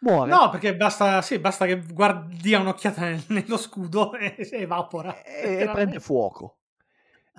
muore. 0.00 0.30
No, 0.30 0.50
perché 0.50 0.76
basta, 0.76 1.22
sì, 1.22 1.38
basta 1.38 1.66
che 1.66 1.80
guardi 1.80 2.54
un'occhiata 2.54 3.02
nel- 3.02 3.24
nello 3.28 3.56
scudo 3.56 4.14
e 4.16 4.44
si 4.44 4.56
evapora. 4.56 5.22
e, 5.22 5.62
e 5.62 5.70
prende 5.70 6.00
fuoco. 6.00 6.58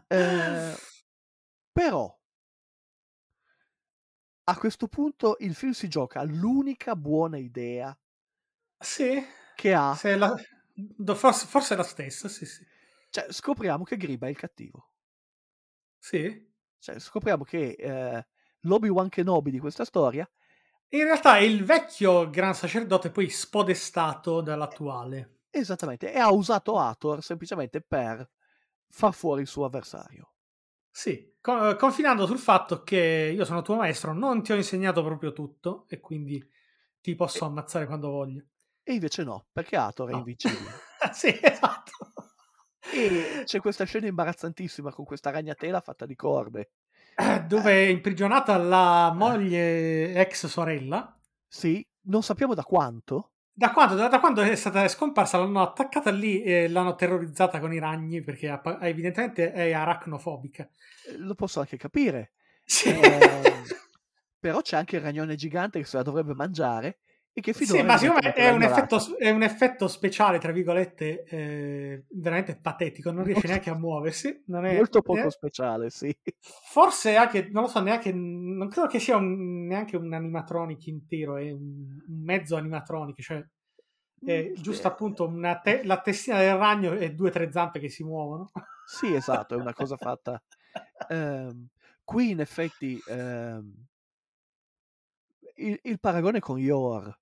Eh, 0.07 0.74
però 1.72 2.20
a 4.45 4.57
questo 4.57 4.88
punto 4.88 5.38
il 5.39 5.55
film 5.55 5.72
si 5.72 5.88
gioca 5.88 6.24
l'unica 6.24 6.95
buona 6.95 7.38
idea 7.38 7.97
Sì, 8.78 9.24
che 9.56 9.74
ha. 9.74 10.08
la- 10.18 10.36
forse, 11.16 11.45
forse 11.47 11.74
è 11.74 11.78
la 11.78 11.84
stessa, 11.84 12.28
sì, 12.28 12.45
sì. 12.45 12.66
Cioè, 13.10 13.32
scopriamo 13.32 13.86
che 13.86 13.95
Griba 13.95 14.28
è 14.28 14.30
il 14.30 14.36
cattivo. 14.38 14.91
Sì. 15.99 16.51
Cioè, 16.80 16.99
scopriamo 16.99 17.43
che 17.43 17.72
eh, 17.72 18.28
l'Obi-Wan 18.62 19.10
Kenobi 19.10 19.51
di 19.51 19.60
questa 19.60 19.86
storia 19.86 20.30
In 20.93 21.04
realtà 21.04 21.36
è 21.39 21.41
il 21.41 21.66
vecchio 21.66 22.30
gran 22.30 22.56
sacerdote 22.56 23.12
poi 23.12 23.30
spodestato 23.30 24.39
dall'attuale. 24.39 25.39
esattamente 25.51 26.12
e 26.12 26.20
ha 26.20 26.30
usato 26.32 26.78
Hathor 26.78 27.24
semplicemente 27.24 27.80
per 27.82 28.30
far 28.89 29.14
fuori 29.14 29.41
il 29.41 29.47
suo 29.47 29.66
avversario. 29.66 30.34
Sì, 30.89 31.36
co- 31.41 31.76
confinando 31.76 32.26
sul 32.26 32.38
fatto 32.39 32.84
che 32.84 33.32
io 33.36 33.43
sono 33.45 33.62
tuo 33.62 33.76
maestro, 33.76 34.14
non 34.14 34.41
ti 34.43 34.51
ho 34.51 34.56
insegnato 34.56 35.04
proprio 35.04 35.32
tutto 35.34 35.86
e 35.89 35.99
quindi 35.99 36.41
ti 37.01 37.16
posso 37.16 37.45
ammazzare 37.45 37.86
quando 37.86 38.10
voglio. 38.10 38.45
E 38.84 38.94
invece 38.94 39.24
no, 39.24 39.46
perché 39.52 39.76
Hathor 39.78 40.10
è 40.10 40.12
No. 40.12 40.18
invincibile. 40.20 40.72
sì, 41.14 41.38
esatto. 41.42 41.92
e 42.94 43.44
c'è 43.46 43.60
questa 43.60 43.86
scena 43.86 44.08
imbarazzantissima 44.08 44.92
con 44.92 45.06
questa 45.06 45.32
ragnatela 45.32 45.80
fatta 45.80 46.06
di 46.06 46.16
corde. 46.16 46.72
Eh, 47.16 47.42
Dove 47.44 47.72
è 47.72 47.88
imprigionata 47.88 48.58
la 48.58 49.12
moglie 49.16 50.14
ex 50.16 50.48
sorella. 50.48 51.18
Sì, 51.48 51.86
non 52.08 52.24
sappiamo 52.24 52.54
da 52.54 52.64
quanto. 52.64 53.30
Da 53.56 53.72
quando, 53.72 53.94
da, 53.96 54.08
da 54.08 54.20
quando 54.20 54.42
è 54.42 54.56
stata 54.56 54.88
scomparsa 54.88 55.38
l'hanno 55.38 55.62
attaccata 55.62 56.10
lì 56.10 56.42
e 56.42 56.68
l'hanno 56.68 56.96
terrorizzata 56.96 57.60
con 57.60 57.72
i 57.72 57.78
ragni 57.80 58.22
perché 58.22 58.50
ha- 58.50 58.80
evidentemente 58.82 59.52
è 59.54 59.72
aracnofobica. 59.74 60.68
eh, 61.08 61.18
Lo 61.18 61.36
posso 61.36 61.60
anche 61.60 61.78
capire. 61.78 62.34
Sì. 62.66 62.90
Eh, 62.90 63.62
però 64.40 64.62
c'è 64.62 64.76
anche 64.76 64.96
il 64.96 65.04
ragnone 65.04 65.36
gigante 65.36 65.80
che 65.80 65.86
se 65.86 65.98
la 65.98 66.04
dovrebbe 66.04 66.34
mangiare 66.34 66.98
e 67.36 67.42
che 67.42 67.54
Sì, 67.54 67.82
ma 67.82 67.98
siccome 67.98 68.34
è 68.34 68.50
un, 68.52 68.62
effetto, 68.62 69.18
è 69.18 69.30
un 69.32 69.42
effetto 69.42 69.88
speciale, 69.88 70.38
tra 70.38 70.52
virgolette, 70.52 71.24
eh, 71.24 72.04
veramente 72.10 72.56
patetico, 72.56 73.12
non 73.12 73.24
riesce 73.24 73.48
neanche 73.48 73.70
a 73.72 73.76
muoversi. 73.76 74.44
È, 74.46 74.76
molto 74.76 75.02
poco 75.02 75.28
eh, 75.28 75.32
speciale, 75.32 75.90
sì. 75.90 76.16
forse 76.40 77.16
anche, 77.16 77.50
non 77.52 77.64
lo 77.64 77.70
so, 77.70 77.82
neanche, 77.82 78.12
non 78.14 78.68
credo 78.70 78.88
che 78.88 79.00
sia 79.00 79.16
un- 79.18 79.66
neanche 79.66 79.98
un 79.98 80.14
animatronic 80.14 80.86
intero, 80.88 81.38
è 81.38 81.52
un, 81.52 82.02
un 82.08 82.24
mezzo 82.24 82.56
animatronic, 82.56 83.22
cioè 83.22 83.44
è 84.26 84.52
Mm, 84.52 84.54
giusto 84.56 84.88
eh, 84.88 84.92
appunto 84.92 85.28
una 85.28 85.60
te- 85.60 85.84
la 85.84 86.00
testina 86.00 86.38
del 86.40 86.56
ragno 86.56 86.94
e 86.94 87.14
due 87.14 87.28
o 87.30 87.32
tre 87.32 87.52
zampe 87.52 87.80
che 87.80 87.90
si 87.90 88.04
muovono. 88.04 88.52
Sì, 88.84 89.14
esatto, 89.14 89.56
è 89.56 89.58
una 89.58 89.74
cosa 89.74 89.98
fatta. 89.98 90.42
Ehm, 91.08 91.68
qui 92.04 92.32
in 92.32 92.40
effetti 92.40 93.02
ehm, 93.08 93.86
il, 95.56 95.80
il 95.84 96.00
paragone 96.00 96.40
con 96.40 96.58
Yor, 96.58 97.18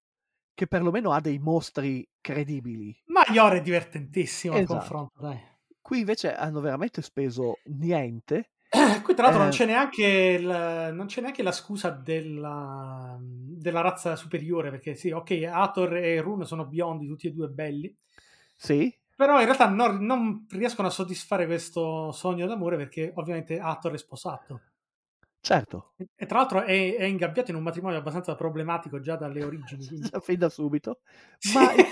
che 0.53 0.67
perlomeno 0.67 1.11
ha 1.11 1.19
dei 1.21 1.39
mostri 1.39 2.07
credibili, 2.21 2.95
Ma 3.05 3.23
Yor 3.31 3.53
è 3.53 3.61
divertentissimo 3.61 4.55
al 4.55 4.61
Esatto. 4.61 4.77
confronto, 4.79 5.21
dai. 5.21 5.39
qui 5.81 5.99
invece 5.99 6.33
hanno 6.33 6.59
veramente 6.59 7.01
speso 7.01 7.55
niente 7.65 8.51
Qui 9.03 9.13
tra 9.15 9.23
l'altro 9.23 9.41
Eh. 9.41 9.45
non, 9.45 9.49
c'è 9.49 9.65
neanche 9.65 10.05
il- 10.39 10.93
non 10.93 11.05
c'è 11.07 11.19
neanche 11.21 11.43
la 11.43 11.51
scusa 11.51 11.89
della, 11.89 13.17
della 13.21 13.81
razza 13.81 14.15
superiore, 14.15 14.69
perché 14.69 14.95
sì, 14.95 15.11
ok, 15.11 15.49
Hathor 15.51 15.95
e 15.97 16.21
Rune 16.21 16.45
sono 16.45 16.65
biondi, 16.65 17.05
tutti 17.07 17.27
e 17.27 17.31
due 17.31 17.49
belli, 17.49 17.93
Sì, 18.55 18.93
però 19.15 19.39
in 19.39 19.45
realtà 19.45 19.67
non, 19.67 20.03
non 20.05 20.45
riescono 20.49 20.87
a 20.87 20.91
soddisfare 20.91 21.45
questo 21.45 22.11
sogno 22.13 22.47
d'amore 22.47 22.77
perché 22.77 23.11
ovviamente 23.15 23.59
Hathor 23.59 23.93
è 23.93 23.97
sposato. 23.97 24.61
Certo, 25.41 25.93
E 26.15 26.25
tra 26.25 26.39
l'altro 26.39 26.63
è, 26.63 26.95
è 26.95 27.03
ingabbiato 27.03 27.51
in 27.51 27.57
un 27.57 27.63
matrimonio 27.63 27.97
abbastanza 27.97 28.35
problematico 28.35 28.99
già 28.99 29.15
dalle 29.15 29.43
origini. 29.43 29.85
quindi- 29.87 30.09
già 30.09 30.19
fin 30.19 30.37
da 30.39 30.49
subito. 30.49 31.01
Ma 31.53 31.73
il, 31.73 31.85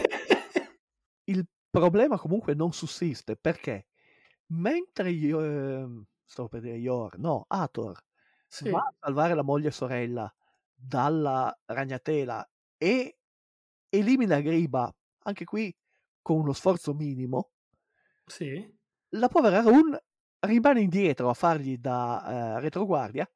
il 1.25 1.47
problema 1.69 2.17
comunque 2.17 2.53
non 2.53 2.71
sussiste 2.73 3.35
perché 3.35 3.87
mentre 4.47 5.11
io, 5.11 5.41
ehm, 5.43 6.05
stavo 6.25 6.47
per 6.47 6.61
dire 6.61 6.75
Yor, 6.75 7.17
no, 7.19 7.45
Ator 7.47 7.99
Sì, 8.49 8.69
va 8.69 8.79
a 8.79 8.93
salvare 8.99 9.35
la 9.35 9.43
moglie 9.43 9.69
e 9.69 9.71
sorella 9.71 10.33
dalla 10.73 11.55
ragnatela 11.65 12.47
e 12.77 13.17
elimina 13.89 14.39
Griba, 14.41 14.93
anche 15.23 15.45
qui 15.45 15.75
con 16.21 16.39
uno 16.39 16.53
sforzo 16.53 16.93
minimo, 16.93 17.51
sì. 18.27 18.77
la 19.09 19.27
povera 19.27 19.61
Run 19.61 19.97
rimane 20.41 20.81
indietro 20.81 21.29
a 21.29 21.33
fargli 21.33 21.77
da 21.77 22.57
eh, 22.57 22.59
retroguardia 22.59 23.29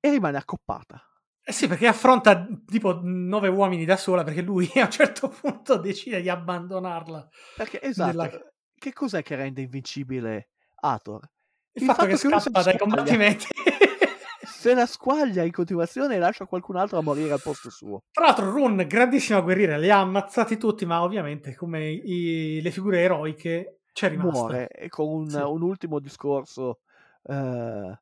e 0.00 0.10
rimane 0.10 0.36
accoppata. 0.36 1.02
Eh 1.42 1.52
sì, 1.52 1.66
perché 1.66 1.86
affronta 1.86 2.46
tipo 2.66 3.00
nove 3.02 3.48
uomini 3.48 3.84
da 3.86 3.96
sola 3.96 4.22
perché 4.22 4.42
lui 4.42 4.70
a 4.76 4.84
un 4.84 4.90
certo 4.90 5.28
punto 5.28 5.76
decide 5.78 6.20
di 6.20 6.28
abbandonarla. 6.28 7.28
Perché 7.56 7.80
esatto, 7.82 8.06
Nella- 8.18 8.52
che 8.78 8.92
cos'è 8.92 9.22
che 9.22 9.34
rende 9.34 9.62
invincibile 9.62 10.50
Ator? 10.80 11.26
Il, 11.72 11.84
fatto, 11.84 12.06
che 12.06 12.18
uno 12.26 12.38
scappa 12.40 12.62
dai 12.62 12.76
combattimenti. 12.78 13.46
se 14.46 14.74
la 14.74 14.86
squaglia 14.86 15.42
in 15.44 15.52
continuazione 15.52 16.16
e 16.16 16.18
lascia 16.18 16.44
qualcun 16.46 16.76
altro 16.76 16.98
a 16.98 17.02
morire 17.02 17.32
al 17.32 17.40
posto 17.42 17.70
suo. 17.70 18.02
Tra 18.10 18.26
l'altro, 18.26 18.50
Run, 18.50 18.84
grandissima 18.88 19.40
guerriera, 19.40 19.76
li 19.78 19.88
ha 19.90 20.00
ammazzati 20.00 20.56
tutti, 20.58 20.84
ma 20.84 21.02
ovviamente 21.02 21.54
come 21.54 21.88
i- 21.88 22.60
le 22.60 22.70
figure 22.70 23.00
eroiche 23.00 23.80
c'è 23.92 24.08
rimasta. 24.10 24.30
Muore 24.38 24.68
e 24.68 24.88
con 24.88 25.08
un, 25.08 25.28
Sì. 25.30 25.36
un 25.40 25.62
ultimo 25.62 25.98
discorso. 25.98 26.80
eh, 27.22 27.98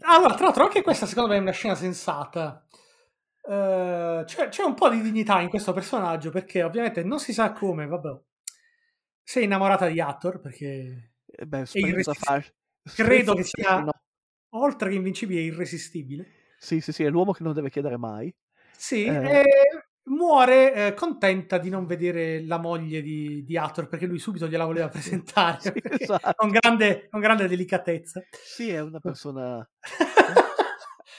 Allora, 0.00 0.34
tra 0.34 0.44
l'altro, 0.44 0.64
anche 0.64 0.82
questa 0.82 1.06
secondo 1.06 1.30
me 1.30 1.36
è 1.36 1.40
una 1.40 1.50
scena 1.50 1.74
sensata. 1.74 2.66
Eh, 3.46 4.22
c'è, 4.24 4.48
c'è 4.48 4.62
un 4.62 4.74
po' 4.74 4.88
di 4.88 5.00
dignità 5.02 5.40
in 5.40 5.48
questo 5.48 5.72
personaggio 5.72 6.30
perché 6.30 6.62
ovviamente 6.62 7.02
non 7.02 7.18
si 7.18 7.32
sa 7.32 7.52
come, 7.52 7.86
vabbè. 7.86 8.20
Sei 9.22 9.44
innamorata 9.44 9.86
di 9.88 10.00
Hathor 10.00 10.40
perché 10.40 11.12
eh, 11.26 11.46
beh, 11.46 11.64
irresist- 11.72 12.10
sprezza 12.12 12.14
fa- 12.14 12.44
credo 12.94 13.34
che 13.34 13.42
sia 13.42 13.64
fascino. 13.64 13.92
oltre 14.50 14.90
che 14.90 14.94
invincibile 14.96 15.40
irresistibile. 15.40 16.26
Sì, 16.58 16.80
sì, 16.80 16.92
sì, 16.92 17.04
è 17.04 17.08
l'uomo 17.10 17.32
che 17.32 17.42
non 17.42 17.52
deve 17.52 17.70
chiedere 17.70 17.96
mai. 17.96 18.34
Sì, 18.76 19.04
Eh. 19.04 19.40
e 19.40 19.42
muore 20.06 20.88
eh, 20.88 20.94
contenta 20.94 21.58
di 21.58 21.70
non 21.70 21.86
vedere 21.86 22.44
la 22.44 22.58
moglie 22.58 23.00
di, 23.02 23.42
di 23.44 23.56
Hathor 23.56 23.88
perché 23.88 24.06
lui 24.06 24.18
subito 24.18 24.46
gliela 24.48 24.64
voleva 24.66 24.88
presentare 24.90 25.60
Sì, 25.60 25.72
esatto. 25.82 26.32
con, 26.36 26.50
grande, 26.50 27.08
con 27.10 27.20
grande 27.20 27.48
delicatezza. 27.48 28.22
Sì, 28.40 28.68
è 28.70 28.80
una 28.80 29.00
persona. 29.00 29.68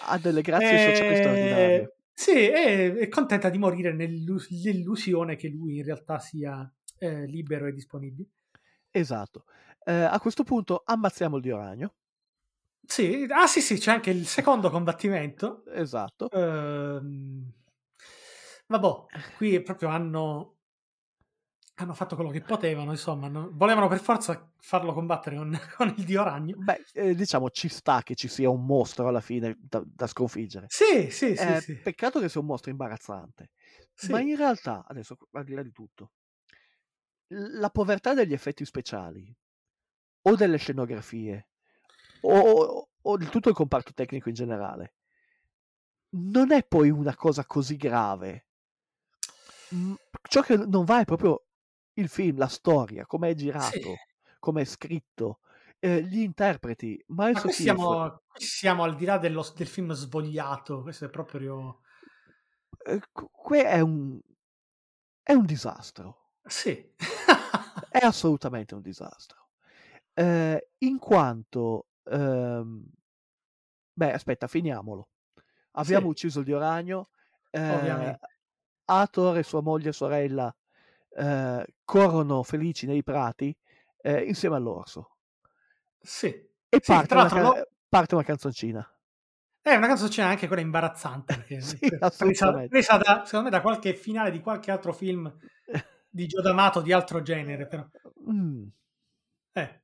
ha 0.07 0.17
delle 0.19 0.41
grazie 0.41 0.77
sociali 0.77 1.13
Eh, 1.13 1.15
straordinarie. 1.15 1.95
Sì, 2.13 2.31
è, 2.47 2.93
è 2.93 3.07
contenta 3.09 3.49
di 3.49 3.57
morire 3.57 3.93
nell'illus- 3.93 4.49
nell'illusione 4.49 5.36
che 5.36 5.49
lui 5.49 5.77
in 5.77 5.83
realtà 5.83 6.19
sia 6.19 6.71
eh, 6.97 7.25
libero 7.25 7.67
e 7.67 7.73
disponibile. 7.73 8.29
Esatto. 8.91 9.45
Eh, 9.83 9.93
a 9.93 10.19
questo 10.19 10.43
punto 10.43 10.81
ammazziamo 10.86 11.36
il 11.36 11.41
dio 11.43 11.57
ragno. 11.57 11.93
Sì, 12.88 13.25
ah 13.29 13.47
sì 13.47 13.61
sì, 13.61 13.77
c'è 13.77 13.91
anche 13.91 14.11
il 14.11 14.25
secondo 14.27 14.69
combattimento. 14.69 15.63
Esatto. 15.73 16.29
Ehm, 16.31 17.51
vabbè, 18.68 19.05
qui 19.36 19.61
proprio 19.61 19.89
hanno, 19.89 20.55
hanno 21.76 21.93
fatto 21.93 22.16
quello 22.16 22.30
che 22.30 22.41
potevano, 22.41 22.91
insomma, 22.91 23.28
no? 23.28 23.49
volevano 23.51 23.88
per 23.88 23.99
forza 23.99 24.51
farlo 24.57 24.93
combattere 24.93 25.36
con, 25.36 25.57
con 25.76 25.93
il 25.97 26.03
dio 26.05 26.24
ragno. 26.24 26.55
Beh, 26.57 26.84
eh, 26.93 27.16
diciamo, 27.16 27.49
ci 27.49 27.68
sta 27.68 28.01
che 28.01 28.16
ci 28.16 28.28
sia 28.28 28.49
un 28.49 28.66
mostro 28.66 29.07
alla 29.07 29.22
fine 29.22 29.57
da, 29.59 29.84
da 29.86 30.07
sconfiggere. 30.07 30.68
Sì, 30.70 31.09
sì, 31.09 31.36
sì, 31.36 31.43
Eh, 31.43 31.61
sì. 31.61 31.74
Peccato 31.76 32.20
che 32.20 32.30
sia 32.30 32.39
un 32.39 32.47
mostro 32.47 32.72
imbarazzante. 32.72 33.49
Sì. 33.93 34.11
Ma 34.11 34.20
in 34.22 34.36
realtà, 34.36 34.86
adesso 34.88 35.18
al 35.32 35.43
di 35.43 35.53
là 35.53 35.63
di 35.63 35.72
tutto, 35.72 36.11
la 37.28 37.70
povertà 37.70 38.13
degli 38.13 38.34
effetti 38.34 38.66
speciali 38.66 39.36
o 40.24 40.36
delle 40.36 40.57
scenografie 40.57 41.47
o, 42.22 42.89
o 43.01 43.18
di 43.18 43.26
tutto 43.28 43.49
il 43.49 43.55
comparto 43.55 43.93
tecnico 43.93 44.30
in 44.30 44.36
generale 44.36 44.93
non 46.18 46.51
è 46.51 46.66
poi 46.66 46.89
una 46.89 47.16
cosa 47.16 47.45
così 47.45 47.76
grave. 47.76 48.44
Ciò 50.28 50.41
che 50.41 50.57
non 50.57 50.86
va 50.86 51.01
è 51.01 51.05
proprio 51.05 51.45
il 51.93 52.09
film, 52.09 52.38
la 52.38 52.47
storia, 52.47 53.05
come 53.05 53.30
è 53.30 53.34
girato, 53.36 53.95
come 54.39 54.61
è 54.61 54.66
scritto, 54.66 55.39
eh, 55.80 56.03
gli 56.03 56.20
interpreti. 56.20 57.03
Ma 57.07 57.26
Miles 57.26 57.41
qui 57.43 57.51
siamo, 57.51 58.22
qui 58.28 58.45
siamo 58.45 58.84
al 58.84 58.95
di 58.95 59.05
là 59.05 59.18
dello- 59.18 59.51
del 59.55 59.68
film 59.68 59.91
svogliato, 59.93 60.82
questo 60.82 61.05
è 61.05 61.09
proprio... 61.09 61.82
eh, 62.86 62.99
qu- 63.11 63.30
que- 63.32 63.63
è 63.66 63.80
un, 63.80 64.20
è 65.24 65.34
un 65.34 65.45
disastro. 65.45 66.32
Sì. 66.45 66.93
è 67.89 68.05
assolutamente 68.05 68.76
un 68.76 68.82
disastro. 68.82 69.49
Eh, 70.13 70.70
in 70.80 70.97
quanto, 70.99 71.88
ehm, 72.03 72.86
beh, 73.93 74.13
aspetta, 74.13 74.47
finiamolo. 74.47 75.09
Abbiamo 75.72 76.05
Sì. 76.05 76.11
ucciso 76.11 76.39
il 76.39 76.45
dio 76.45 76.57
ragno. 76.57 77.09
eh, 77.51 78.18
Ator 78.86 79.38
e 79.38 79.43
sua 79.43 79.61
moglie 79.61 79.89
e 79.89 79.93
sorella 79.93 80.55
eh, 81.17 81.65
corrono 81.83 82.43
felici 82.43 82.86
nei 82.86 83.03
prati 83.03 83.55
eh, 84.01 84.23
insieme 84.23 84.55
all'orso. 84.55 85.17
Sì. 86.01 86.27
E 86.69 86.79
Sì, 86.79 86.93
parte, 86.93 87.07
tra 87.07 87.25
una, 87.25 87.41
lo- 87.41 87.67
parte 87.89 88.13
una 88.15 88.23
canzoncina. 88.23 88.88
È 89.61 89.73
una 89.75 89.88
canzoncina 89.88 90.27
anche 90.27 90.47
quella 90.47 90.61
imbarazzante, 90.61 91.36
perché 91.36 91.57
Sì, 91.59 91.77
presa, 91.88 92.05
assolutamente. 92.05 92.67
presa 92.67 92.97
da, 92.97 93.23
secondo 93.25 93.45
me 93.45 93.49
da 93.51 93.61
qualche 93.61 93.93
finale 93.95 94.31
di 94.31 94.39
qualche 94.39 94.71
altro 94.71 94.93
film 94.93 95.31
di 96.09 96.27
Gio 96.27 96.41
D'Amato 96.41 96.81
di 96.81 96.93
altro 96.93 97.21
genere, 97.21 97.67
però. 97.67 97.86
Mm. 98.29 98.71
Eh. 99.55 99.79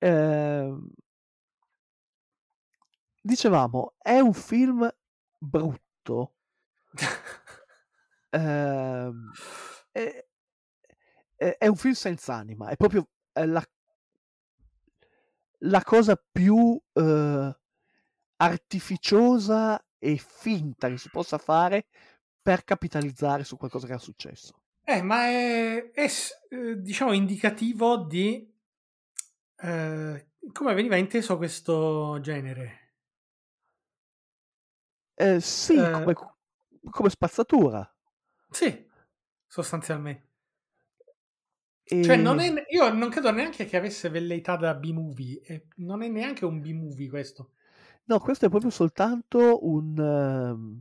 Ehm, 0.00 0.90
dicevamo, 3.20 3.94
è 3.98 4.18
un 4.20 4.32
film 4.32 4.88
brutto. 5.38 6.32
Ehm, 8.30 9.30
è, 9.92 10.26
è- 11.36 11.56
è 11.58 11.66
un 11.66 11.76
film 11.76 11.94
senza 11.94 12.34
anima, 12.34 12.68
è 12.68 12.76
proprio 12.76 13.08
eh, 13.32 13.46
la, 13.46 13.64
la 15.60 15.82
cosa 15.82 16.16
più 16.30 16.80
eh, 16.92 17.58
artificiosa 18.36 19.82
e 19.98 20.16
finta 20.16 20.88
che 20.88 20.98
si 20.98 21.08
possa 21.08 21.38
fare 21.38 21.86
per 22.42 22.64
capitalizzare 22.64 23.44
su 23.44 23.56
qualcosa 23.56 23.86
che 23.86 23.94
è 23.94 23.98
successo. 23.98 24.62
Eh, 24.86 25.02
ma 25.02 25.26
è, 25.28 25.90
è 25.92 26.06
eh, 26.50 26.80
diciamo 26.80 27.12
indicativo 27.12 27.96
di 28.04 28.52
eh, 29.56 30.26
come 30.52 30.74
veniva 30.74 30.96
inteso 30.96 31.36
questo 31.36 32.18
genere. 32.20 32.80
Eh, 35.16 35.40
sì, 35.40 35.74
Eh. 35.76 35.90
come, 35.90 36.14
come 36.90 37.10
spazzatura. 37.10 37.88
Sì, 38.50 38.88
sostanzialmente. 39.46 40.28
E... 41.84 42.02
Cioè, 42.02 42.16
non 42.16 42.38
è, 42.38 42.64
io 42.70 42.92
non 42.92 43.10
credo 43.10 43.30
neanche 43.30 43.66
che 43.66 43.76
avesse 43.76 44.08
velleità 44.08 44.56
da 44.56 44.74
B-movie, 44.74 45.40
e 45.42 45.66
non 45.76 46.02
è 46.02 46.08
neanche 46.08 46.44
un 46.44 46.60
B-movie 46.60 47.08
questo. 47.08 47.50
No, 48.04 48.18
questo 48.18 48.46
è 48.46 48.48
proprio 48.48 48.70
soltanto 48.70 49.66
un... 49.66 49.98
ehm, 49.98 50.80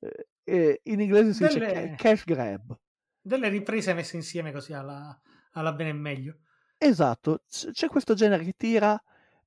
eh, 0.00 0.28
eh, 0.44 0.80
in 0.84 1.00
inglese 1.00 1.32
si 1.32 1.44
dice 1.44 1.58
Delle- 1.58 1.90
ca- 1.90 1.94
cash 1.94 2.24
grab. 2.24 2.78
Delle 3.20 3.48
riprese 3.48 3.92
messe 3.94 4.16
insieme 4.16 4.52
così 4.52 4.72
alla, 4.72 5.20
alla 5.52 5.72
bene 5.72 5.90
e 5.90 5.94
meglio. 5.94 6.38
Esatto, 6.78 7.42
c- 7.48 7.70
c'è 7.72 7.88
questo 7.88 8.14
genere 8.14 8.44
che 8.44 8.54
tira, 8.56 9.00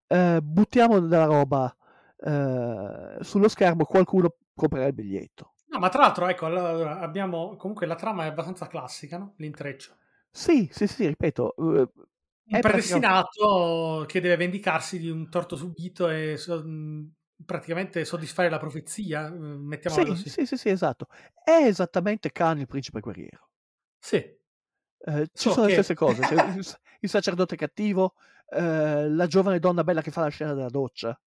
eh, 0.08 0.40
buttiamo 0.42 1.00
della 1.00 1.26
roba 1.26 1.74
eh, 2.18 3.18
sullo 3.22 3.48
schermo, 3.48 3.86
qualcuno 3.86 4.36
comprerà 4.62 4.88
il 4.88 4.94
biglietto. 4.94 5.54
No, 5.72 5.80
ma 5.80 5.90
tra 5.90 6.02
l'altro, 6.02 6.28
ecco, 6.28 6.46
allora 6.46 7.00
abbiamo 7.00 7.56
comunque 7.56 7.88
la 7.88 7.96
trama 7.96 8.26
è 8.26 8.28
abbastanza 8.28 8.68
classica, 8.68 9.18
no? 9.18 9.34
L'intreccio. 9.38 9.98
Sì, 10.34 10.70
sì, 10.72 10.88
sì, 10.88 11.08
ripeto, 11.08 11.56
eh, 11.56 11.90
Un 12.54 12.60
predestinato 12.60 14.04
che 14.08 14.20
deve 14.20 14.36
vendicarsi 14.38 15.00
di 15.00 15.10
un 15.10 15.30
torto 15.30 15.56
subito 15.56 16.10
e 16.10 16.36
so- 16.38 16.62
mh, 16.64 17.14
praticamente 17.46 18.04
soddisfare 18.06 18.50
la 18.50 18.60
profezia, 18.60 19.28
eh, 19.28 19.32
mettiamola 19.32 20.04
sì, 20.04 20.06
così. 20.06 20.30
sì, 20.30 20.46
sì, 20.46 20.58
sì, 20.58 20.70
esatto. 20.70 21.08
È 21.44 21.52
esattamente 21.52 22.32
Khan 22.32 22.60
il 22.60 22.68
principe 22.68 23.00
guerriero. 23.00 23.50
Sì. 24.00 24.38
Eh, 25.04 25.28
ci 25.34 25.50
So 25.50 25.52
sono 25.52 25.66
le 25.66 25.72
che- 25.72 25.74
stesse 25.74 25.94
cose. 25.96 26.24
Il 27.04 27.10
sacerdote 27.10 27.56
cattivo, 27.56 28.14
eh, 28.50 29.10
la 29.10 29.26
giovane 29.28 29.58
donna 29.60 29.84
bella 29.84 30.02
che 30.02 30.12
fa 30.12 30.22
la 30.22 30.28
scena 30.30 30.54
della 30.54 30.70
doccia, 30.70 31.20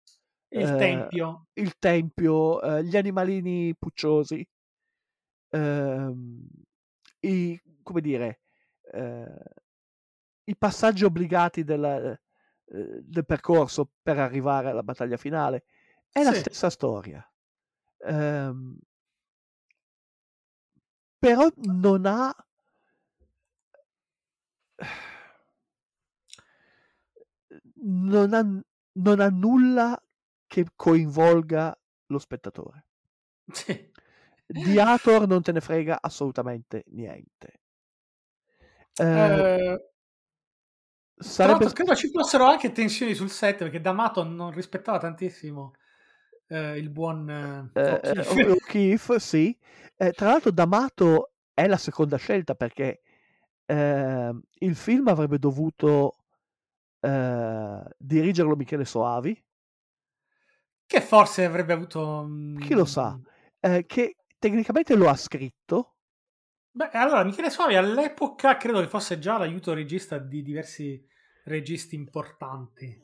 Il 0.57 0.71
Eh, 0.71 0.77
tempio. 0.79 1.47
il 1.55 1.79
tempio, 1.79 2.61
eh, 2.63 2.85
gli 2.85 2.97
animalini 2.97 3.75
pucciosi, 3.77 4.47
ehm, 5.53 6.49
i, 7.21 7.61
come 7.83 8.01
dire, 8.01 8.41
i 10.45 10.57
passaggi 10.57 11.05
obbligati 11.05 11.65
della- 11.65 12.19
del 12.67 13.25
percorso 13.27 13.91
per 14.03 14.19
arrivare 14.19 14.71
alla 14.71 14.83
battaglia 14.83 15.17
finale. 15.17 15.65
È 16.11 16.23
la 16.23 16.33
Sì. 16.33 16.41
stessa 16.41 16.71
storia. 16.71 17.27
Ehm, 17.99 18.79
però 21.19 21.49
non 21.57 22.07
ha 22.07 22.33
non 28.11 28.33
ha, 28.35 28.43
non 29.07 29.21
ha 29.21 29.29
nulla 29.29 30.01
che 30.47 30.67
coinvolga 30.75 31.77
lo 32.07 32.19
spettatore. 32.19 32.87
Sì. 33.53 33.93
Di 34.47 34.79
Hathor 34.79 35.27
non 35.27 35.43
te 35.43 35.53
ne 35.53 35.61
frega 35.61 35.99
assolutamente 36.01 36.85
niente. 36.89 37.61
Eh, 38.97 39.79
Eh, 41.17 41.27
tra 41.27 41.27
sarebbe 41.27 41.65
l'altro 41.65 41.73
credo 41.73 41.95
ci 41.95 42.09
fossero 42.11 42.45
anche 42.45 42.73
tensioni 42.73 43.15
sul 43.15 43.31
set 43.31 43.59
perché 43.59 43.81
D'Amato 43.81 44.25
non 44.25 44.51
rispettava 44.53 44.99
tantissimo 44.99 45.73
eh, 46.49 46.77
il 46.79 46.91
buon 46.91 47.29
eh, 47.31 47.71
eh, 47.81 48.01
eh, 48.03 48.25
O'Keefe. 48.27 48.51
O'Keefe, 48.51 49.19
sì. 49.19 49.57
Eh, 49.97 50.13
tra 50.13 50.29
l'altro 50.29 50.51
D'Amato 50.51 51.33
è 51.53 51.67
la 51.67 51.77
seconda 51.77 52.17
scelta 52.17 52.55
perché 52.55 53.03
eh, 53.67 54.41
il 54.59 54.75
film 54.77 55.09
avrebbe 55.09 55.39
dovuto 55.39 56.17
eh, 57.01 57.83
dirigerlo 57.99 58.57
Michele 58.57 58.85
Soavi, 58.85 59.43
che 60.87 61.01
forse 61.01 61.45
avrebbe 61.45 61.73
avuto... 61.73 62.25
mm, 62.27 62.59
chi 62.59 62.75
lo 62.75 62.85
sa, 62.85 63.19
eh, 63.61 63.85
che 63.87 64.17
tecnicamente 64.39 64.97
lo 64.97 65.09
ha 65.09 65.17
scritto, 65.17 65.95
Beh, 66.71 66.91
allora 66.93 67.25
Michele 67.25 67.51
Soavi 67.51 67.75
all'epoca 67.75 68.57
credo 68.59 68.79
che 68.81 68.87
fosse 68.87 69.19
già 69.19 69.39
l'aiuto 69.39 69.73
regista 69.75 70.19
di 70.19 70.43
diversi 70.43 71.05
registi 71.45 71.95
importanti. 71.97 73.03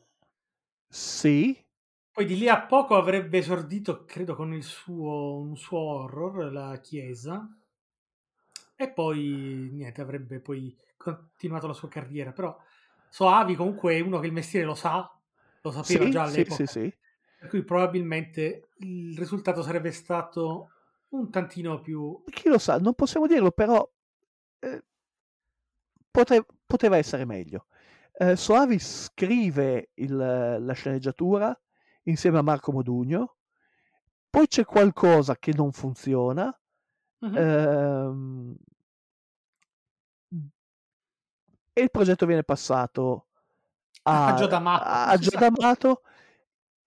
sì, 0.90 1.64
Poi 2.12 2.24
di 2.24 2.36
lì 2.38 2.48
a 2.48 2.60
poco 2.66 2.94
avrebbe 2.94 3.38
esordito, 3.38 4.04
credo, 4.04 4.36
con 4.36 4.54
il 4.54 4.62
suo, 4.62 5.38
un 5.40 5.56
suo 5.56 5.78
horror, 5.80 6.52
La 6.52 6.78
Chiesa. 6.80 7.48
E 8.76 8.90
poi, 8.92 9.68
niente, 9.72 10.00
avrebbe 10.00 10.40
poi 10.40 10.76
continuato 10.96 11.66
la 11.66 11.72
sua 11.74 11.88
carriera. 11.88 12.32
Però 12.32 12.56
Soavi 13.08 13.54
comunque 13.54 13.96
è 13.96 14.00
uno 14.00 14.18
che 14.18 14.26
il 14.26 14.32
mestiere 14.32 14.64
lo 14.66 14.74
sa, 14.74 15.10
lo 15.60 15.70
sapeva 15.70 16.08
sì, 16.08 16.08
già 16.08 16.22
sì, 16.24 16.44
all'epoca. 16.46 16.64
sì, 16.66 16.66
sì. 16.66 16.92
Per 17.40 17.48
cui 17.48 17.64
probabilmente 17.64 18.68
il 18.80 19.16
risultato 19.16 19.62
sarebbe 19.62 19.92
stato 19.92 20.72
un 21.08 21.30
tantino 21.30 21.80
più... 21.80 22.22
chi 22.30 22.50
lo 22.50 22.58
sa, 22.58 22.76
non 22.78 22.92
possiamo 22.92 23.26
dirlo, 23.26 23.50
però 23.50 23.90
eh, 24.58 24.84
pote- 26.10 26.44
poteva 26.66 26.98
essere 26.98 27.24
meglio. 27.24 27.66
Eh, 28.12 28.36
Soavi 28.36 28.78
scrive 28.78 29.88
il- 29.94 30.14
la 30.16 30.72
sceneggiatura 30.74 31.58
insieme 32.02 32.36
a 32.36 32.42
Marco 32.42 32.72
Modugno, 32.72 33.36
poi 34.28 34.46
c'è 34.46 34.66
qualcosa 34.66 35.36
che 35.36 35.54
non 35.56 35.72
funziona, 35.72 36.54
Mhm. 37.20 37.36
ehm, 37.38 38.56
e 41.72 41.82
il 41.82 41.90
progetto 41.90 42.26
viene 42.26 42.42
passato 42.44 43.28
a, 44.02 44.34
A 44.34 45.16
Gio 45.16 45.38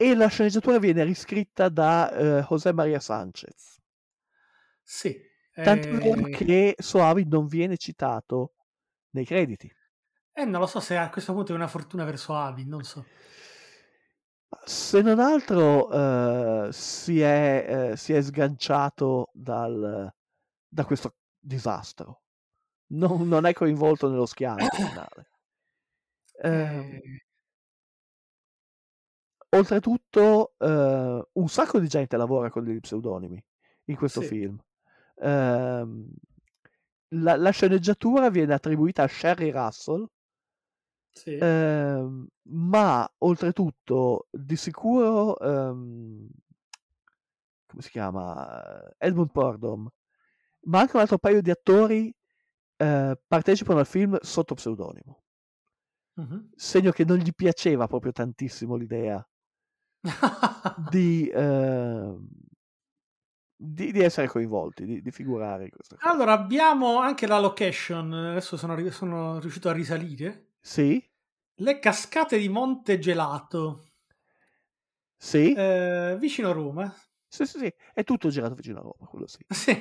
e 0.03 0.15
la 0.15 0.27
sceneggiatura 0.27 0.79
viene 0.79 1.05
riscritta 1.05 1.69
da 1.69 2.11
eh, 2.11 2.45
José 2.49 2.73
María 2.73 2.99
Sánchez. 2.99 3.79
Sì. 4.81 5.17
Tanto 5.53 5.87
eh, 5.87 6.29
che 6.31 6.75
Soavi 6.77 7.25
non 7.25 7.47
viene 7.47 7.77
citato 7.77 8.55
nei 9.11 9.23
crediti. 9.23 9.71
Eh, 10.33 10.43
non 10.43 10.59
lo 10.59 10.67
so 10.67 10.81
se 10.81 10.97
a 10.97 11.09
questo 11.09 11.31
punto 11.33 11.53
è 11.53 11.55
una 11.55 11.67
fortuna 11.67 12.03
per 12.03 12.17
Soavi, 12.17 12.65
non 12.65 12.83
so. 12.83 13.05
Se 14.65 15.01
non 15.01 15.19
altro 15.19 15.89
eh, 16.67 16.73
si, 16.73 17.21
è, 17.21 17.91
eh, 17.91 17.97
si 17.97 18.13
è 18.13 18.21
sganciato 18.21 19.29
dal- 19.31 20.13
da 20.67 20.85
questo 20.85 21.15
disastro. 21.39 22.23
Non, 22.87 23.27
non 23.27 23.45
è 23.45 23.53
coinvolto 23.53 24.09
nello 24.09 24.25
schianto 24.25 24.67
finale. 24.75 25.29
Ehm, 26.41 26.99
Eh, 27.01 27.22
oltretutto, 29.53 30.53
eh, 30.57 31.27
un 31.33 31.47
sacco 31.49 31.79
di 31.79 31.87
gente 31.87 32.17
lavora 32.17 32.49
con 32.49 32.63
degli 32.63 32.79
pseudonimi 32.79 33.43
in 33.85 33.95
questo 33.95 34.21
Sì. 34.21 34.27
film. 34.27 34.57
Ehm, 35.17 36.07
la, 37.15 37.35
la 37.37 37.49
sceneggiatura 37.51 38.29
viene 38.29 38.53
attribuita 38.53 39.03
a 39.03 39.07
Sherry 39.07 39.51
Russell, 39.51 40.05
sì. 41.13 41.39
ehm, 41.39 42.27
ma 42.49 43.09
oltretutto 43.19 44.27
di 44.31 44.55
sicuro, 44.55 45.37
ehm, 45.39 46.27
come 47.65 47.81
si 47.81 47.89
chiama? 47.89 48.93
Edmund 48.97 49.31
Purdom, 49.31 49.87
ma 50.63 50.79
anche 50.79 50.95
un 50.95 51.01
altro 51.01 51.17
paio 51.17 51.41
di 51.41 51.51
attori 51.51 52.13
eh, 52.77 53.19
partecipano 53.27 53.79
al 53.79 53.85
film 53.87 54.17
sotto 54.21 54.55
pseudonimo. 54.55 55.23
Mhm. 56.17 56.53
Segno 56.55 56.91
che 56.91 57.05
non 57.05 57.17
gli 57.17 57.31
piaceva 57.31 57.85
proprio 57.85 58.11
tantissimo 58.11 58.75
l'idea 58.75 59.23
di, 60.75 61.29
ehm, 61.33 62.27
di, 63.55 63.91
di 63.91 63.99
essere 64.01 64.27
coinvolti, 64.27 64.85
di, 64.85 65.01
di 65.01 65.11
figurare 65.11 65.69
allora, 66.03 66.33
abbiamo 66.33 66.99
anche 66.99 67.25
la 67.25 67.39
location. 67.39 68.13
Adesso 68.13 68.57
sono, 68.57 68.89
sono 68.91 69.39
riuscito 69.39 69.69
a 69.69 69.73
risalire. 69.73 70.51
Sì, 70.61 71.03
Le 71.61 71.79
cascate 71.79 72.37
di 72.37 72.47
Monte 72.47 72.99
Gelato, 72.99 73.85
sì, 75.17 75.55
eh, 75.55 76.15
vicino 76.19 76.51
Roma. 76.51 76.93
sì, 77.27 77.45
sì, 77.45 77.57
sì, 77.59 77.73
è 77.93 78.03
tutto 78.03 78.29
girato 78.29 78.53
vicino 78.55 78.79
a 78.79 78.81
Roma, 78.83 79.07
quello 79.09 79.27
sì. 79.27 79.39
Sì. 79.53 79.71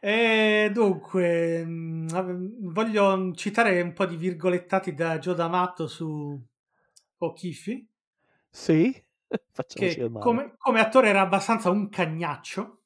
E 0.00 0.70
dunque, 0.72 1.64
mh, 1.64 2.08
av- 2.12 2.48
voglio 2.72 3.32
citare 3.34 3.80
un 3.80 3.92
po' 3.92 4.06
di 4.06 4.16
virgolettati 4.16 4.94
da 4.94 5.18
Gio 5.18 5.32
D'Amato 5.34 5.86
su 5.88 6.38
O'Keefe, 7.18 7.86
Sì, 8.52 9.04
che 9.72 10.10
come, 10.18 10.54
come 10.58 10.80
attore 10.80 11.08
era 11.08 11.20
abbastanza 11.20 11.70
un 11.70 11.88
cagnaccio. 11.88 12.80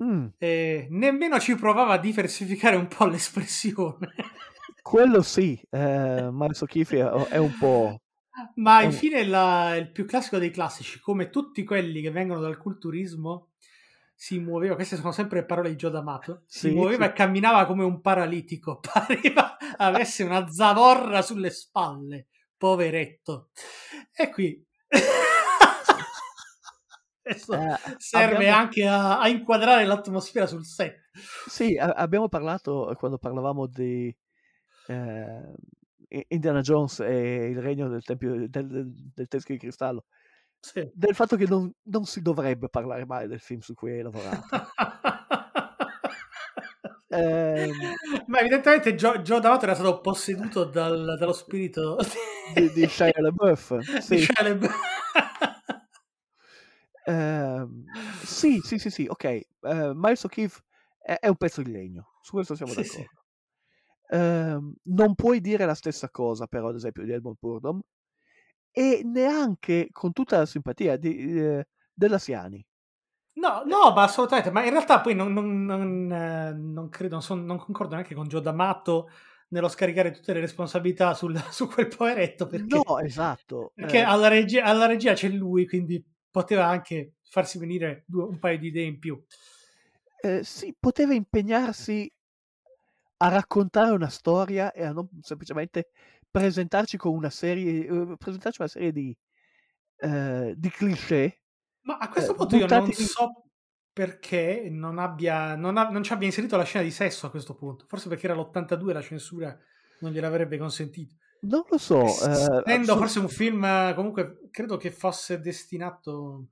Mm, 0.00 0.32
E 0.38 0.86
nemmeno 0.90 1.38
ci 1.38 1.54
provava 1.56 1.92
a 1.94 1.98
diversificare 1.98 2.76
un 2.76 2.88
po' 2.88 3.04
l'espressione. 3.06 4.14
quello 4.82 5.22
sì, 5.22 5.60
eh, 5.70 6.28
Miles 6.32 6.60
O'Keefe 6.62 6.98
è, 7.28 7.36
un 7.38 7.52
po'... 7.56 8.00
Ma 8.56 8.82
infine 8.82 9.24
la- 9.24 9.76
il 9.76 9.90
più 9.90 10.04
classico 10.04 10.38
dei 10.38 10.50
classici, 10.50 11.00
come 11.00 11.30
tutti 11.30 11.64
quelli 11.64 12.00
che 12.02 12.10
vengono 12.10 12.40
dal 12.40 12.58
culturismo, 12.58 13.52
si 14.14 14.38
muoveva, 14.38 14.74
queste 14.74 14.96
sono 14.96 15.12
sempre 15.12 15.44
parole 15.44 15.70
di 15.70 15.76
Gio 15.76 15.88
D'Amato, 15.90 16.44
si 16.46 16.68
Sì, 16.68 16.70
muoveva 16.70 17.04
sì. 17.04 17.10
e 17.10 17.12
camminava 17.12 17.66
come 17.66 17.84
un 17.84 18.00
paralitico, 18.00 18.80
pareva 18.80 19.56
avesse 19.76 20.22
una 20.22 20.48
zavorra 20.50 21.22
sulle 21.22 21.50
spalle, 21.50 22.26
poveretto. 22.56 23.50
E 24.14 24.30
qui 24.30 24.64
Eh, 27.28 27.40
serve 27.98 28.36
abbiamo- 28.36 28.56
anche 28.56 28.86
a, 28.86 29.18
a 29.18 29.26
inquadrare 29.28 29.84
l'atmosfera 29.84 30.46
sul 30.46 30.64
set. 30.64 31.10
Sì, 31.48 31.76
a- 31.76 31.90
abbiamo 31.90 32.28
parlato 32.28 32.88
eh, 32.90 32.94
quando 32.94 33.18
parlavamo 33.18 33.66
di 33.66 34.16
eh, 34.86 35.52
Indiana 36.28 36.60
Jones 36.60 37.00
e 37.00 37.48
il 37.48 37.60
regno 37.60 37.88
del 37.88 38.04
tempio 38.04 38.46
del, 38.48 38.48
del, 38.68 38.92
del 39.12 39.26
teschio 39.26 39.54
di 39.54 39.60
cristallo, 39.60 40.04
Sì. 40.60 40.88
del 40.94 41.16
fatto 41.16 41.34
che 41.34 41.46
non, 41.48 41.68
non 41.86 42.04
si 42.04 42.22
dovrebbe 42.22 42.68
parlare 42.68 43.04
mai 43.04 43.26
del 43.26 43.40
film 43.40 43.58
su 43.58 43.74
cui 43.74 43.90
hai 43.90 44.02
lavorato. 44.02 44.46
Ehm, 47.08 47.94
Ma 48.26 48.40
evidentemente 48.40 48.94
Gio, 48.94 49.22
Gio 49.22 49.38
D'Amato 49.38 49.64
era 49.64 49.74
stato 49.74 50.00
posseduto 50.00 50.64
dal- 50.64 51.16
dallo 51.18 51.32
spirito 51.32 51.96
di, 52.44 52.70
di 52.70 52.86
Shia 52.88 53.10
LaBeouf, 53.20 53.78
di 54.08 54.16
sì. 54.18 54.18
Shia 54.18 54.42
LaBeouf. 54.42 54.74
Ehm, 57.04 57.84
sì, 58.24 58.60
sì, 58.62 58.78
sì, 58.78 58.90
sì, 58.90 59.06
ok. 59.08 59.24
Eh, 59.24 59.46
Miles 59.94 60.24
O'Keefe 60.24 60.60
è, 60.98 61.16
è 61.20 61.28
un 61.28 61.36
pezzo 61.36 61.62
di 61.62 61.70
legno, 61.70 62.14
su 62.20 62.32
questo 62.32 62.54
siamo 62.54 62.72
Sì, 62.72 62.82
sì. 62.84 62.98
d'accordo. 62.98 63.22
Ehm, 64.10 64.74
non 64.84 65.14
puoi 65.14 65.40
dire 65.40 65.64
la 65.66 65.74
stessa 65.74 66.10
cosa, 66.10 66.46
però, 66.46 66.68
ad 66.68 66.76
esempio, 66.76 67.04
di 67.04 67.12
Edmund 67.12 67.36
Purdom, 67.38 67.80
e 68.70 69.02
neanche 69.04 69.88
con 69.92 70.12
tutta 70.12 70.38
la 70.38 70.46
simpatia 70.46 70.96
di, 70.96 71.40
eh, 71.40 71.66
della 71.92 72.18
Siani. 72.18 72.64
No, 73.36 73.62
no, 73.66 73.92
ma 73.92 74.04
assolutamente, 74.04 74.50
ma 74.50 74.64
in 74.64 74.70
realtà 74.70 75.00
poi 75.02 75.14
non, 75.14 75.32
non, 75.32 75.64
non, 75.66 76.10
eh, 76.10 76.52
non 76.54 76.88
credo, 76.88 77.14
non, 77.14 77.22
son- 77.22 77.44
non 77.44 77.58
concordo 77.58 77.94
neanche 77.94 78.14
con 78.14 78.26
Gio 78.28 78.40
D'Amato 78.40 79.10
nello 79.48 79.68
scaricare 79.68 80.10
tutte 80.10 80.32
le 80.32 80.40
responsabilità 80.40 81.12
sul- 81.14 81.36
su 81.52 81.66
quel 81.68 81.88
poveretto 81.88 82.46
perché, 82.46 82.80
No, 82.82 82.98
esatto. 82.98 83.72
perché 83.74 83.98
eh, 83.98 84.02
alla, 84.02 84.28
regia, 84.28 84.64
alla 84.64 84.86
regia 84.86 85.12
c'è 85.12 85.28
lui, 85.28 85.66
quindi 85.68 86.02
poteva 86.30 86.66
anche 86.66 87.16
farsi 87.28 87.58
venire 87.58 88.04
due- 88.06 88.24
un 88.24 88.38
paio 88.38 88.58
di 88.58 88.68
idee 88.68 88.84
in 88.86 88.98
più. 88.98 89.22
eh, 90.22 90.42
sì, 90.44 90.74
poteva 90.78 91.14
impegnarsi 91.14 92.10
a 93.18 93.28
raccontare 93.28 93.90
una 93.92 94.08
storia 94.08 94.72
e 94.72 94.84
a 94.84 94.92
non 94.92 95.08
semplicemente 95.22 95.88
presentarci 96.30 96.96
con 96.96 97.14
una 97.14 97.30
serie, 97.30 97.86
eh, 97.86 98.16
presentarci 98.18 98.60
una 98.60 98.68
serie 98.70 98.92
di, 98.92 99.16
eh, 99.98 100.54
di 100.56 100.70
cliché. 100.70 101.40
Ma 101.86 101.98
a 101.98 102.08
questo 102.08 102.32
Eh, 102.32 102.34
punto 102.34 102.56
io 102.56 102.66
non 102.66 102.92
so 102.92 103.44
perché 103.92 104.68
non, 104.70 104.98
abbia, 104.98 105.54
non, 105.56 105.76
ha- 105.78 105.88
non 105.88 106.02
ci 106.02 106.12
abbia 106.12 106.26
inserito 106.26 106.56
la 106.56 106.64
scena 106.64 106.84
di 106.84 106.90
sesso 106.90 107.26
a 107.26 107.30
questo 107.30 107.54
punto. 107.54 107.86
Forse 107.88 108.08
perché 108.08 108.26
era 108.26 108.34
l'82 108.34 108.90
e 108.90 108.92
la 108.94 109.02
censura 109.02 109.58
non 110.00 110.12
gliel'avrebbe 110.12 110.58
consentito. 110.58 111.14
Non 111.40 111.62
lo 111.68 111.78
so. 111.78 112.20
eh, 112.24 112.64
Essendo 112.64 112.94
assolut- 112.94 112.96
forse 112.96 113.18
un 113.20 113.28
film, 113.28 113.64
eh, 113.64 113.92
comunque, 113.94 114.48
credo 114.50 114.76
che 114.76 114.90
fosse 114.90 115.40
destinato 115.40 116.48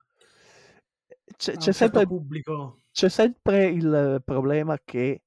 c'è, 1.37 1.57
c'è 1.57 1.73
certo 1.73 1.73
sempre, 1.73 2.05
pubblico. 2.05 2.81
c'è 2.91 3.09
sempre 3.09 3.65
il 3.67 4.21
problema 4.23 4.79
che 4.83 5.23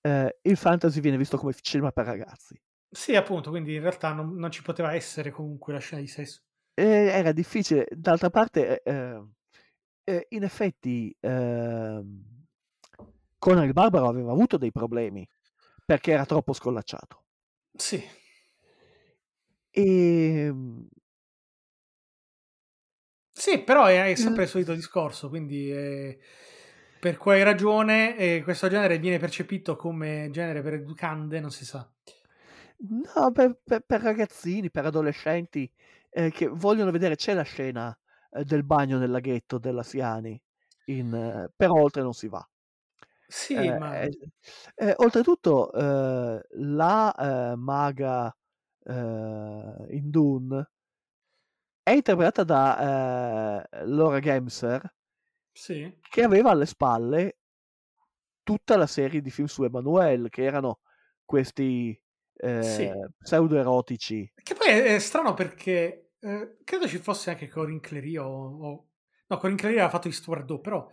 eh, 0.00 0.38
il 0.42 0.56
fantasy 0.56 1.00
viene 1.00 1.16
visto 1.18 1.36
come 1.38 1.54
cinema 1.60 1.92
per 1.92 2.06
ragazzi. 2.06 2.60
Sì, 2.90 3.16
appunto, 3.16 3.50
quindi 3.50 3.74
in 3.74 3.80
realtà 3.80 4.12
non, 4.12 4.34
non 4.36 4.50
ci 4.50 4.62
poteva 4.62 4.94
essere 4.94 5.30
comunque 5.30 5.72
la 5.72 5.78
scena 5.80 6.00
di 6.00 6.06
sesso. 6.08 6.42
E 6.74 6.84
era 6.84 7.32
difficile. 7.32 7.86
D'altra 7.90 8.30
parte, 8.30 8.82
eh, 8.82 9.22
eh, 10.04 10.26
in 10.30 10.42
effetti, 10.44 11.14
ehm, 11.20 12.24
Conan 13.38 13.64
il 13.64 13.72
Barbaro 13.72 14.08
aveva 14.08 14.32
avuto 14.32 14.56
dei 14.56 14.70
problemi 14.72 15.28
perché 15.84 16.12
era 16.12 16.24
troppo 16.26 16.52
scollacciato. 16.52 17.24
Sì, 17.78 18.02
E 19.74 20.52
sì 23.30 23.62
però 23.62 23.86
è, 23.86 24.14
sempre 24.14 24.44
il- 24.44 24.48
solito 24.48 24.74
discorso, 24.74 25.28
quindi 25.28 25.70
eh, 25.72 26.18
per 26.98 27.16
quale 27.16 27.42
ragione 27.42 28.16
eh, 28.16 28.42
questo 28.42 28.68
genere 28.68 28.98
viene 28.98 29.18
percepito 29.18 29.76
come 29.76 30.28
genere 30.30 30.62
per 30.62 30.74
educande, 30.74 31.40
non 31.40 31.50
si 31.50 31.64
sa. 31.64 31.90
no, 32.88 33.32
per, 33.32 33.58
per- 33.64 33.82
per 33.86 34.00
ragazzini, 34.00 34.70
per 34.70 34.86
adolescenti 34.86 35.70
eh, 36.10 36.30
che 36.30 36.46
vogliono 36.48 36.90
vedere, 36.90 37.16
c'è 37.16 37.34
la 37.34 37.42
scena 37.42 37.96
eh, 38.32 38.44
del 38.44 38.64
bagno 38.64 38.98
nel 38.98 39.10
laghetto 39.10 39.58
della 39.58 39.82
Siani, 39.82 40.40
in, 40.86 41.14
eh, 41.14 41.52
però 41.56 41.74
oltre 41.74 42.02
non 42.02 42.14
si 42.14 42.28
va. 42.28 42.46
Sì, 43.26 43.54
Eh, 43.54 43.72
ma 43.72 44.00
eh, 44.00 44.10
eh, 44.76 44.94
oltretutto, 44.96 45.70
eh, 45.72 46.40
la 46.50 47.52
eh, 47.52 47.56
maga 47.56 48.34
eh, 48.84 48.92
in 49.90 50.10
Dune 50.10 50.70
è 51.84 51.92
interpretata 51.92 52.42
da 52.42 53.62
eh, 53.70 53.84
Laura 53.86 54.18
Gemser, 54.18 54.92
sì. 55.54 55.92
che 56.10 56.22
aveva 56.22 56.50
alle 56.50 56.66
spalle 56.66 57.38
tutta 58.42 58.76
la 58.76 58.86
serie 58.86 59.20
di 59.20 59.30
film 59.30 59.46
su 59.46 59.62
Emanuele, 59.64 60.28
che 60.28 60.42
erano 60.44 60.80
questi 61.24 61.98
Sì. 62.58 62.84
eh, 62.84 63.08
pseudo-erotici. 63.18 64.30
Che 64.34 64.54
poi 64.54 64.68
è 64.68 64.98
strano 64.98 65.34
perché 65.34 66.11
eh, 66.22 66.56
credo 66.64 66.88
ci 66.88 66.98
fosse 66.98 67.30
anche 67.30 67.48
Corinne 67.48 67.80
Clery 67.80 68.16
o, 68.16 68.26
o- 68.26 68.86
No, 69.28 69.38
Corinne 69.38 69.58
Clery 69.58 69.74
aveva 69.78 69.88
fatto 69.90 70.10
Do, 70.44 70.60
però 70.60 70.90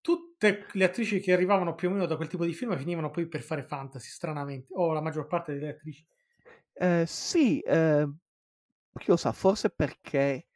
tutte 0.00 0.66
le 0.72 0.84
attrici 0.84 1.20
che 1.20 1.32
arrivavano 1.32 1.74
più 1.74 1.88
o 1.88 1.92
meno 1.92 2.04
da 2.06 2.16
quel 2.16 2.28
tipo 2.28 2.44
di 2.44 2.52
film 2.52 2.76
finivano 2.76 3.10
poi 3.10 3.26
per 3.28 3.42
fare 3.42 3.62
fantasy, 3.62 4.08
stranamente. 4.10 4.72
O 4.74 4.92
la 4.92 5.00
maggior 5.00 5.26
parte 5.26 5.54
delle 5.54 5.70
attrici. 5.70 6.06
Eh, 6.74 7.04
sì, 7.06 7.60
eh, 7.60 8.08
chi 8.98 9.06
lo 9.08 9.16
sa, 9.16 9.32
forse 9.32 9.70
perché 9.70 10.46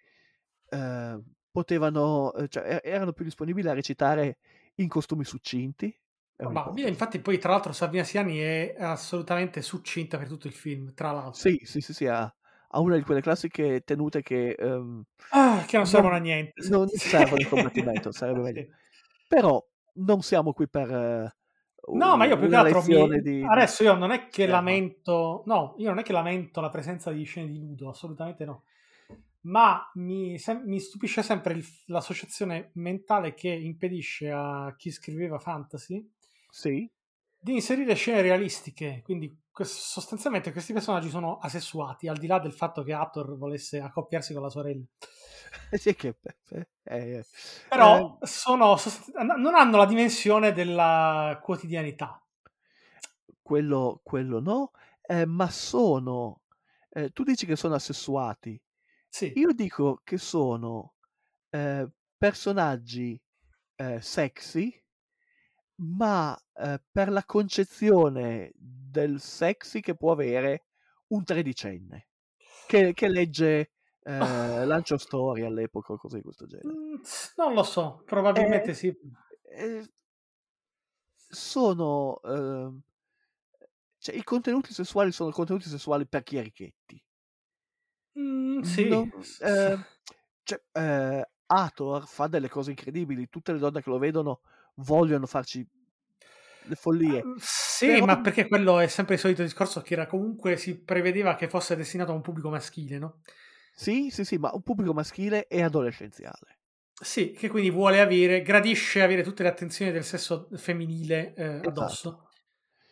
eh, 0.68 1.22
potevano, 1.50 2.32
eh, 2.34 2.48
cioè, 2.48 2.64
er- 2.64 2.80
erano 2.84 3.12
più 3.12 3.24
disponibili 3.24 3.68
a 3.68 3.72
recitare 3.74 4.38
in 4.76 4.88
costumi 4.88 5.24
succinti. 5.24 5.94
Ma 6.52 6.70
un'ipotesi. 6.70 6.86
infatti 6.86 7.20
poi 7.20 7.38
tra 7.38 7.50
l'altro 7.52 7.72
Sabina 7.72 8.04
Siani 8.04 8.36
è 8.38 8.74
assolutamente 8.78 9.62
succinta 9.62 10.18
per 10.18 10.28
tutto 10.28 10.46
il 10.46 10.52
film, 10.52 10.92
tra 10.94 11.10
l'altro. 11.10 11.48
Sì, 11.48 11.60
sì, 11.64 11.80
sì, 11.80 11.92
sì, 11.92 12.06
ha, 12.06 12.32
ha 12.72 12.80
una 12.80 12.96
di 12.96 13.02
quelle 13.02 13.20
classiche 13.20 13.82
tenute 13.84 14.22
che 14.22 14.50
ehm, 14.58 15.02
Ah, 15.30 15.64
che 15.66 15.76
non 15.76 15.86
servono 15.86 16.14
a 16.14 16.18
niente. 16.18 16.62
non 16.68 16.88
servono 16.94 17.40
in 17.40 17.48
combattimento, 17.48 18.12
sarebbe 18.12 18.40
meglio. 18.40 18.66
Però 19.28 19.64
non 19.94 20.22
siamo 20.22 20.52
qui 20.52 20.68
per 20.68 20.90
eh, 20.90 21.36
No, 21.94 22.16
ma 22.16 22.24
io 22.24 22.38
più 22.38 22.48
che 22.48 22.56
altro 22.56 22.82
mi... 22.82 23.20
di... 23.20 23.42
adesso 23.50 23.82
io 23.82 23.94
non 23.94 24.10
è 24.12 24.28
che 24.28 24.44
cinema. 24.44 24.56
lamento, 24.56 25.42
no, 25.46 25.74
io 25.78 25.88
non 25.90 25.98
è 25.98 26.02
che 26.02 26.12
lamento 26.12 26.60
la 26.60 26.70
presenza 26.70 27.10
di 27.10 27.24
scene 27.24 27.48
di 27.50 27.58
nudo, 27.58 27.90
assolutamente 27.90 28.44
no. 28.44 28.64
Ma 29.42 29.90
mi, 29.94 30.38
sem- 30.38 30.62
mi 30.64 30.78
stupisce 30.80 31.22
sempre 31.22 31.54
il- 31.54 31.66
l'associazione 31.86 32.70
mentale 32.74 33.34
che 33.34 33.48
impedisce 33.48 34.30
a 34.30 34.74
chi 34.76 34.90
scriveva 34.90 35.38
fantasy 35.38 36.08
Sì, 36.50 36.88
di 37.42 37.54
inserire 37.54 37.94
scene 37.94 38.22
realistiche. 38.22 39.00
Quindi 39.04 39.36
sostanzialmente 39.62 40.52
questi 40.52 40.72
personaggi 40.72 41.10
sono 41.10 41.38
asessuati, 41.38 42.08
al 42.08 42.18
di 42.18 42.26
là 42.26 42.38
del 42.38 42.52
fatto 42.52 42.82
che 42.82 42.92
Hathor 42.92 43.36
volesse 43.36 43.80
accoppiarsi 43.80 44.32
con 44.32 44.42
la 44.42 44.50
sorella. 44.50 44.84
sì 45.70 45.94
che... 45.94 46.16
eh, 46.50 46.66
eh, 46.84 47.24
Però 47.66 48.18
eh, 48.20 48.26
sono 48.26 48.76
non 49.36 49.54
hanno 49.56 49.76
la 49.78 49.86
dimensione 49.86 50.52
della 50.52 51.40
quotidianità. 51.42 52.22
quello, 53.42 54.00
quello 54.02 54.40
no, 54.40 54.70
eh, 55.02 55.26
ma 55.26 55.48
sono... 55.50 56.42
eh, 56.90 57.10
tu 57.10 57.22
dici 57.24 57.46
che 57.46 57.56
sono 57.56 57.74
assessuati, 57.74 58.60
Sì. 59.08 59.32
io 59.34 59.52
dico 59.52 60.00
che 60.04 60.18
sono 60.18 60.94
eh, 61.50 61.88
personaggi 62.16 63.20
eh, 63.76 64.00
sexy, 64.00 64.81
ma 65.76 66.38
eh, 66.54 66.82
per 66.90 67.10
la 67.10 67.24
concezione 67.24 68.52
del 68.56 69.20
sexy 69.20 69.80
che 69.80 69.96
può 69.96 70.12
avere 70.12 70.66
un 71.08 71.24
tredicenne 71.24 72.08
che, 72.66 72.92
che 72.94 73.08
legge 73.08 73.72
eh, 74.02 74.64
Lancio 74.66 74.98
Story 74.98 75.42
all'epoca 75.44 75.92
o 75.94 75.96
cose 75.98 76.16
di 76.18 76.22
questo 76.22 76.46
genere. 76.46 76.66
Mm, 76.66 76.96
Non 77.36 77.54
lo 77.54 77.62
so, 77.62 78.02
probabilmente 78.04 78.74
Eh, 78.74 78.74
sì. 78.74 78.92
eh, 79.44 79.84
sono 81.30 82.20
ehm, 82.22 82.82
cioè, 83.98 84.14
i 84.14 84.22
contenuti 84.22 84.72
sessuali 84.74 85.12
sono 85.12 85.30
contenuti 85.30 85.68
sessuali 85.68 86.06
per 86.06 86.22
chierichetti. 86.22 87.02
Mm, 88.18 88.62
sì. 88.64 88.88
Non, 88.88 89.10
eh, 89.38 89.78
cioè, 90.42 90.62
eh, 90.72 91.30
Hathor 91.46 92.06
fa 92.06 92.26
delle 92.26 92.48
cose 92.48 92.70
incredibili, 92.70 93.28
tutte 93.28 93.52
le 93.52 93.58
donne 93.58 93.82
che 93.82 93.90
lo 93.90 93.98
vedono 93.98 94.40
vogliono 94.76 95.26
farci 95.26 95.66
le 96.64 96.74
follie. 96.76 97.24
Mm, 97.24 97.34
Sì, 97.38 97.86
Però- 97.86 98.06
ma 98.06 98.20
perché 98.20 98.46
quello 98.46 98.78
è 98.78 98.86
sempre 98.86 99.14
il 99.14 99.20
solito 99.20 99.42
discorso 99.42 99.80
che 99.82 99.94
era 99.94 100.06
comunque 100.06 100.56
si 100.56 100.78
prevedeva 100.82 101.34
che 101.34 101.48
fosse 101.48 101.74
destinato 101.76 102.12
a 102.12 102.14
un 102.14 102.20
pubblico 102.20 102.48
maschile, 102.50 102.98
no? 102.98 103.20
Sì, 103.74 104.10
sì, 104.10 104.24
sì, 104.24 104.36
ma 104.36 104.50
un 104.52 104.62
pubblico 104.62 104.92
maschile 104.92 105.46
e 105.48 105.62
adolescenziale. 105.62 106.58
Sì, 107.02 107.32
che 107.32 107.48
quindi 107.48 107.70
vuole 107.70 108.00
avere, 108.00 108.42
gradisce 108.42 109.02
avere 109.02 109.22
tutte 109.22 109.42
le 109.42 109.48
attenzioni 109.48 109.90
del 109.90 110.04
sesso 110.04 110.48
femminile 110.54 111.34
eh, 111.34 111.44
Esatto. 111.44 111.68
addosso. 111.68 112.28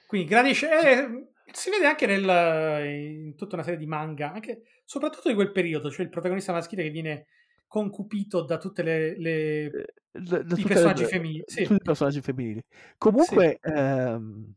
Quindi 0.06 0.26
gradisce, 0.26 0.68
eh, 0.68 1.28
si 1.52 1.70
vede 1.70 1.86
anche 1.86 2.06
nel, 2.06 2.84
in 3.24 3.36
tutta 3.36 3.54
una 3.54 3.62
serie 3.62 3.78
di 3.78 3.86
manga, 3.86 4.32
anche, 4.32 4.62
soprattutto 4.84 5.28
di 5.28 5.34
quel 5.34 5.52
periodo, 5.52 5.90
cioè 5.90 6.02
il 6.04 6.10
protagonista 6.10 6.52
maschile 6.52 6.82
che 6.82 6.90
viene 6.90 7.26
concupito 7.70 8.42
da 8.42 8.58
tutte 8.58 8.82
le, 8.82 9.16
le- 9.16 9.64
Eh, 9.66 9.84
da- 10.10 10.42
da 10.42 10.56
i 10.58 10.62
personaggi 10.62 11.04
femminili. 11.04 11.44
Sì. 11.46 11.62
tutti 11.62 11.74
i 11.80 11.84
personaggi 11.84 12.20
femminili. 12.20 12.60
Comunque, 12.98 13.58
ehm, 13.62 14.52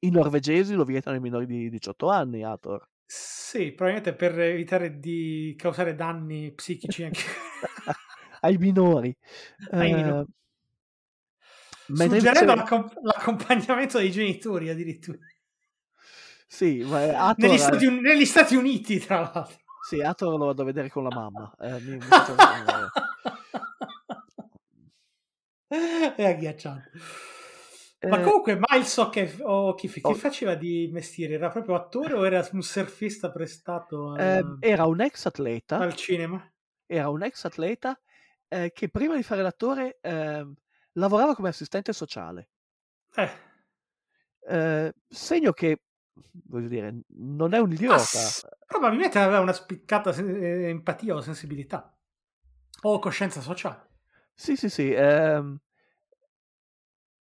i 0.00 0.10
norvegesi 0.10 0.72
lo 0.74 0.84
vietano 0.84 1.16
ai 1.16 1.22
minori 1.22 1.44
di 1.44 1.68
18 1.68 2.08
anni, 2.08 2.42
Hathor. 2.42 2.88
Sì, 3.04 3.72
probabilmente 3.72 4.14
per 4.14 4.38
evitare 4.40 4.98
di 4.98 5.54
causare 5.58 5.94
danni 5.94 6.52
psichici 6.54 7.02
anche. 7.04 7.20
ai 8.40 8.56
minori. 8.56 9.14
Ai 9.70 9.92
minori. 9.92 10.26
Eh, 10.30 10.32
mentre 11.88 12.18
Suggerendo 12.20 12.52
invece- 12.52 12.70
l'accom- 12.74 12.98
l'accompagnamento 13.02 13.98
dei 13.98 14.10
genitori 14.10 14.70
addirittura. 14.70 15.18
sì, 16.46 16.78
ma 16.84 17.28
Hathor, 17.28 17.48
Negli 17.48 17.58
Stati, 17.58 17.84
Un- 17.86 18.00
negli 18.00 18.24
Stati 18.26 18.56
Uniti, 18.56 18.98
tra 18.98 19.20
l'altro. 19.20 19.56
Sì, 19.88 20.02
Hathor 20.02 20.36
lo 20.38 20.44
vado 20.46 20.60
a 20.62 20.64
vedere 20.66 20.90
con 20.90 21.02
la 21.02 21.10
mamma. 21.14 21.50
Eh, 21.58 21.80
mi- 21.80 21.94
mi 21.96 22.00
faccio- 22.00 22.34
È 26.16 26.24
agghiacciante. 26.24 26.90
Ma 28.08 28.20
Eh, 28.20 28.22
comunque 28.22 28.58
Miles 28.68 28.96
o, 28.98 29.08
che, 29.08 29.36
o 29.40 29.74
Kiffy, 29.74 30.00
che 30.00 30.08
oh. 30.08 30.14
faceva 30.14 30.54
di 30.54 30.88
mestiere? 30.92 31.34
Era 31.34 31.48
proprio 31.48 31.74
attore 31.74 32.12
o 32.14 32.24
era 32.24 32.46
un 32.52 32.62
surfista 32.62 33.30
prestato 33.32 34.12
al, 34.12 34.20
eh, 34.60 34.68
era 34.68 34.84
un 34.86 35.00
ex 35.00 35.26
atleta, 35.26 35.78
al 35.78 35.94
cinema? 35.94 36.48
era 36.86 37.08
un 37.08 37.22
ex 37.24 37.44
atleta 37.44 37.98
eh, 38.46 38.70
che 38.72 38.88
prima 38.88 39.16
di 39.16 39.22
fare 39.24 39.42
l'attore 39.42 39.98
ehm, 40.00 40.54
lavorava 40.92 41.34
come 41.34 41.48
assistente 41.48 41.92
sociale. 41.92 42.50
Eh, 43.14 43.46
Eh, 44.50 44.94
segno 45.08 45.52
che, 45.52 45.82
voglio 46.46 46.68
dire, 46.68 47.00
non 47.08 47.54
è 47.54 47.58
un 47.58 47.72
idiota. 47.72 48.34
s- 48.34 48.46
probabilmente 48.66 49.18
aveva 49.18 49.40
una 49.40 49.52
spiccata 49.52 50.12
sen- 50.12 50.28
eh, 50.42 50.68
empatia 50.68 51.14
o 51.14 51.20
sensibilità 51.20 51.96
o 52.82 52.98
coscienza 52.98 53.40
sociale. 53.40 53.86
Sì, 54.34 54.56
sì, 54.56 54.68
sì. 54.70 54.92
ehm, 54.92 55.58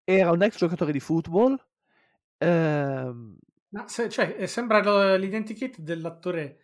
era 0.05 0.31
un 0.31 0.41
ex 0.43 0.57
giocatore 0.57 0.91
di 0.91 0.99
football. 0.99 1.57
ehm, 2.39 3.37
Ma 3.69 3.87
se- 3.87 4.09
cioè, 4.09 4.35
eh, 4.39 4.47
sembra 4.47 5.15
l'identikit 5.17 5.79
dell'attore 5.79 6.59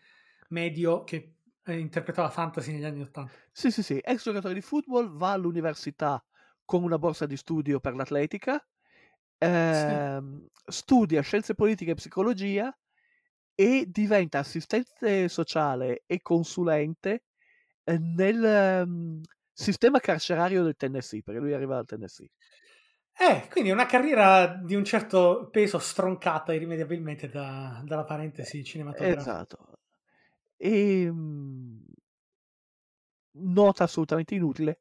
medio 0.50 1.04
che 1.04 1.36
eh, 1.64 1.78
interpretava 1.80 2.30
fantasy 2.30 2.72
negli 2.72 2.86
anni 2.86 3.02
Ottanta. 3.02 3.38
sì, 3.52 3.72
sì, 3.72 3.84
sì. 3.84 4.00
Ex 4.04 4.24
giocatore 4.24 4.54
di 4.54 4.62
football, 4.62 5.10
va 5.16 5.32
all'università 5.32 6.24
con 6.66 6.84
una 6.84 6.98
borsa 6.98 7.26
di 7.26 7.38
studio 7.38 7.80
per 7.80 7.96
l'atletica. 7.96 8.64
Ehm, 9.40 10.46
studia 10.66 11.22
scienze 11.22 11.56
politiche 11.56 11.92
e 11.92 11.96
psicologia 11.96 12.78
e 13.56 13.86
diventa 13.88 14.40
assistente 14.40 15.28
sociale 15.30 16.04
e 16.06 16.22
consulente 16.22 17.26
eh, 17.84 17.98
nel 18.00 18.44
ehm, 18.44 19.22
sistema 19.54 20.00
carcerario 20.00 20.64
del 20.64 20.76
Tennessee, 20.78 21.24
perché 21.24 21.40
lui 21.42 21.54
arriva 21.54 21.76
dal 21.76 21.86
Tennessee. 21.86 22.30
Eh, 23.22 23.48
quindi 23.50 23.70
una 23.70 23.86
carriera 23.86 24.48
di 24.48 24.74
un 24.76 24.84
certo 24.86 25.50
peso 25.52 25.78
stroncata 25.78 26.54
irrimediabilmente 26.54 27.28
da- 27.30 27.82
dalla 27.86 28.06
parentesi 28.06 28.64
cinematografica. 28.64 29.38
Esatto. 29.48 29.80
E 30.58 31.10
mm, 31.12 31.82
nota 33.42 33.84
assolutamente 33.86 34.36
inutile, 34.36 34.80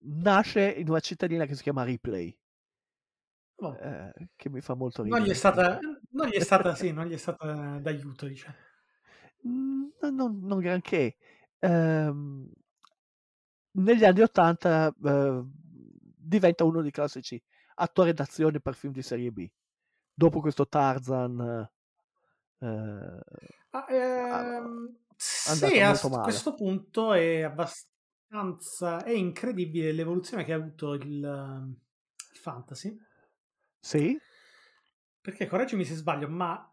nasce 0.00 0.70
in 0.70 0.88
una 0.88 1.00
cittadina 1.00 1.44
che 1.46 1.54
si 1.54 1.62
chiama 1.62 1.84
Ripley, 1.84 2.36
Oh, 3.58 3.76
eh, 3.78 4.12
che 4.36 4.48
mi 4.50 4.60
fa 4.60 4.74
molto 4.74 5.02
non 5.02 5.20
gli 5.22 5.30
ridere. 5.30 5.30
è 5.30 5.34
stata, 5.34 5.78
non 6.10 6.26
gli 6.28 6.32
è 6.34 6.40
stata, 6.40 6.74
sì, 6.74 6.92
non 6.92 7.06
gli 7.06 7.12
è 7.14 7.16
stata 7.16 7.78
d'aiuto, 7.78 8.26
diciamo. 8.26 8.56
Mm, 9.46 9.88
non, 10.12 10.40
non 10.42 10.58
granché. 10.60 11.16
Ehm, 11.60 12.50
negli 13.72 14.04
anni 14.04 14.20
Ottanta 14.22 14.88
eh, 15.04 15.42
diventa 16.16 16.64
uno 16.64 16.80
dei 16.82 16.90
classici 16.90 17.40
attori 17.74 18.12
d'azione 18.12 18.60
per 18.60 18.74
film 18.74 18.92
di 18.92 19.02
serie 19.02 19.30
B. 19.30 19.48
Dopo 20.14 20.40
questo 20.40 20.66
Tarzan, 20.68 21.68
eh, 22.60 23.20
Ah, 23.72 23.86
ehm, 23.90 24.96
andata 25.44 25.80
sì, 25.80 25.80
a 25.80 26.08
male. 26.08 26.20
questo 26.20 26.54
punto 26.54 27.12
è 27.12 27.42
abbastanza, 27.42 29.04
è 29.04 29.10
incredibile 29.10 29.92
l'evoluzione 29.92 30.44
che 30.44 30.52
ha 30.52 30.56
avuto 30.56 30.94
il, 30.94 31.22
ehm, 31.24 31.76
il 32.32 32.38
fantasy, 32.38 32.96
sì, 33.86 34.18
perché 35.20 35.46
correggimi 35.46 35.84
se 35.84 35.94
sbaglio, 35.94 36.28
ma 36.28 36.72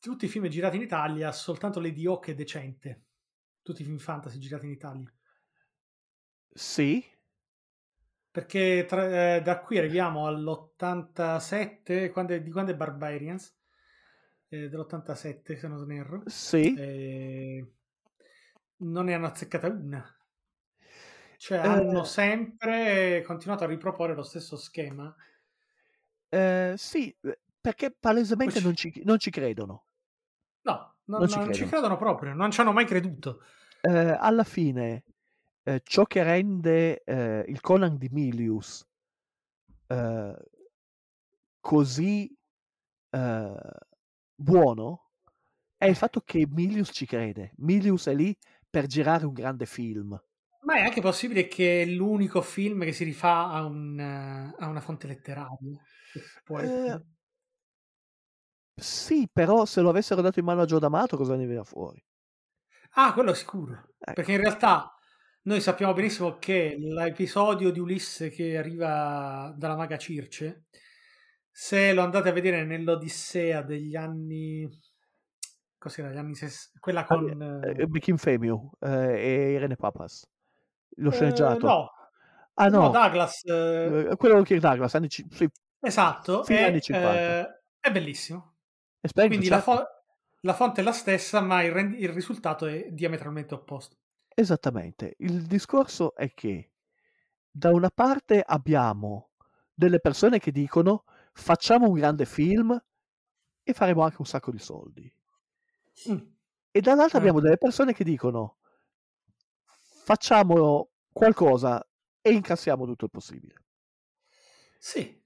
tutti 0.00 0.24
i 0.26 0.28
film 0.28 0.48
girati 0.48 0.76
in 0.76 0.82
Italia, 0.82 1.32
soltanto 1.32 1.80
Lady 1.80 2.04
Hawk 2.06 2.28
è 2.28 2.34
decente, 2.34 3.06
tutti 3.62 3.82
i 3.82 3.84
film 3.84 3.98
fantasy 3.98 4.38
girati 4.38 4.66
in 4.66 4.72
Italia. 4.72 5.12
sì, 6.54 7.04
Perché 8.30 8.84
tra- 8.86 9.36
eh, 9.36 9.42
da 9.42 9.60
qui 9.60 9.78
arriviamo 9.78 10.26
all'87, 10.26 12.10
quando 12.10 12.34
è- 12.34 12.42
di 12.42 12.50
quando 12.50 12.72
è 12.72 12.76
Barbarians, 12.76 13.56
eh, 14.48 14.68
dell'87 14.68 15.56
se 15.56 15.68
non 15.68 15.90
erro, 15.92 16.22
sì. 16.26 16.74
e 16.74 17.72
non 18.78 19.04
ne 19.04 19.14
hanno 19.14 19.26
azzeccata 19.26 19.68
una. 19.68 20.04
Cioè 21.36 21.58
Eh. 21.58 21.66
hanno 21.66 22.04
sempre 22.04 23.22
continuato 23.22 23.64
a 23.64 23.68
riproporre 23.68 24.14
lo 24.14 24.22
stesso 24.22 24.56
schema. 24.56 25.14
Eh, 26.30 26.74
sì, 26.76 27.14
eh, 27.22 27.40
perché 27.60 27.90
palesemente 27.90 28.58
ci- 28.58 28.64
non 28.64 28.74
ci, 28.74 29.02
non 29.04 29.18
ci 29.18 29.30
credono. 29.30 29.84
No, 30.62 30.94
non, 31.06 31.20
Non 31.20 31.28
ci 31.28 31.38
non 31.38 31.52
ci 31.52 31.64
credono. 31.64 31.70
credono 31.70 31.96
proprio, 31.96 32.32
non 32.34 32.50
ci 32.52 32.60
hanno 32.60 32.72
mai 32.72 32.84
creduto. 32.86 33.40
Eh, 33.80 33.90
alla 34.18 34.44
fine, 34.44 35.04
eh, 35.64 35.80
ciò 35.84 36.04
che 36.04 36.22
rende 36.22 37.02
eh, 37.04 37.44
il 37.48 37.60
Conan 37.60 37.96
di 37.96 38.08
Milius 38.10 38.84
eh, 39.90 40.34
così 41.60 42.34
eh, 43.10 43.54
buono 44.34 45.10
è 45.76 45.86
il 45.86 45.96
fatto 45.96 46.20
che 46.22 46.46
Milius 46.48 46.90
ci 46.92 47.06
crede. 47.06 47.52
Milius 47.58 48.06
è 48.08 48.14
lì 48.14 48.36
per 48.68 48.86
girare 48.86 49.26
un 49.26 49.32
grande 49.32 49.66
film. 49.66 50.20
Ma 50.64 50.76
è 50.76 50.80
anche 50.82 51.00
possibile 51.00 51.46
che 51.48 51.82
è 51.82 51.86
l'unico 51.86 52.42
film 52.42 52.82
che 52.84 52.92
si 52.92 53.04
rifà 53.04 53.48
a, 53.50 53.64
un, 53.64 53.98
eh, 53.98 54.54
a 54.58 54.66
una 54.68 54.80
fonte 54.80 55.06
letteraria. 55.06 55.80
Eh. 56.60 57.04
Sì, 58.74 59.28
però 59.32 59.64
se 59.64 59.80
lo 59.80 59.90
avessero 59.90 60.20
dato 60.20 60.38
in 60.38 60.44
mano 60.44 60.62
a 60.62 60.64
Gio 60.64 60.78
D'Amato 60.78 61.16
cosa 61.16 61.34
ne 61.34 61.46
viene 61.46 61.64
fuori? 61.64 62.02
Ah, 62.92 63.12
quello 63.12 63.34
sicuro. 63.34 63.72
Ecco. 63.98 64.12
Perché 64.12 64.32
in 64.32 64.40
realtà 64.40 64.94
noi 65.42 65.60
sappiamo 65.60 65.92
benissimo 65.92 66.38
che 66.38 66.76
l'episodio 66.78 67.70
di 67.70 67.80
Ulisse 67.80 68.30
che 68.30 68.56
arriva 68.56 69.52
dalla 69.56 69.76
maga 69.76 69.98
Circe, 69.98 70.66
se 71.50 71.92
lo 71.92 72.02
andate 72.02 72.28
a 72.28 72.32
vedere 72.32 72.64
nell'Odissea 72.64 73.62
degli 73.62 73.96
anni... 73.96 74.68
Cos'era? 75.76 76.10
Gli 76.10 76.16
anni 76.16 76.34
ses- 76.34 76.72
Quella 76.78 77.04
con... 77.04 77.62
Eh, 77.62 77.86
Bikin 77.86 78.16
Femiu 78.16 78.70
eh, 78.80 79.20
e 79.20 79.52
Irene 79.52 79.76
Papas. 79.76 80.24
Lo 80.96 81.10
eh, 81.10 81.12
sceneggiato. 81.12 81.66
no, 81.66 81.90
Ah 82.60 82.68
no, 82.68 82.82
no, 82.82 82.90
Douglas... 82.90 83.44
eh, 83.44 84.08
eh, 84.10 84.16
quello 84.16 84.38
di 84.38 84.44
Kirk 84.44 84.60
Douglas, 84.60 84.94
anni, 84.96 85.08
ci- 85.08 85.24
sì, 85.30 85.48
esatto, 85.80 86.44
fine 86.44 86.58
è, 86.58 86.62
anni 86.64 86.80
50. 86.80 87.40
eh, 87.40 87.60
è 87.80 87.90
bellissimo. 87.92 88.56
è 89.00 89.08
Quindi 89.26 89.48
la, 89.48 89.56
certo. 89.56 89.72
fo- 89.72 89.86
la 90.40 90.54
fonte 90.54 90.80
è 90.80 90.84
la 90.84 90.92
stessa, 90.92 91.40
ma 91.40 91.62
il, 91.62 91.72
rend- 91.72 91.98
il 91.98 92.08
risultato 92.10 92.66
è 92.66 92.88
diametralmente 92.90 93.54
opposto. 93.54 93.96
Esattamente. 94.28 95.14
Il 95.18 95.46
discorso 95.46 96.14
è 96.14 96.32
che 96.32 96.72
da 97.50 97.70
una 97.70 97.90
parte 97.90 98.42
abbiamo 98.44 99.30
delle 99.74 100.00
persone 100.00 100.38
che 100.38 100.52
dicono 100.52 101.04
facciamo 101.32 101.88
un 101.88 101.94
grande 101.94 102.24
film 102.24 102.80
e 103.62 103.72
faremo 103.72 104.02
anche 104.02 104.16
un 104.18 104.26
sacco 104.26 104.50
di 104.50 104.58
soldi. 104.58 105.12
Mm. 106.10 106.18
E 106.70 106.80
dall'altra 106.80 107.18
Eh. 107.18 107.20
abbiamo 107.20 107.40
delle 107.40 107.58
persone 107.58 107.92
che 107.92 108.04
dicono 108.04 108.58
facciamo 110.04 110.90
qualcosa 111.12 111.84
e 112.20 112.32
incassiamo 112.32 112.86
tutto 112.86 113.06
il 113.06 113.10
possibile. 113.10 113.64
Sì, 114.78 115.17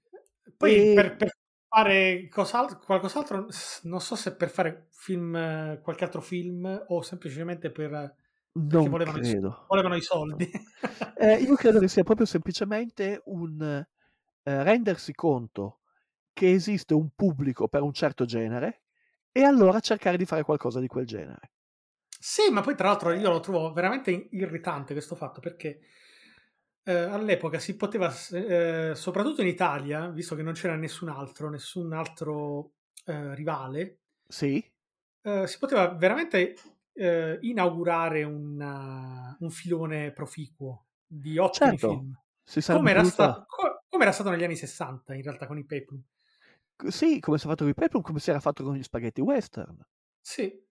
poi 0.57 0.71
E- 0.71 0.93
per, 0.93 1.15
per 1.15 1.31
fare 1.67 2.27
cos'al- 2.29 2.79
qualcos'altro, 2.79 3.47
non 3.83 4.01
so 4.01 4.15
se 4.15 4.35
per 4.35 4.49
fare 4.49 4.87
film, 4.91 5.35
eh, 5.35 5.79
qualche 5.81 6.03
altro 6.03 6.21
film 6.21 6.85
o 6.87 7.01
semplicemente 7.01 7.71
per, 7.71 8.15
Non 8.53 8.89
volevano, 8.89 9.17
i, 9.17 9.39
volevano 9.67 9.95
i 9.95 10.01
soldi. 10.01 10.51
Eh, 11.15 11.41
io 11.41 11.55
credo 11.55 11.79
che 11.79 11.87
sia 11.87 12.03
proprio 12.03 12.25
semplicemente 12.25 13.21
un 13.25 13.61
eh, 13.61 14.63
rendersi 14.63 15.13
conto 15.13 15.79
che 16.33 16.51
esiste 16.51 16.93
un 16.93 17.09
pubblico 17.15 17.67
per 17.67 17.81
un 17.81 17.93
certo 17.93 18.25
genere 18.25 18.83
e 19.31 19.43
allora 19.43 19.79
cercare 19.79 20.17
di 20.17 20.25
fare 20.25 20.43
qualcosa 20.43 20.79
di 20.79 20.87
quel 20.87 21.05
genere. 21.05 21.51
Sì, 22.19 22.49
ma 22.51 22.61
poi 22.61 22.75
tra 22.75 22.87
l'altro 22.87 23.11
io 23.11 23.29
lo 23.29 23.39
trovo 23.41 23.71
veramente 23.73 24.09
irritante 24.31 24.93
questo 24.93 25.15
fatto 25.15 25.41
perché 25.41 25.81
eh, 26.83 26.93
all'epoca 26.93 27.59
si 27.59 27.75
poteva, 27.75 28.13
eh, 28.31 28.93
soprattutto 28.95 29.41
in 29.41 29.47
Italia, 29.47 30.09
visto 30.09 30.35
che 30.35 30.43
non 30.43 30.53
c'era 30.53 30.75
nessun 30.75 31.09
altro, 31.09 31.49
nessun 31.49 31.93
altro 31.93 32.73
eh, 33.05 33.35
rivale, 33.35 33.99
Sì, 34.29 34.63
eh, 35.21 35.47
si 35.47 35.57
poteva 35.59 35.87
veramente 35.89 36.55
eh, 36.95 37.39
inaugurare 37.41 38.23
una- 38.23 39.35
un 39.39 39.49
filone 39.49 40.11
proficuo 40.11 40.85
di 41.05 41.37
ottimi 41.39 41.77
Certo. 41.77 41.79
film. 41.79 42.13
Come 42.67 42.91
era, 42.91 43.03
sta- 43.03 43.43
co- 43.47 43.83
come 43.89 44.03
era 44.03 44.11
stato 44.11 44.29
negli 44.29 44.43
anni 44.43 44.55
60 44.55 45.13
in 45.15 45.23
realtà 45.23 45.47
con 45.47 45.57
i 45.57 45.65
Peplum. 45.65 46.01
Sì, 46.89 47.19
come 47.19 47.37
si 47.39 47.45
è 47.45 47.49
fatto 47.49 47.63
con 47.63 47.69
i 47.71 47.73
Peplum, 47.73 48.01
come 48.03 48.19
si 48.19 48.29
era 48.29 48.39
fatto 48.39 48.63
con 48.63 48.75
gli 48.75 48.83
spaghetti 48.83 49.21
western. 49.21 49.83
Sì. 50.21 50.63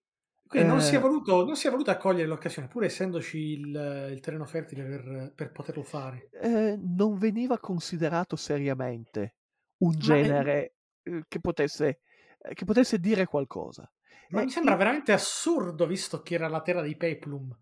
Quindi 0.52 0.68
non, 0.68 0.80
si 0.82 0.94
è 0.94 1.00
Eh. 1.00 1.00
voluto, 1.00 1.44
non 1.44 1.56
si 1.56 1.66
è 1.66 1.70
voluto 1.70 1.90
accogliere 1.90 2.28
l'occasione, 2.28 2.68
pur 2.68 2.84
essendoci 2.84 3.38
il, 3.38 4.10
il 4.12 4.20
terreno 4.20 4.44
fertile 4.44 4.84
per, 4.84 5.32
per 5.34 5.50
poterlo 5.50 5.82
fare. 5.82 6.28
Eh, 6.30 6.76
non 6.80 7.18
veniva 7.18 7.58
considerato 7.58 8.36
seriamente 8.36 9.36
un 9.78 9.98
è- 10.20 10.32
genere 10.32 10.74
eh, 11.02 11.24
che, 11.28 11.40
potesse, 11.40 12.00
eh, 12.38 12.54
che 12.54 12.64
potesse 12.64 12.98
dire 12.98 13.26
qualcosa. 13.26 13.90
Ma 14.30 14.40
Eh, 14.40 14.42
mi 14.42 14.50
sembra 14.50 14.74
i- 14.74 14.74
veramente 14.74 15.12
assurdo 15.12 15.86
visto 15.86 16.22
che 16.22 16.34
era 16.34 16.48
la 16.48 16.60
terra 16.60 16.80
dei 16.82 16.96
Peplum. 16.96 17.56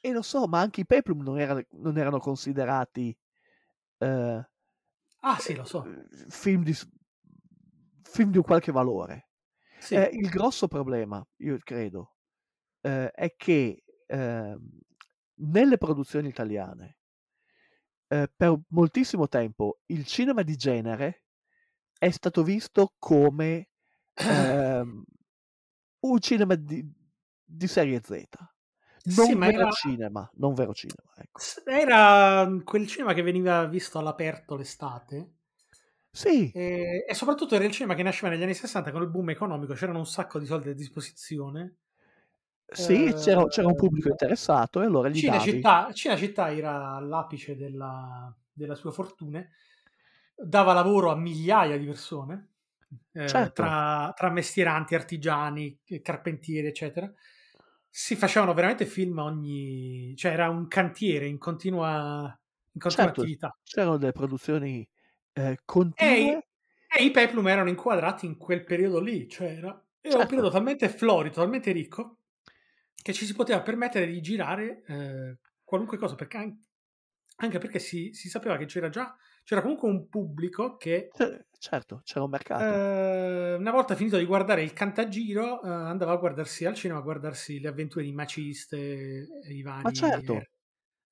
E 0.00 0.12
lo 0.12 0.22
so, 0.22 0.46
ma 0.46 0.60
anche 0.60 0.82
i 0.82 0.86
Peplum 0.86 1.22
non, 1.22 1.38
era- 1.40 1.60
non 1.72 1.96
erano 1.98 2.18
considerati 2.18 3.16
eh, 3.98 4.46
Ah 5.22 5.38
sì, 5.40 5.54
lo 5.56 5.64
so. 5.64 5.82
eh, 5.84 6.26
film, 6.28 6.62
di, 6.64 6.74
film 8.02 8.30
di 8.30 8.38
un 8.38 8.44
qualche 8.44 8.72
valore. 8.72 9.28
Sì. 9.78 10.02
Eh, 10.02 10.10
il 10.12 10.28
grosso 10.28 10.68
problema, 10.68 11.24
io 11.38 11.58
credo, 11.62 12.13
eh, 12.84 13.10
è 13.10 13.34
che 13.36 13.82
ehm, 14.06 14.68
nelle 15.36 15.78
produzioni 15.78 16.28
italiane 16.28 16.98
eh, 18.08 18.28
per 18.34 18.58
moltissimo 18.68 19.28
tempo 19.28 19.80
il 19.86 20.04
cinema 20.06 20.42
di 20.42 20.56
genere 20.56 21.24
è 21.98 22.10
stato 22.10 22.42
visto 22.42 22.94
come 22.98 23.68
ehm, 24.24 25.04
un 26.00 26.20
cinema 26.20 26.54
di, 26.54 26.84
di 27.44 27.66
serie 27.66 28.00
Z. 28.02 28.24
Non 29.04 29.38
Sì, 29.38 29.42
vero 29.42 29.66
era- 29.66 29.68
cinema, 29.68 30.28
non 30.34 30.54
vero 30.54 30.74
cinema, 30.74 31.12
ecco. 31.16 31.42
Era 31.66 32.48
quel 32.64 32.88
cinema 32.88 33.12
che 33.14 33.22
veniva 33.22 33.66
visto 33.66 33.98
all'aperto 34.00 34.56
l'estate 34.56 35.34
Sì, 36.12 36.56
e, 36.56 37.04
e 37.08 37.14
soprattutto 37.14 37.54
era 37.54 37.64
il 37.64 37.70
cinema 37.72 37.94
che 37.94 38.02
nasceva 38.02 38.30
negli 38.32 38.42
anni 38.42 38.54
60 38.54 38.90
con 38.92 39.02
il 39.02 39.10
boom 39.10 39.30
economico, 39.30 39.74
c'erano 39.74 39.98
un 39.98 40.06
sacco 40.06 40.38
di 40.38 40.46
soldi 40.46 40.70
a 40.70 40.74
disposizione. 40.74 41.76
Sì, 42.74 43.12
c'era, 43.14 43.46
c'era 43.46 43.68
un 43.68 43.74
Eh, 43.74 43.76
pubblico 43.76 44.08
interessato 44.08 44.80
e 44.82 44.86
allora 44.86 45.08
gli 45.08 45.22
davi. 45.22 45.66
Cinecittà, 45.66 45.92
Cinecittà 45.92 46.52
era 46.52 46.94
all'apice 46.96 47.56
della, 47.56 48.34
delle 48.52 48.74
sue 48.74 48.90
fortune, 48.90 49.50
dava 50.34 50.72
lavoro 50.72 51.10
a 51.12 51.16
migliaia 51.16 51.78
di 51.78 51.86
persone, 51.86 52.48
eh, 53.12 53.50
Certo. 53.52 53.54
tra, 53.54 54.12
tra 54.16 54.30
mestieranti, 54.30 54.94
artigiani, 54.96 55.80
carpentieri, 56.02 56.66
eccetera. 56.66 57.12
Si 57.88 58.16
facevano 58.16 58.54
veramente 58.54 58.86
film 58.86 59.18
ogni... 59.18 60.14
cioè 60.16 60.32
era 60.32 60.48
un 60.50 60.66
cantiere 60.66 61.26
in 61.26 61.38
continua, 61.38 62.36
in 62.72 62.80
continua 62.80 63.10
Certo, 63.10 63.12
attività. 63.12 63.56
c'erano 63.62 63.96
delle 63.98 64.12
produzioni 64.12 64.88
eh, 65.32 65.58
E, 65.96 66.06
continue. 66.06 66.42
e 66.96 67.04
i 67.04 67.10
Peplum 67.10 67.46
erano 67.48 67.68
inquadrati 67.68 68.26
in 68.26 68.36
quel 68.36 68.64
periodo 68.64 69.00
lì, 69.00 69.28
cioè 69.28 69.48
era, 69.56 69.84
era 70.00 70.18
un 70.18 70.26
Certo. 70.26 70.26
periodo 70.26 70.50
talmente 70.50 70.88
florido, 70.88 71.34
talmente 71.36 71.72
ricco, 71.72 72.18
che 73.02 73.12
ci 73.12 73.26
si 73.26 73.34
poteva 73.34 73.62
permettere 73.62 74.06
di 74.06 74.20
girare 74.20 74.82
eh, 74.86 75.38
qualunque 75.62 75.98
cosa, 75.98 76.14
perché 76.14 76.36
an- 76.36 76.64
anche 77.36 77.58
perché 77.58 77.78
si, 77.78 78.12
si 78.12 78.28
sapeva 78.28 78.56
che 78.56 78.66
c'era 78.66 78.88
già, 78.88 79.16
c'era 79.42 79.60
comunque 79.60 79.88
un 79.88 80.08
pubblico 80.08 80.76
che 80.76 81.10
certo, 81.58 82.00
c'era 82.04 82.24
un 82.24 82.30
mercato. 82.30 82.64
eh, 82.64 83.54
una 83.54 83.70
volta 83.70 83.96
finito 83.96 84.16
di 84.16 84.24
guardare 84.24 84.62
il 84.62 84.72
Cantagiro 84.72 85.62
eh, 85.62 85.68
andava 85.68 86.12
a 86.12 86.16
guardarsi 86.16 86.64
al 86.64 86.74
cinema, 86.74 87.00
a 87.00 87.02
guardarsi 87.02 87.60
le 87.60 87.68
avventure 87.68 88.04
di 88.04 88.12
Maciste 88.12 89.26
i 89.48 89.62
vari... 89.62 89.82
Ma 89.82 89.90
certo. 89.90 90.42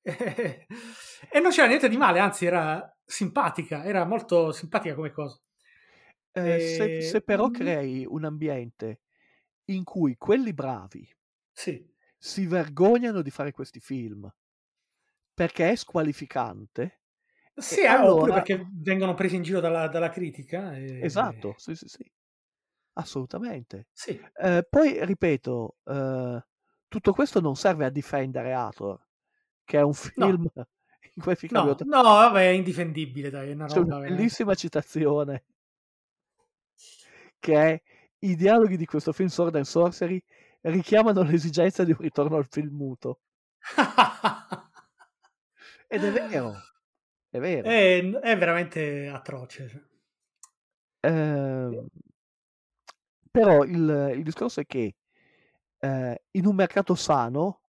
e 0.05 1.39
non 1.39 1.51
c'era 1.51 1.67
niente 1.67 1.89
di 1.89 1.97
male, 1.97 2.19
anzi 2.19 2.45
era 2.45 2.93
simpatica, 3.05 3.83
era 3.83 4.05
molto 4.05 4.51
simpatica 4.51 4.95
come 4.95 5.11
cosa. 5.11 5.39
Eh, 6.31 6.59
se, 6.59 7.01
se 7.01 7.21
però 7.21 7.49
crei 7.51 8.05
un 8.07 8.25
ambiente 8.25 9.01
in 9.65 9.83
cui 9.83 10.15
quelli 10.17 10.53
bravi 10.53 11.07
Sì, 11.53 11.87
si 12.17 12.45
vergognano 12.47 13.21
di 13.21 13.29
fare 13.29 13.51
questi 13.51 13.79
film 13.79 14.29
perché 15.33 15.69
è 15.71 15.75
squalificante, 15.75 17.01
sì 17.55 17.81
eh, 17.81 17.85
allora- 17.87 18.33
perché 18.33 18.67
vengono 18.73 19.13
presi 19.13 19.35
in 19.35 19.43
giro 19.43 19.59
dalla, 19.59 19.87
dalla 19.87 20.09
critica. 20.09 20.75
e- 20.75 20.99
esatto, 21.03 21.53
sì, 21.57 21.75
sì, 21.75 21.87
sì, 21.87 22.11
assolutamente. 22.93 23.87
Sì, 23.91 24.19
Eh, 24.35 24.65
poi 24.69 25.03
ripeto, 25.05 25.77
eh, 25.83 26.45
tutto 26.87 27.13
questo 27.13 27.39
non 27.39 27.55
serve 27.55 27.85
a 27.85 27.89
difendere 27.89 28.53
Hathor, 28.53 28.99
che 29.63 29.77
è 29.77 29.81
un 29.83 29.93
film 29.93 30.45
in 31.15 31.23
cui 31.23 31.35
film 31.35 31.53
no, 31.53 31.69
abbiamo- 31.69 31.95
no, 31.95 32.01
vabbè, 32.01 32.41
è 32.41 32.53
indifendibile, 32.53 33.29
dai, 33.29 33.49
è 33.49 33.53
una 33.53 33.67
roba 33.67 33.79
una 33.79 33.85
veramente- 33.97 34.15
bellissima 34.15 34.55
citazione 34.55 35.43
che 37.39 37.55
è 37.55 37.81
i 38.19 38.35
dialoghi 38.35 38.77
di 38.77 38.85
questo 38.85 39.11
film 39.11 39.27
Sword 39.29 39.55
and 39.55 39.65
Sorcery 39.65 40.21
richiamano 40.63 41.21
l'esigenza 41.23 41.83
di 41.83 41.91
un 41.91 41.97
ritorno 41.99 42.37
al 42.37 42.47
film 42.47 42.75
muto. 42.75 43.19
Ed 45.87 46.03
è 46.03 46.11
vero, 46.11 46.55
è 47.29 47.39
vero. 47.39 47.67
è, 47.67 48.09
è 48.19 48.37
veramente 48.37 49.07
atroce. 49.07 49.89
Ehm, 51.01 51.87
però 53.29 53.63
il, 53.63 54.13
il 54.15 54.23
discorso 54.23 54.59
è 54.61 54.65
che 54.65 54.95
eh, 55.79 56.23
in 56.31 56.45
un 56.45 56.55
mercato 56.55 56.95
sano 56.95 57.61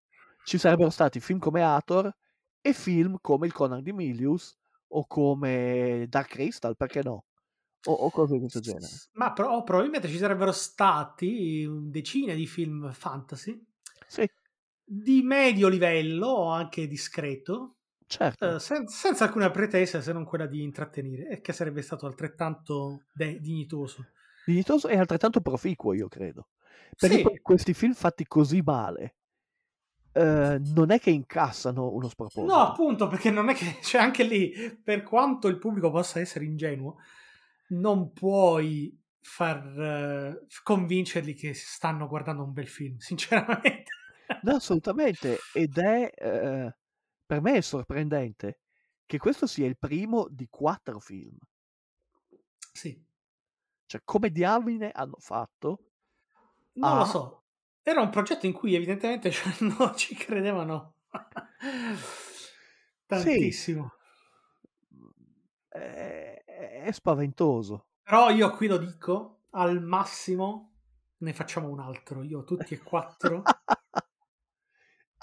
ci 0.46 0.58
sarebbero 0.58 0.89
stati 0.89 1.20
film 1.20 1.39
come 1.39 1.64
Hathor 1.64 2.14
e 2.62 2.74
film 2.74 3.18
come 3.20 3.48
il 3.48 3.54
Conan 3.54 3.82
di 3.82 3.91
Milius 3.91 4.56
o 4.89 5.06
come 5.06 6.06
Dark 6.08 6.30
Crystal, 6.30 6.76
perché 6.78 7.02
no? 7.04 7.26
O, 7.86 7.92
o 7.92 8.10
cose 8.12 8.34
di 8.34 8.40
questo 8.40 8.60
genere. 8.60 8.88
Ma 9.14 9.34
pro- 9.34 9.64
probabilmente 9.64 10.08
ci 10.08 10.18
sarebbero 10.18 10.52
stati 10.52 11.68
decine 11.90 12.34
di 12.36 12.48
film 12.48 12.92
fantasy 12.94 13.62
Sì, 14.08 14.26
di 14.86 15.22
medio 15.22 15.68
livello 15.68 16.28
o 16.28 16.50
anche 16.52 16.88
discreto, 16.88 17.78
certo. 18.06 18.56
eh, 18.56 18.60
sen- 18.60 18.88
senza 18.88 19.26
alcuna 19.26 19.50
pretesa 19.50 20.02
se 20.02 20.14
non 20.14 20.26
quella 20.26 20.46
di 20.46 20.62
intrattenere, 20.62 21.28
e 21.30 21.42
che 21.42 21.54
sarebbe 21.54 21.82
stato 21.82 22.06
altrettanto 22.06 23.04
de- 23.14 23.40
dignitoso. 23.40 24.06
Dignitoso 24.46 24.88
e 24.88 24.98
altrettanto 24.98 25.42
proficuo, 25.42 25.94
io 25.94 26.08
credo. 26.08 26.50
Perché 26.98 27.22
Sì. 27.22 27.40
questi 27.42 27.74
film 27.74 27.94
fatti 27.94 28.26
così 28.28 28.62
male 28.64 29.16
eh, 30.14 30.60
non 30.76 30.92
è 30.92 31.00
che 31.00 31.10
incassano 31.10 31.92
uno 31.92 32.08
sproposito. 32.08 32.54
No, 32.54 32.60
appunto, 32.62 33.08
perché 33.08 33.32
non 33.32 33.50
è 33.50 33.56
che, 33.56 33.78
cioè 33.82 34.02
anche 34.02 34.24
lì, 34.24 34.52
per 34.84 35.04
quanto 35.04 35.48
il 35.48 35.58
pubblico 35.58 35.90
possa 35.90 36.20
essere 36.20 36.46
ingenuo, 36.46 36.98
non 37.74 38.12
puoi 38.14 38.98
far 39.22 39.80
eh, 39.80 40.46
convincerli 40.64 41.34
che 41.34 41.54
stanno 41.54 42.08
guardando 42.08 42.44
un 42.44 42.54
bel 42.54 42.68
film, 42.68 42.98
sinceramente. 43.00 43.92
No, 44.42 44.56
assolutamente. 44.56 45.48
Ed 45.52 45.78
è 45.78 46.10
eh, 46.14 46.76
per 47.26 47.42
me 47.42 47.54
è 47.58 47.62
sorprendente 47.62 48.60
che 49.06 49.18
questo 49.18 49.48
sia 49.48 49.66
il 49.68 49.78
primo 49.78 50.28
di 50.30 50.48
quattro 50.50 51.00
film. 51.00 51.38
Sì, 52.74 53.06
Cioè, 53.86 54.02
come 54.04 54.30
diamine 54.30 54.92
hanno 54.92 55.16
fatto? 55.20 55.92
non 56.74 56.92
Ah. 56.92 56.98
lo 56.98 57.06
so. 57.06 57.44
Era 57.82 58.02
un 58.02 58.10
progetto 58.10 58.46
in 58.46 58.54
cui 58.54 58.76
evidentemente 58.76 59.32
cioè, 59.32 59.54
non 59.62 59.96
ci 59.96 60.16
credevano 60.16 60.96
tantissimo. 63.08 63.92
È, 65.68 66.23
è 66.84 66.92
spaventoso. 66.92 67.88
Però 68.02 68.30
io 68.30 68.50
qui 68.52 68.68
lo 68.68 68.78
dico, 68.78 69.48
al 69.52 69.82
massimo 69.82 70.72
ne 71.18 71.34
facciamo 71.34 71.68
un 71.68 71.82
altro, 71.82 72.24
io 72.24 72.46
tutti 72.46 72.74
e 72.74 72.82
quattro, 72.82 73.44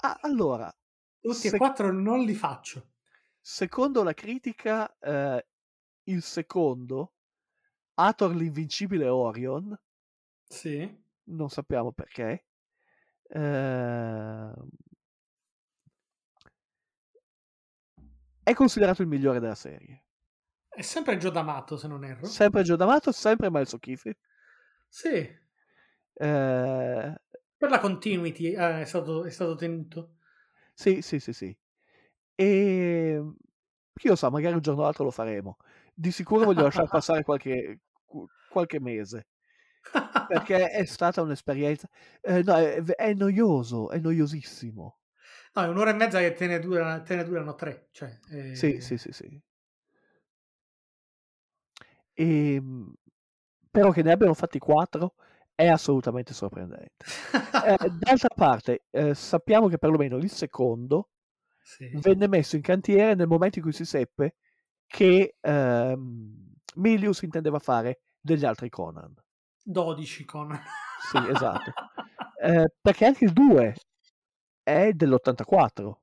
Ah, 0.03 0.17
allora, 0.21 0.71
tutti 1.19 1.47
e 1.47 1.49
Se- 1.49 1.57
quattro 1.57 1.91
non 1.91 2.19
li 2.19 2.35
faccio. 2.35 2.91
secondo 3.39 4.01
la 4.03 4.13
critica, 4.13 4.97
eh, 4.99 5.45
il 6.05 6.21
secondo, 6.23 7.13
Hathor 7.95 8.35
l'invincibile 8.35 9.07
Orion, 9.07 9.77
Sì. 10.49 10.99
non 11.29 11.49
sappiamo 11.49 11.91
perché. 11.91 12.45
ehm, 13.29 14.53
è 18.43 18.53
considerato 18.53 19.01
il 19.01 19.07
migliore 19.07 19.39
della 19.39 19.55
serie. 19.55 20.03
È 20.73 20.81
sempre 20.81 21.17
Gio 21.17 21.29
D'Amato, 21.29 21.77
se 21.77 21.87
non 21.87 22.03
erro. 22.03 22.35
Sempre 22.35 22.63
Joe 22.63 22.77
D'Amato, 22.77 23.11
sempre 23.11 23.49
Miles 23.51 23.73
O'Keefe. 23.73 24.15
Sì, 24.89 25.39
Eh, 26.19 27.15
per 27.57 27.69
la 27.69 27.79
continuity 27.79 28.51
eh, 28.51 28.81
è, 28.81 28.85
stato, 28.85 29.23
è 29.23 29.29
stato 29.29 29.55
tenuto. 29.55 30.15
sì, 30.73 31.01
sì, 31.01 31.19
sì, 31.19 31.33
sì. 31.33 31.57
E 32.35 33.21
chi 33.93 34.07
lo 34.07 34.15
sa, 34.15 34.29
magari 34.29 34.55
un 34.55 34.61
giorno 34.61 34.81
o 34.81 34.83
l'altro 34.85 35.03
lo 35.05 35.11
faremo. 35.11 35.57
Di 35.93 36.11
sicuro 36.11 36.45
voglio 36.45 36.63
lasciare 36.63 36.87
passare 36.89 37.23
qualche, 37.23 37.81
qualche 38.47 38.79
mese. 38.79 39.27
Perché 40.25 40.69
è 40.71 40.85
stata 40.85 41.21
un'esperienza. 41.21 41.87
eh, 42.21 42.41
no, 42.43 42.55
è, 42.55 42.81
è 42.83 43.13
noioso, 43.13 43.89
è 43.91 43.99
noiosissimo. 43.99 44.97
No, 45.55 45.63
è 45.63 45.67
un'ora 45.67 45.91
e 45.91 45.93
mezza 45.93 46.19
che 46.19 46.33
te 46.33 46.47
ne, 46.47 46.59
dura- 46.59 47.01
te 47.01 47.15
ne 47.15 47.23
durano 47.23 47.55
tre. 47.55 47.87
Cioè, 47.91 48.19
eh, 48.29 48.51
Sì, 48.51 48.79
sì, 48.79 48.97
sì, 48.97 49.11
sì. 49.11 49.41
Ehm, 52.21 52.93
però 53.69 53.91
che 53.91 54.03
ne 54.03 54.11
abbiano 54.11 54.33
fatti 54.33 54.59
quattro 54.59 55.15
è 55.55 55.67
assolutamente 55.67 56.33
sorprendente. 56.33 57.05
Eh, 57.65 57.89
d'altra 57.97 58.29
parte, 58.35 58.85
eh, 58.91 59.13
sappiamo 59.15 59.67
che 59.67 59.77
perlomeno 59.77 60.17
il 60.17 60.29
secondo 60.29 61.09
sì. 61.61 61.89
venne 61.95 62.27
messo 62.27 62.55
in 62.55 62.61
cantiere 62.61 63.15
nel 63.15 63.27
momento 63.27 63.57
in 63.57 63.63
cui 63.63 63.73
si 63.73 63.85
seppe 63.85 64.35
che 64.85 65.35
ehm, 65.39 66.53
Milius 66.75 67.21
intendeva 67.21 67.59
fare 67.59 68.01
degli 68.19 68.45
altri 68.45 68.69
Conan. 68.69 69.13
12 69.63 70.25
con... 70.25 70.59
Sì, 71.11 71.17
esatto. 71.29 71.73
Eh, 72.43 72.73
perché 72.81 73.05
anche 73.05 73.25
il 73.25 73.33
2 73.33 73.75
è 74.63 74.93
dell'84. 74.93 75.93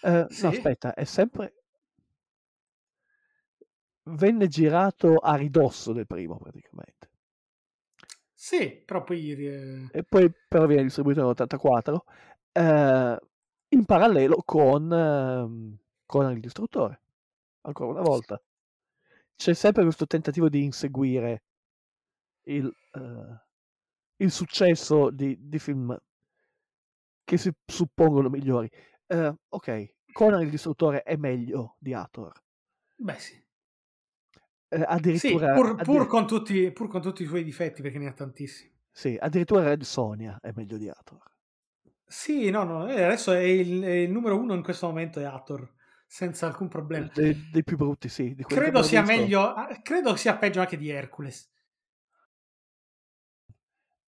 Eh, 0.00 0.26
Sì? 0.30 0.42
No, 0.42 0.48
aspetta, 0.48 0.94
è 0.94 1.04
sempre... 1.04 1.63
Venne 4.04 4.48
girato 4.48 5.16
a 5.16 5.34
ridosso 5.34 5.92
del 5.92 6.06
primo, 6.06 6.38
praticamente. 6.38 7.10
Sì, 8.34 8.82
però 8.84 9.02
poi... 9.02 9.32
eh, 9.32 9.88
E 9.90 10.02
poi 10.02 10.30
però 10.48 10.66
viene 10.66 10.82
distribuito 10.82 11.20
nell'84 11.20 12.04
eh, 12.52 13.18
in 13.68 13.84
parallelo 13.84 14.42
con, 14.44 14.92
ehm, 14.92 15.78
con 16.04 16.30
il 16.32 16.40
distruttore. 16.40 17.00
ancora 17.62 17.92
una 17.92 18.02
volta. 18.02 18.40
C'è 19.36 19.54
sempre 19.54 19.82
questo 19.84 20.06
tentativo 20.06 20.48
di 20.48 20.64
inseguire 20.64 21.42
il, 22.46 22.66
eh, 22.92 23.40
il 24.18 24.30
successo 24.30 25.10
di, 25.10 25.36
di 25.40 25.58
film 25.58 25.96
che 27.24 27.36
si 27.36 27.50
suppongono 27.66 28.28
migliori. 28.28 28.70
Eh, 29.06 29.34
ok, 29.48 29.94
Conan 30.12 30.42
il 30.42 30.50
distruttore 30.50 31.02
è 31.02 31.16
meglio 31.16 31.76
di 31.78 31.92
Hathor. 31.92 32.32
Beh, 32.98 33.18
sì. 33.20 33.43
Eh, 34.74 34.82
Sì, 34.82 34.88
addirittura, 34.88 35.54
pur, 35.54 35.66
addir- 35.76 35.84
pur 35.84 36.06
con 36.06 36.26
tutti, 36.26 36.70
pur 36.72 36.88
con 36.88 37.00
tutti 37.00 37.22
i 37.22 37.26
suoi 37.26 37.44
difetti, 37.44 37.80
perché 37.82 37.98
ne 37.98 38.08
ha 38.08 38.12
tantissimi. 38.12 38.72
sì, 38.90 39.16
addirittura 39.20 39.62
Red 39.64 39.82
Sonia 39.82 40.38
è 40.40 40.50
meglio 40.54 40.78
di 40.78 40.88
Hathor. 40.88 41.22
Sì, 42.06 42.50
no, 42.50 42.64
no, 42.64 42.88
eh, 42.88 43.02
adesso 43.02 43.32
è 43.32 43.40
il, 43.40 43.82
è 43.82 43.90
il 43.90 44.10
numero 44.10 44.38
uno 44.38 44.54
in 44.54 44.62
questo 44.62 44.86
momento 44.86 45.20
è 45.20 45.24
Hathor, 45.24 45.70
senza 46.06 46.46
alcun 46.46 46.68
problema. 46.68 47.10
Dei, 47.12 47.50
dei 47.50 47.64
più 47.64 47.76
brutti, 47.76 48.08
sì. 48.08 48.34
Credo 48.36 48.82
sia 48.82 49.00
visto. 49.00 49.16
meglio, 49.16 49.52
ah, 49.52 49.80
credo 49.82 50.16
sia 50.16 50.36
peggio 50.36 50.60
anche 50.60 50.76
di 50.76 50.88
Hercules. 50.90 51.50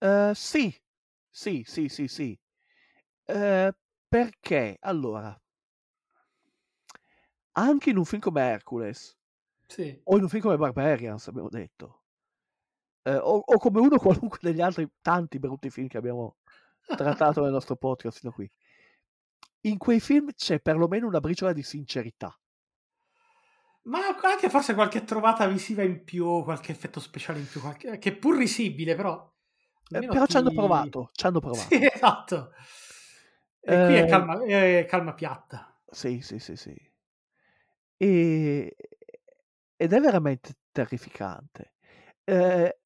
Eh, 0.01 0.33
sì, 0.35 0.75
sì, 1.31 1.63
sì, 1.67 1.89
sì, 1.89 2.09
sì. 2.09 2.39
Eh, 3.25 3.73
perché, 4.09 4.77
allora, 4.81 5.39
anche 7.59 7.91
in 7.91 7.97
un 7.97 8.05
film 8.05 8.21
come 8.21 8.41
Hercules, 8.43 9.17
Sì. 9.69 10.01
o 10.05 10.17
in 10.17 10.23
un 10.23 10.29
film 10.29 10.43
come 10.43 10.57
Barbarians, 10.57 11.27
abbiamo 11.29 11.49
detto, 11.49 12.03
eh, 13.03 13.17
o, 13.17 13.43
o 13.45 13.59
come 13.59 13.81
uno 13.81 13.99
qualunque 13.99 14.39
degli 14.41 14.61
altri 14.61 14.89
tanti 15.01 15.39
brutti 15.39 15.71
film 15.71 15.89
che 15.89 15.99
abbiamo 15.99 16.37
trattato 16.97 17.43
nel 17.43 17.53
nostro 17.53 17.77
podcast 17.77 18.19
fino 18.19 18.31
a 18.31 18.35
qui, 18.35 18.51
in 19.63 19.79
quei 19.79 20.01
film 20.01 20.31
c'è 20.35 20.61
perlomeno 20.61 21.07
una 21.07 21.21
briciola 21.21 21.53
di 21.53 21.63
sincerità. 21.63 22.37
Ma 23.83 24.01
anche 24.23 24.51
forse 24.51 24.75
qualche 24.75 25.05
trovata 25.05 25.47
visiva 25.47 25.83
in 25.83 26.03
più, 26.03 26.43
qualche 26.43 26.73
effetto 26.73 26.99
speciale 26.99 27.39
in 27.39 27.47
più, 27.49 27.61
qualche- 27.61 27.99
che 27.99 28.09
è 28.11 28.17
pur 28.17 28.37
risibile, 28.37 28.97
però... 28.97 29.33
Eh, 29.93 30.07
però 30.07 30.27
ci 30.27 30.37
hanno 30.37 30.49
ti- 30.49 30.57
provato, 30.57 31.11
ci 31.13 31.27
hanno 31.27 31.39
provato. 31.41 31.69
Sì, 31.69 31.85
esatto. 31.85 32.53
E 33.61 33.85
qui 33.85 33.95
è 33.95 34.03
Eh, 34.03 34.07
calma, 34.07 34.45
è 34.45 34.87
calma 34.89 35.15
piatta. 35.15 35.81
Sì, 35.91 36.21
sì, 36.21 36.39
sì, 36.41 36.57
sì. 36.57 36.75
E... 37.99 38.77
Ed 39.77 39.93
è 39.93 40.01
veramente 40.01 40.55
terrificante. 40.73 41.75
Eh, 42.25 42.79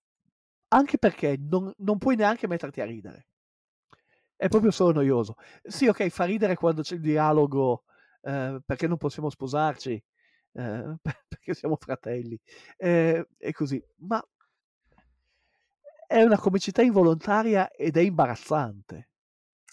anche 0.69 0.99
perché 0.99 1.37
non, 1.39 1.73
non 1.79 1.99
puoi 1.99 2.17
neanche 2.17 2.47
metterti 2.47 2.81
a 2.81 2.85
ridere. 2.85 3.27
È 4.37 4.49
proprio 4.49 4.71
solo 4.71 4.93
noioso. 4.93 5.37
Sì, 5.63 5.87
ok, 5.87 6.09
fa 6.09 6.25
ridere 6.25 6.55
quando 6.57 6.83
c'è 6.83 6.95
il 6.95 7.01
dialogo 7.01 7.85
eh, 8.23 8.61
perché 8.65 8.87
non 8.87 8.97
possiamo 8.97 9.31
sposarci, 9.31 9.93
eh, 10.53 10.97
perché 11.29 11.55
siamo 11.55 11.77
fratelli, 11.77 12.39
eh, 12.77 13.27
e 13.37 13.53
così. 13.53 13.83
Ma 13.99 14.23
è 16.07 16.23
una 16.23 16.39
comicità 16.39 16.83
involontaria 16.83 17.71
ed 17.71 17.97
è 17.97 18.01
imbarazzante. 18.01 19.09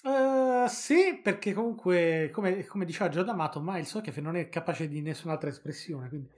Eh, 0.03 0.65
sì, 0.67 1.19
perché 1.23 1.53
comunque, 1.53 2.29
come, 2.31 2.65
come 2.65 2.85
diceva 2.85 3.09
Già 3.09 3.23
D'Amato, 3.23 3.59
Miles 3.61 3.99
che 4.03 4.21
non 4.21 4.35
è 4.35 4.49
capace 4.49 4.87
di 4.87 5.01
nessun'altra 5.01 5.49
espressione. 5.49 6.09
Quindi, 6.09 6.29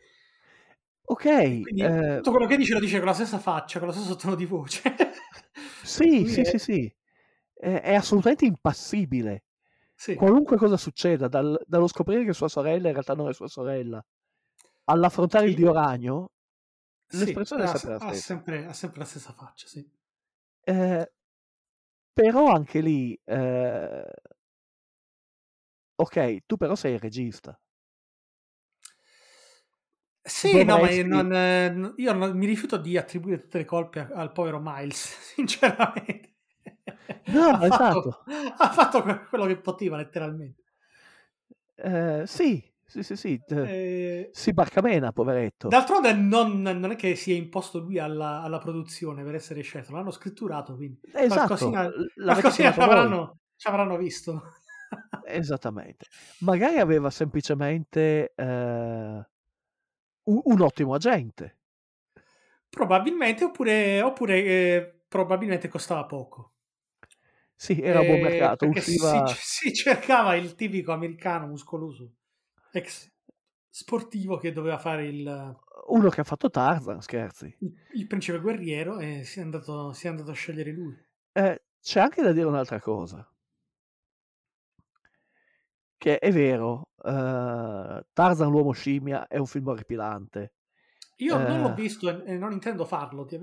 Ok, 1.09 1.25
quindi 1.61 1.81
eh, 1.81 2.21
tutto 2.21 2.31
quello 2.31 2.45
che 2.47 2.57
dice 2.57 2.73
lo 2.73 2.79
dice 2.79 2.97
con 2.97 3.07
la 3.07 3.13
stessa 3.13 3.39
faccia, 3.39 3.79
con 3.79 3.87
lo 3.89 3.93
stesso 3.93 4.15
tono 4.15 4.35
di 4.35 4.45
voce. 4.45 4.81
sì, 5.81 6.25
sì, 6.25 6.43
è- 6.43 6.43
sì, 6.43 6.57
sì. 6.59 6.95
È, 7.53 7.81
è 7.81 7.93
assolutamente 7.95 8.45
impassibile. 8.45 9.43
sì. 9.95 10.13
Qualunque 10.13 10.57
cosa 10.57 10.77
succeda, 10.77 11.27
dal- 11.27 11.61
dallo 11.65 11.87
scoprire 11.87 12.25
che 12.25 12.33
sua 12.33 12.47
sorella 12.49 12.87
in 12.87 12.93
realtà 12.93 13.13
non 13.15 13.29
è 13.29 13.33
sua 13.33 13.47
sorella, 13.47 14.03
all'affrontare 14.85 15.47
il 15.47 15.55
Sì. 15.55 15.55
dio 15.55 15.73
ragno, 15.73 16.31
Sì, 17.07 17.31
l'espressione 17.31 17.63
è 17.63 17.67
ha, 17.67 17.67
sempre 17.67 17.93
la 17.93 17.99
ha 17.99 18.13
stessa. 18.13 18.33
sempre, 18.33 18.65
ha 18.65 18.71
sempre 18.73 18.99
la 18.99 19.05
stessa 19.05 19.33
faccia, 19.33 19.67
sì. 19.67 19.85
Eh, 20.67 21.05
però 22.13 22.47
anche 22.51 22.81
lì, 22.81 23.19
eh, 23.25 24.03
ok, 25.97 26.39
tu 26.47 26.57
però 26.57 26.75
sei 26.75 26.93
il 26.93 26.99
regista. 26.99 27.59
Sì, 30.29 30.63
no, 30.63 30.77
ma 30.79 30.89
io, 30.89 31.05
non, 31.05 31.93
io 31.97 32.13
non- 32.13 32.37
mi 32.37 32.45
rifiuto 32.45 32.77
di 32.77 32.97
attribuire 32.97 33.39
tutte 33.41 33.57
le 33.57 33.65
colpe 33.65 34.07
al 34.13 34.31
povero 34.31 34.59
Miles, 34.63 35.17
sinceramente. 35.35 36.35
No, 37.27 37.49
ha, 37.49 37.65
esatto. 37.65 38.11
fatto, 38.11 38.23
ha 38.57 38.69
fatto 38.71 39.01
que- 39.01 39.25
quello 39.27 39.45
che 39.45 39.57
poteva, 39.57 39.97
letteralmente. 39.97 40.63
Eh, 41.75 42.23
sì, 42.25 42.61
sì, 42.85 43.03
sì, 43.03 43.15
sì. 43.15 43.39
eh, 43.47 44.29
si 44.33 44.53
barcamena, 44.53 45.11
poveretto. 45.11 45.69
D'altronde 45.69 46.13
non, 46.13 46.61
non 46.61 46.91
è 46.91 46.95
che 46.95 47.15
si 47.15 47.31
è 47.31 47.35
imposto 47.35 47.79
lui 47.79 47.99
alla, 47.99 48.41
alla 48.41 48.57
produzione 48.57 49.23
per 49.23 49.35
essere 49.35 49.61
scelto, 49.61 49.91
l'hanno 49.93 50.11
scritturato, 50.11 50.75
quindi 50.75 50.99
Esatto, 51.13 51.55
qualcosina, 51.55 51.89
qualcosina 52.23 52.73
ci 52.73 52.79
avranno, 52.79 53.37
ci 53.55 53.67
avranno 53.67 53.97
visto. 53.97 54.41
Esattamente. 55.21 56.07
Magari 56.39 56.79
aveva 56.79 57.09
semplicemente 57.09 58.33
eh, 58.35 59.25
un, 60.29 60.39
un 60.43 60.61
ottimo 60.61 60.93
agente. 60.93 61.57
Probabilmente, 62.69 63.43
oppure, 63.43 64.01
oppure 64.01 64.43
eh, 64.43 65.01
probabilmente 65.07 65.67
costava 65.67 66.05
poco. 66.05 66.53
Sì, 67.55 67.79
era 67.81 67.99
a 67.99 68.03
buon 68.03 68.19
Eh, 68.19 68.21
mercato, 68.21 68.67
usciva... 68.67 69.27
si, 69.27 69.67
si 69.69 69.73
cercava 69.73 70.35
il 70.35 70.55
tipico 70.55 70.91
americano 70.91 71.47
muscoloso, 71.47 72.15
ex 72.71 73.11
sportivo 73.69 74.37
che 74.37 74.51
doveva 74.51 74.77
fare 74.77 75.07
il, 75.07 75.59
Uno 75.87 76.09
che 76.09 76.21
ha 76.21 76.23
fatto 76.23 76.49
Tarzan, 76.49 77.01
scherzi. 77.01 77.53
il, 77.59 77.73
il 77.93 78.05
principe 78.07 78.39
guerriero 78.41 78.99
e 78.99 79.23
si 79.23 79.39
è, 79.39 79.41
andato, 79.41 79.93
si 79.93 80.07
è 80.07 80.09
andato 80.09 80.31
a 80.31 80.33
scegliere 80.33 80.71
lui. 80.73 80.93
Eh, 81.33 81.63
c'è 81.81 81.99
anche 82.01 82.21
da 82.21 82.31
dire 82.31 82.45
un'altra 82.45 82.79
cosa. 82.79 83.27
Che 85.99 86.17
è 86.17 86.31
vero, 86.31 86.89
eh, 87.03 88.05
Tarzan 88.13 88.49
l'uomo 88.49 88.71
scimmia 88.71 89.27
è 89.27 89.37
un 89.37 89.45
film 89.45 89.67
orripilante. 89.67 90.53
Io 91.17 91.37
non 91.37 91.61
l'ho 91.61 91.71
Eh. 91.71 91.79
visto 91.81 92.23
e, 92.25 92.35
non 92.35 92.51
intendo 92.51 92.83
farlo. 92.83 93.23
ti- 93.25 93.39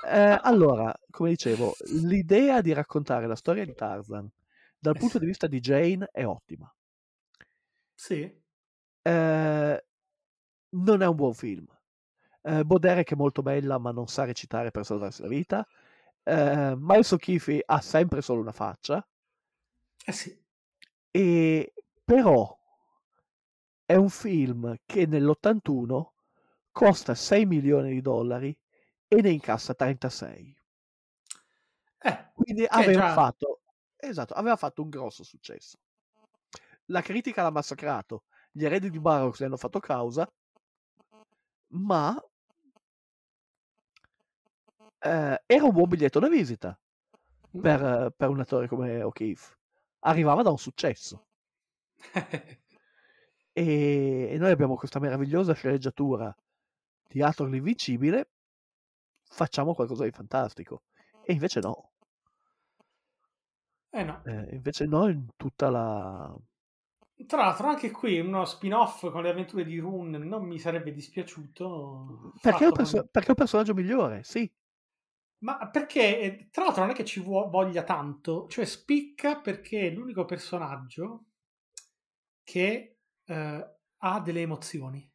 Eh, 0.00 0.38
allora, 0.42 0.92
come 1.10 1.30
dicevo, 1.30 1.76
l'idea 1.90 2.60
di 2.60 2.72
raccontare 2.72 3.26
la 3.28 3.36
storia 3.36 3.64
di 3.64 3.74
Tarzan 3.74 4.28
dal 4.78 4.96
punto 4.96 5.18
di 5.18 5.26
vista 5.26 5.46
di 5.46 5.60
Jane 5.60 6.08
è 6.12 6.24
ottima. 6.24 6.72
Sì, 7.96 8.40
Eh, 9.04 9.84
non 10.70 11.02
è 11.02 11.06
un 11.06 11.16
buon 11.16 11.34
film. 11.34 11.66
Eh, 12.42 12.64
Boderek 12.64 13.12
è 13.12 13.16
molto 13.16 13.42
bella, 13.42 13.78
ma 13.78 13.90
non 13.92 14.06
sa 14.08 14.24
recitare 14.24 14.70
per 14.70 14.84
salvarsi 14.84 15.22
la 15.22 15.28
vita. 15.28 15.66
Eh, 16.22 16.74
Miles 16.76 17.10
O'Keefe 17.12 17.62
ha 17.64 17.80
sempre 17.80 18.22
solo 18.22 18.40
una 18.40 18.52
faccia. 18.52 19.06
eh 20.06 20.12
sì. 20.12 20.38
E 21.12 21.72
però 22.08 22.58
è 23.84 23.94
un 23.94 24.08
film 24.08 24.74
che 24.86 25.04
nell'81 25.04 26.12
costa 26.72 27.14
6 27.14 27.44
milioni 27.44 27.90
di 27.90 28.00
dollari 28.00 28.58
e 29.06 29.20
ne 29.20 29.28
incassa 29.28 29.74
36. 29.74 30.58
Eh, 31.98 32.30
Quindi 32.32 32.64
aveva 32.66 33.08
già- 33.08 33.12
fatto, 33.12 33.60
esatto, 33.94 34.32
aveva 34.32 34.56
fatto 34.56 34.80
un 34.80 34.88
grosso 34.88 35.22
successo. 35.22 35.76
La 36.86 37.02
critica 37.02 37.42
l'ha 37.42 37.50
massacrato, 37.50 38.24
gli 38.52 38.64
eredi 38.64 38.88
di 38.88 39.00
Barrox 39.00 39.40
ne 39.40 39.46
hanno 39.46 39.58
fatto 39.58 39.78
causa, 39.78 40.26
ma 41.72 42.18
eh, 45.00 45.42
era 45.44 45.64
un 45.64 45.72
buon 45.72 45.88
biglietto 45.90 46.20
da 46.20 46.28
visita 46.30 46.78
per, 47.60 47.84
eh, 47.84 48.12
per 48.16 48.30
un 48.30 48.40
attore 48.40 48.66
come 48.66 49.02
O'Keefe. 49.02 49.56
Arrivava 50.00 50.42
da 50.42 50.48
un 50.50 50.58
successo. 50.58 51.27
E, 53.58 54.28
e 54.30 54.38
noi 54.38 54.52
abbiamo 54.52 54.76
questa 54.76 55.00
meravigliosa 55.00 55.52
sceneggiatura 55.52 56.32
di 57.08 57.20
Hathor 57.20 57.48
l'invincibile, 57.48 58.28
facciamo 59.24 59.74
qualcosa 59.74 60.04
di 60.04 60.12
fantastico. 60.12 60.82
E 61.24 61.32
invece 61.32 61.58
no, 61.58 61.90
eh 63.90 64.04
no. 64.04 64.22
eh, 64.24 64.54
invece 64.54 64.86
no 64.86 65.08
in 65.08 65.26
tutta 65.36 65.70
la... 65.70 66.36
Tra 67.26 67.38
l'altro, 67.38 67.66
anche 67.66 67.90
qui 67.90 68.20
uno 68.20 68.44
spin-off 68.44 69.10
con 69.10 69.22
le 69.22 69.30
avventure 69.30 69.64
di 69.64 69.78
Rune 69.78 70.18
non 70.18 70.44
mi 70.44 70.58
sarebbe 70.60 70.92
dispiaciuto. 70.92 72.34
Perché 72.40 72.62
è, 72.62 72.66
un 72.66 72.72
perso- 72.72 72.98
con- 72.98 73.08
perché 73.10 73.26
è 73.26 73.30
un 73.30 73.36
personaggio 73.36 73.74
migliore, 73.74 74.22
sì. 74.22 74.48
Ma 75.38 75.68
perché, 75.68 76.20
eh, 76.20 76.48
tra 76.50 76.64
l'altro, 76.64 76.82
non 76.82 76.92
è 76.92 76.94
che 76.94 77.04
ci 77.04 77.20
voglia 77.20 77.82
tanto, 77.82 78.46
cioè 78.48 78.64
spicca 78.64 79.40
perché 79.40 79.88
è 79.88 79.90
l'unico 79.90 80.24
personaggio 80.24 81.24
che 82.48 82.96
eh, 83.26 83.70
ha 83.98 84.20
delle 84.20 84.40
emozioni, 84.40 85.10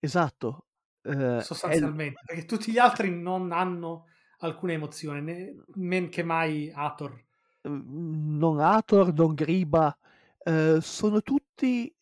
Esatto. 0.00 0.66
eh, 1.02 1.38
è 1.40 1.42
sostanzialmente, 1.42 2.20
perché 2.24 2.44
tutti 2.44 2.72
gli 2.72 2.78
altri 2.78 3.10
non 3.10 3.52
hanno 3.52 4.06
alcuna 4.38 4.72
emozione, 4.72 5.20
né, 5.20 5.54
men 5.74 6.08
che 6.08 6.22
mai 6.22 6.70
Hathor. 6.74 7.24
mm, 7.68 8.38
non 8.38 8.60
Hathor, 8.60 9.12
non 9.12 9.34
Griba, 9.34 9.96
eh, 10.42 10.78
sono 10.80 11.22
tutti... 11.22 11.92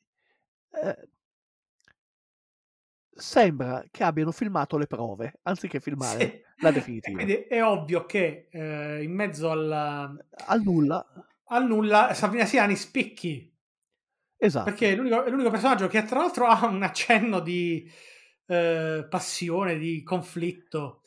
eh, 0.70 1.08
sembra 3.16 3.84
che 3.90 4.02
abbiano 4.04 4.32
filmato 4.32 4.76
le 4.76 4.86
prove 4.86 5.38
anziché 5.42 5.80
filmare 5.80 6.18
Sì. 6.18 6.42
la 6.58 6.70
definitiva. 6.70 7.16
quindi 7.16 7.34
è 7.34 7.64
ovvio 7.64 8.04
che 8.06 8.48
eh, 8.50 9.02
in 9.02 9.12
mezzo 9.12 9.50
al, 9.50 10.26
Al 10.48 10.62
nulla, 10.62 11.04
al 11.46 11.66
nulla 11.66 12.14
Sabrina 12.14 12.44
Siani 12.44 12.76
spicchi 12.76 13.53
esatto. 14.38 14.64
perché 14.70 14.92
è 14.92 14.96
l'unico, 14.96 15.24
è 15.24 15.30
l'unico 15.30 15.50
personaggio 15.50 15.86
che 15.88 16.02
tra 16.04 16.18
l'altro 16.20 16.46
ha 16.46 16.66
un 16.66 16.82
accenno 16.82 17.40
di 17.40 17.90
eh, 18.46 19.06
passione, 19.08 19.78
di 19.78 20.02
conflitto. 20.02 21.02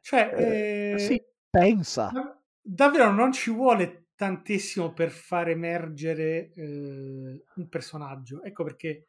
Cioè, 0.00 0.32
Eh, 0.36 0.94
eh, 0.94 0.98
sì, 0.98 1.22
pensa. 1.50 2.10
dav- 2.12 2.38
davvero 2.60 3.10
non 3.12 3.32
ci 3.32 3.50
vuole 3.50 4.08
tantissimo 4.14 4.92
per 4.92 5.10
far 5.10 5.48
emergere 5.48 6.52
eh, 6.54 7.44
un 7.54 7.68
personaggio. 7.68 8.42
Ecco 8.42 8.64
perché 8.64 9.08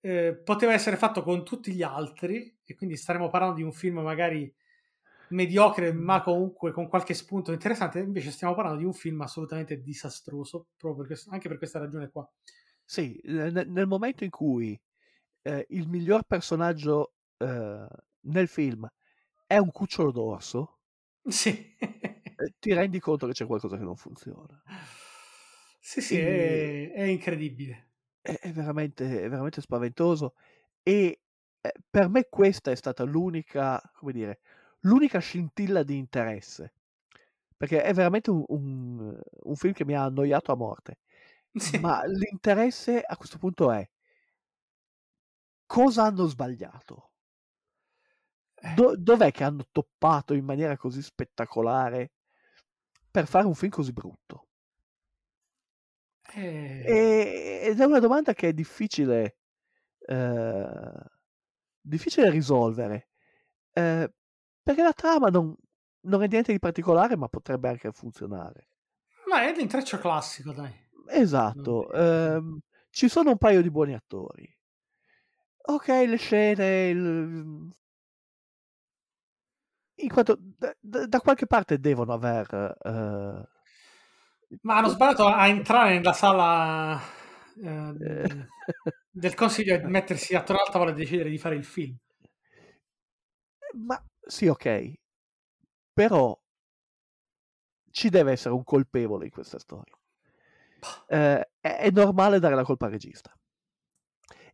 eh, 0.00 0.34
poteva 0.42 0.72
essere 0.72 0.96
fatto 0.96 1.22
con 1.22 1.44
tutti 1.44 1.72
gli 1.72 1.82
altri 1.82 2.58
e 2.64 2.74
quindi 2.74 2.96
staremo 2.96 3.28
parlando 3.28 3.56
di 3.56 3.62
un 3.62 3.72
film 3.72 4.00
magari 4.00 4.52
mediocre 5.28 5.92
ma 5.92 6.22
comunque 6.22 6.70
con 6.70 6.88
qualche 6.88 7.14
spunto 7.14 7.50
interessante 7.52 7.98
invece 7.98 8.30
stiamo 8.30 8.54
parlando 8.54 8.78
di 8.78 8.84
un 8.84 8.92
film 8.92 9.20
assolutamente 9.22 9.80
disastroso 9.80 10.68
proprio 10.76 11.00
per 11.00 11.06
questo- 11.06 11.30
anche 11.30 11.48
per 11.48 11.58
questa 11.58 11.80
ragione 11.80 12.08
qua 12.10 12.28
Sì, 12.86 13.20
ne- 13.24 13.64
nel 13.64 13.86
momento 13.86 14.24
in 14.24 14.30
cui 14.30 14.80
eh, 15.42 15.66
il 15.70 15.88
miglior 15.88 16.24
personaggio 16.24 17.14
eh, 17.38 17.86
nel 18.20 18.48
film 18.48 18.88
è 19.46 19.58
un 19.58 19.70
cucciolo 19.72 20.12
d'orso, 20.12 20.78
sì 21.30 21.76
eh, 22.38 22.52
ti 22.58 22.72
rendi 22.72 22.98
conto 23.00 23.26
che 23.26 23.32
c'è 23.32 23.46
qualcosa 23.46 23.76
che 23.76 23.82
non 23.84 23.96
funziona. 23.96 24.62
sì 25.80 26.00
sì 26.00 26.18
E- 26.18 26.22
è, 26.22 26.92
è 26.92 27.02
incredibile 27.04 27.88
È, 28.20 28.32
è 28.40 28.52
veramente, 28.52 29.22
è 29.22 29.28
veramente 29.28 29.60
spaventoso 29.60 30.34
e 30.82 31.20
eh, 31.60 31.72
per 31.90 32.08
me 32.08 32.26
questa 32.28 32.70
è 32.70 32.74
stata 32.74 33.04
l'unica, 33.04 33.80
come 33.94 34.12
dire, 34.12 34.40
l'unica 34.80 35.18
scintilla 35.18 35.82
di 35.82 35.96
interesse. 35.96 36.72
Perché 37.56 37.82
è 37.82 37.94
veramente 37.94 38.30
un, 38.30 38.44
un- 38.48 39.20
un 39.44 39.56
film 39.56 39.72
che 39.72 39.84
mi 39.84 39.94
ha 39.94 40.04
annoiato 40.04 40.52
a 40.52 40.56
morte. 40.56 40.98
Sì. 41.58 41.78
Ma 41.80 42.04
l'interesse 42.04 43.00
a 43.00 43.16
questo 43.16 43.38
punto 43.38 43.70
è 43.70 43.88
cosa 45.64 46.02
hanno 46.02 46.26
sbagliato? 46.26 47.12
Eh. 48.62 48.74
Do- 48.74 48.96
dov'è 48.98 49.30
che 49.32 49.44
hanno 49.44 49.64
toppato 49.72 50.34
in 50.34 50.44
maniera 50.44 50.76
così 50.76 51.00
spettacolare 51.00 52.12
per 53.10 53.26
fare 53.26 53.46
un 53.46 53.54
film 53.54 53.70
così 53.70 53.92
brutto? 53.92 54.48
Eh, 56.34 56.82
E- 56.84 57.60
ed 57.70 57.80
è 57.80 57.84
una 57.84 57.98
domanda 57.98 58.32
che 58.32 58.48
è 58.48 58.52
difficile, 58.52 59.38
eh, 60.06 60.94
difficile 61.80 62.30
risolvere, 62.30 63.08
eh, 63.72 64.12
perché 64.62 64.82
la 64.82 64.92
trama 64.92 65.28
non, 65.28 65.54
non 66.02 66.22
è 66.22 66.28
niente 66.28 66.52
di 66.52 66.58
particolare, 66.58 67.16
ma 67.16 67.28
potrebbe 67.28 67.68
anche 67.68 67.92
funzionare. 67.92 68.68
ma 69.28 69.42
è 69.42 69.54
l'intreccio 69.54 69.98
classico 69.98 70.52
dai 70.52 70.85
Esatto, 71.08 71.90
ehm, 71.92 72.58
ci 72.90 73.08
sono 73.08 73.30
un 73.30 73.38
paio 73.38 73.62
di 73.62 73.70
buoni 73.70 73.94
attori. 73.94 74.46
Ok, 75.68 75.88
le 75.88 76.16
scene, 76.16 76.88
il- 76.88 77.70
in 79.98 80.08
quanto 80.08 80.36
da, 80.40 80.74
da- 81.06 81.20
qualche 81.20 81.46
parte 81.46 81.78
devono 81.78 82.12
aver... 82.12 82.76
eh, 82.84 83.48
ma 84.62 84.76
hanno 84.78 84.88
sbagliato 84.88 85.26
a 85.26 85.46
entrare 85.48 85.94
nella 85.94 86.12
sala 86.12 87.00
eh, 87.62 87.94
eh, 87.98 88.46
del 89.10 89.34
consiglio 89.34 89.74
e 89.74 89.82
mettersi 89.84 90.34
attorno 90.34 90.62
al 90.62 90.70
tavolo 90.70 90.90
e 90.90 90.94
decidere 90.94 91.30
di 91.30 91.38
fare 91.38 91.56
il 91.56 91.64
film 91.64 91.96
Ma 93.74 94.02
sì, 94.26 94.48
ok, 94.48 94.94
però 95.94 96.38
ci 97.90 98.10
deve 98.10 98.30
essere 98.30 98.54
un 98.54 98.62
colpevole 98.62 99.24
in 99.24 99.32
questa 99.32 99.58
storia. 99.58 99.92
Eh, 101.06 101.40
è, 101.60 101.68
è 101.78 101.90
normale 101.90 102.38
dare 102.38 102.54
la 102.54 102.64
colpa 102.64 102.86
al 102.86 102.92
regista. 102.92 103.32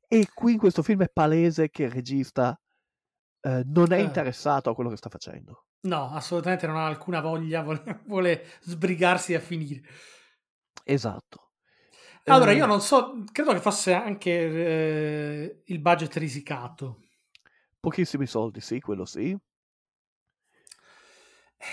E 0.08 0.28
qui 0.32 0.52
in 0.52 0.58
questo 0.58 0.82
film 0.82 1.02
è 1.02 1.08
palese 1.10 1.70
che 1.70 1.84
il 1.84 1.90
regista 1.90 2.58
eh, 3.40 3.62
non 3.66 3.92
è 3.92 3.98
Eh. 3.98 4.02
interessato 4.02 4.70
a 4.70 4.74
quello 4.74 4.90
che 4.90 4.96
sta 4.96 5.08
facendo. 5.10 5.66
no 5.84 6.10
assolutamente 6.12 6.66
non 6.66 6.76
ha 6.76 6.86
alcuna 6.86 7.20
voglia 7.20 7.62
vuole, 7.62 7.82
vuole 8.06 8.44
sbrigarsi 8.62 9.34
a 9.34 9.40
finire 9.40 9.82
Esatto. 10.84 11.50
allora 12.26 12.52
Eh, 12.52 12.56
io 12.56 12.66
non 12.66 12.80
so 12.80 13.24
credo 13.32 13.52
che 13.52 13.60
fosse 13.60 13.92
anche 13.92 14.30
eh, 14.30 15.62
il 15.66 15.78
budget 15.80 16.16
risicato 16.16 17.00
Pochissimi 17.80 18.26
soldi, 18.26 18.60
sì, 18.62 18.80
quello 18.80 19.04
sì. 19.04 19.36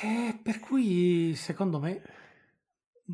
Eh, 0.03 0.39
per 0.41 0.59
cui 0.59 1.33
secondo 1.35 1.79
me 1.79 2.01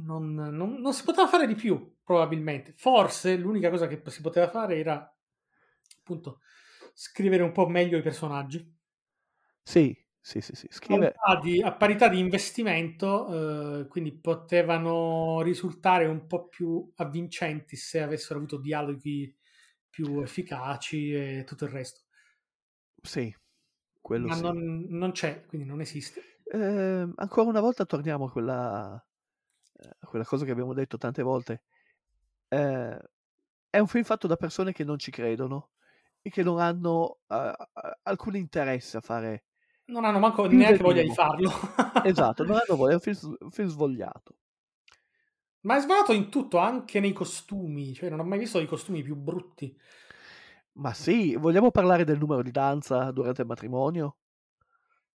non, 0.03 0.33
non- 0.33 0.79
non 0.81 0.93
si 0.93 1.03
poteva 1.03 1.27
fare 1.27 1.47
di 1.47 1.55
più, 1.55 1.97
probabilmente. 2.03 2.73
Forse 2.75 3.35
l'unica 3.37 3.69
cosa 3.69 3.87
che 3.87 4.01
si 4.07 4.21
poteva 4.21 4.49
fare 4.49 4.77
era 4.77 5.13
appunto 5.99 6.41
scrivere 6.93 7.43
un 7.43 7.51
po' 7.51 7.67
meglio 7.67 7.97
i 7.97 8.01
personaggi. 8.01 8.73
Sì, 9.63 9.93
sì, 10.21 10.41
sì, 10.41 10.55
sì. 10.55 10.67
A, 10.67 10.71
Scrive... 10.71 11.13
parità 11.23 11.39
di, 11.41 11.61
a 11.61 11.73
parità 11.73 12.07
di 12.09 12.19
investimento, 12.19 13.81
eh, 13.81 13.87
quindi 13.87 14.13
potevano 14.13 15.41
risultare 15.41 16.05
un 16.05 16.27
po' 16.27 16.47
più 16.47 16.91
avvincenti 16.97 17.75
se 17.75 18.01
avessero 18.01 18.37
avuto 18.37 18.57
dialoghi 18.57 19.35
più 19.89 20.21
efficaci 20.21 21.11
e 21.13 21.43
tutto 21.45 21.65
il 21.65 21.71
resto. 21.71 22.01
Sì, 23.03 23.33
quello 24.01 24.27
Ma 24.27 24.33
sì. 24.33 24.51
non, 24.51 24.87
non 24.89 25.13
c'è, 25.13 25.45
quindi 25.45 25.65
non 25.65 25.79
esiste. 25.79 26.21
Ehm, 26.51 27.13
ancora 27.15 27.49
una 27.49 27.59
volta 27.61 27.85
torniamo 27.85 28.25
a 28.25 28.31
quella, 28.31 28.95
eh, 28.95 28.95
a 28.95 29.05
quella 30.01 30.25
cosa 30.25 30.45
che 30.45 30.51
abbiamo 30.51 30.73
detto 30.73 30.97
tante 30.97 31.21
volte. 31.21 31.63
Eh, 32.47 32.99
è 33.69 33.79
un 33.79 33.87
film 33.87 34.03
fatto 34.03 34.27
da 34.27 34.35
persone 34.35 34.71
che 34.71 34.83
non 34.83 34.97
ci 34.97 35.11
credono 35.11 35.71
e 36.21 36.29
che 36.29 36.43
non 36.43 36.59
hanno 36.59 37.19
eh, 37.27 37.53
alcun 38.03 38.35
interesse 38.35 38.97
a 38.97 39.01
fare... 39.01 39.45
Non 39.87 40.05
hanno 40.05 40.17
manco 40.17 40.47
neanche 40.47 40.81
voglia 40.81 41.03
di 41.03 41.13
farlo. 41.13 41.51
Esatto, 42.03 42.43
non 42.43 42.55
hanno 42.55 42.75
voglia, 42.75 42.91
è 42.91 42.95
un 42.95 43.01
film, 43.13 43.35
un 43.39 43.51
film 43.51 43.67
svogliato. 43.67 44.35
Ma 45.61 45.77
è 45.77 45.81
sbagliato 45.81 46.13
in 46.13 46.29
tutto, 46.29 46.57
anche 46.57 46.99
nei 46.99 47.13
costumi. 47.13 47.93
Cioè, 47.93 48.09
non 48.09 48.19
ho 48.19 48.23
mai 48.23 48.39
visto 48.39 48.59
i 48.59 48.67
costumi 48.67 49.03
più 49.03 49.15
brutti. 49.15 49.77
Ma 50.73 50.93
sì, 50.93 51.35
vogliamo 51.35 51.71
parlare 51.71 52.03
del 52.03 52.17
numero 52.17 52.41
di 52.41 52.51
danza 52.51 53.11
durante 53.11 53.41
il 53.41 53.47
matrimonio? 53.47 54.17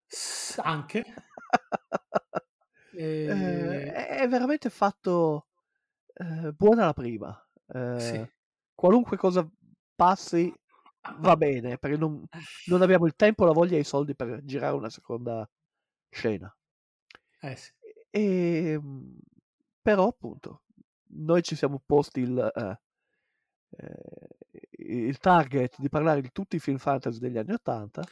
S- 0.05 0.59
anche. 0.63 1.03
Eh, 2.99 3.27
Eh, 3.27 3.93
è, 3.93 4.07
è 4.19 4.27
veramente 4.27 4.69
fatto 4.69 5.47
eh, 6.13 6.51
buona 6.51 6.85
la 6.85 6.93
prima. 6.93 7.49
Eh, 7.67 7.99
sì. 7.99 8.29
qualunque 8.73 9.15
cosa 9.15 9.47
passi 9.95 10.53
va 11.19 11.37
bene, 11.37 11.77
perché 11.77 11.95
non, 11.95 12.25
non 12.65 12.81
abbiamo 12.81 13.05
il 13.05 13.15
tempo, 13.15 13.45
la 13.45 13.53
voglia 13.53 13.77
e 13.77 13.81
i 13.81 13.85
soldi 13.85 14.15
per 14.15 14.43
girare 14.43 14.75
una 14.75 14.89
seconda 14.89 15.49
scena. 16.09 16.53
Eh, 17.39 17.55
sì. 17.55 17.71
E, 18.09 18.79
però, 19.81 20.07
appunto, 20.07 20.63
noi 21.11 21.41
ci 21.41 21.55
siamo 21.55 21.81
posti 21.85 22.19
il, 22.19 22.37
eh, 22.37 22.79
eh, 23.77 24.27
il 24.71 25.17
target 25.19 25.79
di 25.79 25.87
parlare 25.87 26.21
di 26.21 26.31
tutti 26.33 26.57
i 26.57 26.59
film 26.59 26.77
fantasy 26.77 27.19
degli 27.19 27.37
anni 27.37 27.53
Ottanta. 27.53 28.03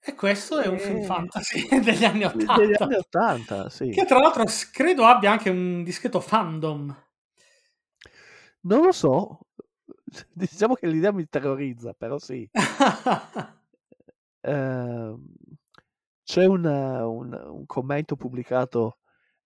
E 0.00 0.14
questo 0.14 0.58
è 0.60 0.66
un 0.68 0.78
film 0.78 1.02
fantasy 1.02 1.66
degli 1.82 2.04
anni 2.04 2.20
Degli 2.20 2.42
Ottanta. 2.42 2.84
anni 2.84 2.94
Ottanta, 2.94 3.68
sì. 3.68 3.90
Che 3.90 4.04
tra 4.06 4.18
l'altro 4.18 4.44
credo 4.72 5.04
abbia 5.04 5.30
anche 5.30 5.50
un 5.50 5.82
discreto 5.82 6.20
fandom. 6.20 7.04
Non 8.60 8.82
lo 8.84 8.92
so, 8.92 9.40
diciamo 10.32 10.74
che 10.74 10.86
l'idea 10.86 11.12
mi 11.12 11.28
terrorizza, 11.28 11.92
però 11.92 12.18
sì. 12.18 12.48
Ehm, 14.40 15.24
c'è 16.22 16.44
un, 16.46 16.64
un- 16.64 17.32
un 17.50 17.66
commento 17.66 18.14
pubblicato 18.14 18.98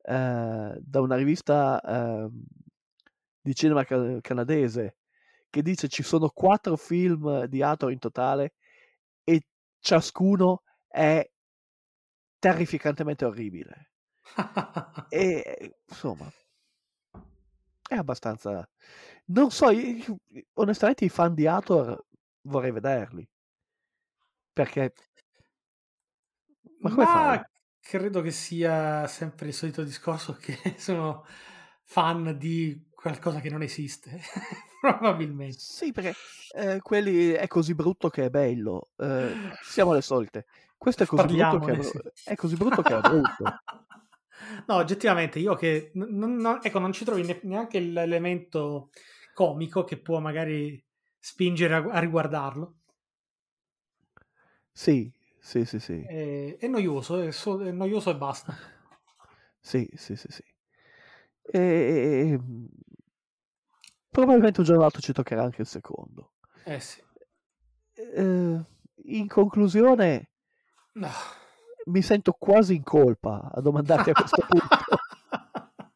eh, 0.03 0.77
da 0.79 1.01
una 1.01 1.17
rivista 1.17 1.81
ehm, 1.81 2.43
di 3.41 3.55
cinema 3.55 3.85
ca- 3.85 4.19
canadese 4.21 4.97
che 5.49 5.63
dice 5.63 5.89
ci 5.89 6.03
sono 6.03 6.29
quattro 6.29 6.77
film 6.77 7.45
di 7.47 7.63
Hathor 7.63 7.91
in 7.91 7.99
totale 7.99 8.53
ciascuno 9.83 10.63
è 10.87 11.29
terrificantemente 12.39 13.25
orribile. 13.25 13.91
E 15.11 15.77
insomma, 15.87 16.33
è 17.89 17.95
abbastanza. 17.95 18.69
Non 19.27 19.51
so, 19.51 19.71
io- 19.71 20.19
onestamente 20.55 21.05
i 21.05 21.09
fan 21.09 21.35
di 21.35 21.47
Hathor 21.47 22.05
vorrei 22.43 22.73
vederli. 22.73 23.29
Perché 24.55 24.93
Ma 26.81 26.91
come? 26.91 27.05
Ma 27.05 27.51
credo 27.81 28.21
che 28.21 28.31
sia 28.31 29.07
sempre 29.07 29.49
il 29.49 29.55
solito 29.55 29.83
discorso 29.83 30.35
che 30.35 30.57
sono 30.79 31.25
fan 31.85 32.37
di 32.39 32.91
qualcosa 33.03 33.41
che 33.41 33.51
non 33.51 33.63
esiste, 33.63 34.21
probabilmente. 34.81 35.59
Sì, 35.59 35.91
perché 35.91 36.15
eh, 36.55 36.81
quelli 36.81 37.31
è 37.33 37.49
così 37.49 37.75
brutto 37.75 38.09
che 38.09 38.27
è 38.27 38.31
bello. 38.31 38.91
Eh, 38.97 39.35
siamo 39.61 39.91
alle 39.91 40.03
solite. 40.03 40.47
Questo 40.79 41.03
è 41.03 41.07
così, 41.07 41.27
brutto 41.27 41.59
che 41.59 41.73
è, 41.73 41.83
sì. 41.83 41.99
è 42.31 42.35
così 42.37 42.57
brutto 42.57 42.83
che 42.83 42.97
è 42.97 43.01
brutto. 43.01 43.45
No, 44.67 44.77
oggettivamente 44.77 45.39
io 45.39 45.55
che 45.55 45.93
non, 45.95 46.37
non- 46.37 46.59
ecco, 46.63 46.79
non 46.79 46.93
ci 46.93 47.05
trovi 47.05 47.23
ne- 47.23 47.41
neanche 47.45 47.79
l'elemento 47.79 48.91
comico 49.35 49.85
che 49.85 49.99
può 49.99 50.19
magari 50.19 50.85
spingere 51.19 51.75
a, 51.75 51.79
a 51.79 51.99
riguardarlo. 52.01 52.79
Sì, 54.73 55.13
sì, 55.39 55.65
sì, 55.65 55.79
sì. 55.79 56.03
È, 56.03 56.57
è 56.59 56.67
noioso, 56.67 57.21
è, 57.21 57.31
so- 57.31 57.63
è 57.63 57.71
noioso 57.71 58.11
e 58.11 58.17
basta. 58.17 58.57
Sì, 59.61 59.89
sì, 59.95 60.17
sì, 60.17 60.27
sì. 60.29 60.43
E... 61.53 62.39
Probabilmente 64.13 64.61
un 64.61 64.67
giorno 64.67 64.81
o 64.81 64.85
l'altro 64.85 65.01
ci 65.01 65.15
toccherà 65.15 65.43
anche 65.43 65.63
il 65.63 65.67
secondo. 65.67 66.35
Eh 66.65 66.79
sì. 66.81 67.03
Eh, 67.95 68.61
in 69.05 69.27
conclusione, 69.27 70.33
No. 70.93 71.09
mi 71.87 72.03
sento 72.03 72.33
quasi 72.33 72.75
in 72.75 72.83
colpa 72.83 73.51
a 73.51 73.61
domandarti 73.63 74.11
a 74.11 74.13
questo 74.13 74.45
punto 74.47 74.69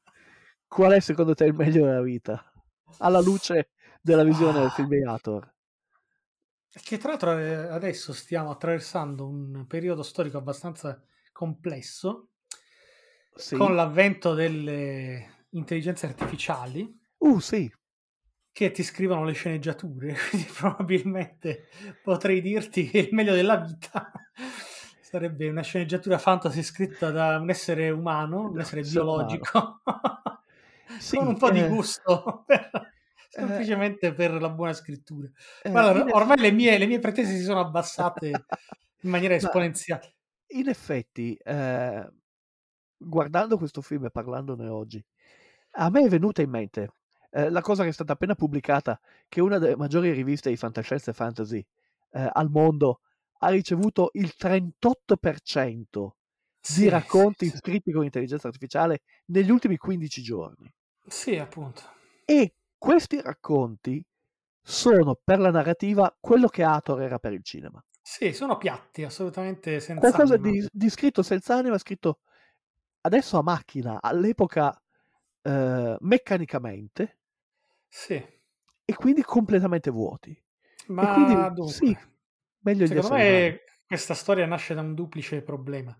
qual 0.66 0.92
è 0.92 1.00
secondo 1.00 1.34
te 1.34 1.44
il 1.44 1.52
meglio 1.52 1.84
della 1.84 2.00
vita, 2.00 2.42
alla 2.98 3.20
luce 3.20 3.72
della 4.00 4.24
visione 4.24 4.60
del 4.60 4.70
film 4.70 4.88
di 4.88 5.04
Hathor. 5.04 5.54
Che 6.70 6.96
tra 6.96 7.10
l'altro 7.10 7.36
eh, 7.38 7.54
adesso 7.68 8.14
stiamo 8.14 8.50
attraversando 8.50 9.28
un 9.28 9.66
periodo 9.66 10.02
storico 10.02 10.38
abbastanza 10.38 11.02
complesso 11.32 12.30
Sì. 13.34 13.56
con 13.56 13.74
l'avvento 13.74 14.32
delle 14.32 15.44
intelligenze 15.50 16.06
artificiali 16.06 17.04
Uh, 17.18 17.38
sì, 17.40 17.70
che 18.56 18.70
ti 18.70 18.82
scrivono 18.82 19.24
le 19.24 19.34
sceneggiature, 19.34 20.14
quindi 20.30 20.48
probabilmente 20.50 21.66
potrei 22.00 22.40
dirti 22.40 22.88
che 22.88 22.98
il 23.00 23.08
meglio 23.12 23.34
della 23.34 23.56
vita 23.58 24.10
sarebbe 24.98 25.46
una 25.50 25.60
sceneggiatura 25.62 26.16
fantasy 26.16 26.62
scritta 26.62 27.10
da 27.10 27.36
un 27.38 27.50
essere 27.50 27.90
umano, 27.90 28.48
un 28.48 28.58
essere 28.58 28.82
umano. 28.82 28.86
biologico, 28.86 29.82
Sì, 30.96 31.16
con 31.16 31.26
un 31.26 31.36
po' 31.36 31.50
di 31.50 31.64
eh, 31.64 31.66
gusto, 31.66 32.44
per- 32.46 32.70
semplicemente 33.28 34.14
per 34.14 34.40
la 34.40 34.48
buona 34.48 34.72
scrittura. 34.72 35.28
eh, 35.64 35.70
Guarda, 35.70 36.06
ormai 36.14 36.38
le 36.38 36.50
mie, 36.50 36.78
le 36.78 36.86
mie 36.86 36.98
pretese 36.98 37.36
si 37.36 37.42
sono 37.42 37.60
abbassate 37.60 38.46
in 39.00 39.10
maniera 39.10 39.34
Ma- 39.40 39.50
esponenziale. 39.50 40.14
in 40.48 40.68
effetti, 40.68 41.34
eh, 41.36 42.08
guardando 42.96 43.58
questo 43.58 43.82
film 43.82 44.06
e 44.06 44.10
parlandone 44.10 44.68
oggi, 44.68 45.04
a 45.72 45.90
me 45.90 46.04
è 46.04 46.08
venuta 46.08 46.42
in 46.42 46.50
mente 46.50 46.90
eh, 47.36 47.50
la 47.50 47.60
cosa 47.60 47.82
che 47.82 47.90
è 47.90 47.92
stata 47.92 48.12
appena 48.14 48.34
pubblicata, 48.34 48.98
che 49.28 49.40
una 49.40 49.58
delle 49.58 49.76
maggiori 49.76 50.12
riviste 50.12 50.50
di 50.50 50.56
fantascienza 50.56 51.10
e 51.10 51.14
fantasy 51.14 51.64
eh, 52.12 52.30
al 52.32 52.50
mondo 52.50 53.00
ha 53.40 53.48
ricevuto 53.48 54.10
il 54.14 54.34
38% 54.36 56.16
di 56.66 56.88
Sì, 56.88 56.88
racconti 56.88 57.50
sì, 57.50 57.56
sì. 57.56 57.56
scritti 57.56 57.92
con 57.92 58.04
intelligenza 58.04 58.48
artificiale 58.48 59.02
negli 59.26 59.50
ultimi 59.50 59.76
15 59.76 60.22
giorni. 60.22 60.72
Sì, 61.08 61.36
appunto. 61.38 61.82
E 62.24 62.54
questi 62.78 63.20
racconti 63.20 64.04
sono 64.62 65.18
per 65.22 65.40
la 65.40 65.50
narrativa 65.50 66.16
quello 66.20 66.48
che 66.48 66.62
Hathor 66.62 67.02
era 67.02 67.18
per 67.18 67.32
il 67.32 67.42
cinema. 67.42 67.82
Sì, 68.00 68.32
sono 68.32 68.56
piatti, 68.56 69.04
assolutamente 69.04 69.80
senza 69.80 70.00
Qualcosa 70.00 70.34
anima. 70.34 70.38
di, 70.38 70.66
di 70.70 70.90
scritto 70.90 71.22
senza 71.22 71.56
anima, 71.56 71.78
scritto 71.78 72.20
adesso 73.02 73.38
a 73.38 73.42
macchina, 73.42 74.00
all'epoca 74.02 74.78
eh, 75.42 75.96
meccanicamente, 76.00 77.18
Sì, 77.96 78.22
e 78.84 78.94
quindi 78.94 79.22
completamente 79.22 79.90
vuoti. 79.90 80.38
ma 80.88 81.12
quindi 81.14 81.34
dunque, 81.54 81.72
sì, 81.72 81.96
meglio 82.60 82.84
gli 82.84 82.88
secondo 82.88 83.08
umani. 83.08 83.24
me 83.24 83.60
questa 83.86 84.14
storia 84.14 84.44
nasce 84.46 84.74
da 84.74 84.82
un 84.82 84.94
duplice 84.94 85.40
problema. 85.42 85.98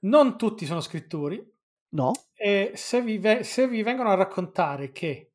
Non 0.00 0.36
tutti 0.38 0.64
sono 0.64 0.80
scrittori 0.80 1.38
No? 1.90 2.12
e 2.34 2.72
se 2.74 3.02
vi, 3.02 3.18
ve- 3.18 3.44
se 3.44 3.68
vi 3.68 3.82
vengono 3.82 4.10
a 4.10 4.14
raccontare 4.14 4.90
che 4.90 5.32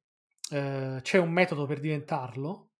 eh, 0.49 0.99
c'è 1.01 1.17
un 1.19 1.31
metodo 1.31 1.65
per 1.65 1.79
diventarlo, 1.79 2.71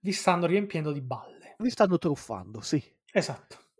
vi 0.00 0.12
stanno 0.12 0.46
riempiendo 0.46 0.90
di 0.90 1.00
balle. 1.00 1.54
Vi 1.58 1.70
stanno 1.70 1.96
truffando, 1.96 2.60
sì. 2.60 2.82
Esatto. 3.12 3.70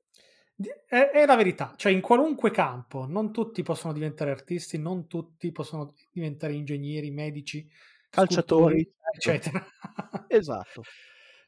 È, 0.86 1.10
è 1.10 1.26
la 1.26 1.36
verità, 1.36 1.74
cioè 1.76 1.92
in 1.92 2.00
qualunque 2.00 2.50
campo 2.50 3.06
non 3.06 3.32
tutti 3.32 3.62
possono 3.62 3.92
diventare 3.92 4.30
artisti, 4.30 4.78
non 4.78 5.06
tutti 5.06 5.50
possono 5.52 5.94
diventare 6.10 6.54
ingegneri, 6.54 7.10
medici, 7.10 7.68
Calciatori, 8.10 8.82
scultori, 8.82 8.94
eccetera. 9.14 9.66
Esatto. 10.28 10.82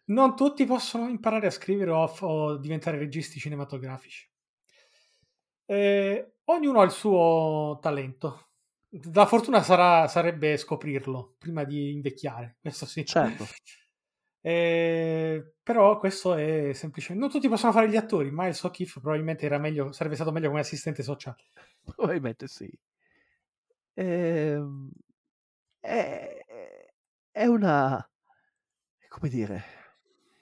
Non 0.06 0.36
tutti 0.36 0.64
possono 0.66 1.08
imparare 1.08 1.46
a 1.46 1.50
scrivere 1.50 1.90
o, 1.90 2.04
o 2.04 2.56
diventare 2.58 2.98
registi 2.98 3.38
cinematografici. 3.38 4.28
Eh, 5.66 6.34
ognuno 6.44 6.80
ha 6.80 6.84
il 6.84 6.90
suo 6.90 7.78
talento. 7.80 8.48
La 9.12 9.26
fortuna 9.26 9.62
sarà- 9.62 10.06
sarebbe 10.08 10.56
scoprirlo 10.56 11.34
prima 11.38 11.64
di 11.64 11.92
invecchiare, 11.92 12.56
questo 12.60 12.86
sì. 12.86 13.04
Certo. 13.04 13.46
Eh, 14.46 15.54
però 15.62 15.98
questo 15.98 16.34
è 16.34 16.72
semplicemente. 16.74 17.24
Non 17.24 17.32
tutti 17.34 17.48
possono 17.48 17.72
fare 17.72 17.88
gli 17.88 17.96
attori, 17.96 18.30
ma 18.30 18.46
il 18.46 18.54
Sokif 18.54 19.00
probabilmente 19.00 19.46
era 19.46 19.56
meglio, 19.56 19.90
sarebbe 19.92 20.16
stato 20.16 20.32
meglio 20.32 20.48
come 20.48 20.60
assistente 20.60 21.02
sociale. 21.02 21.44
Probabilmente 21.82 22.46
sì. 22.46 22.70
Ehm, 23.94 24.90
è, 25.80 26.44
è 27.30 27.46
una... 27.46 28.06
come 29.08 29.28
dire... 29.30 29.64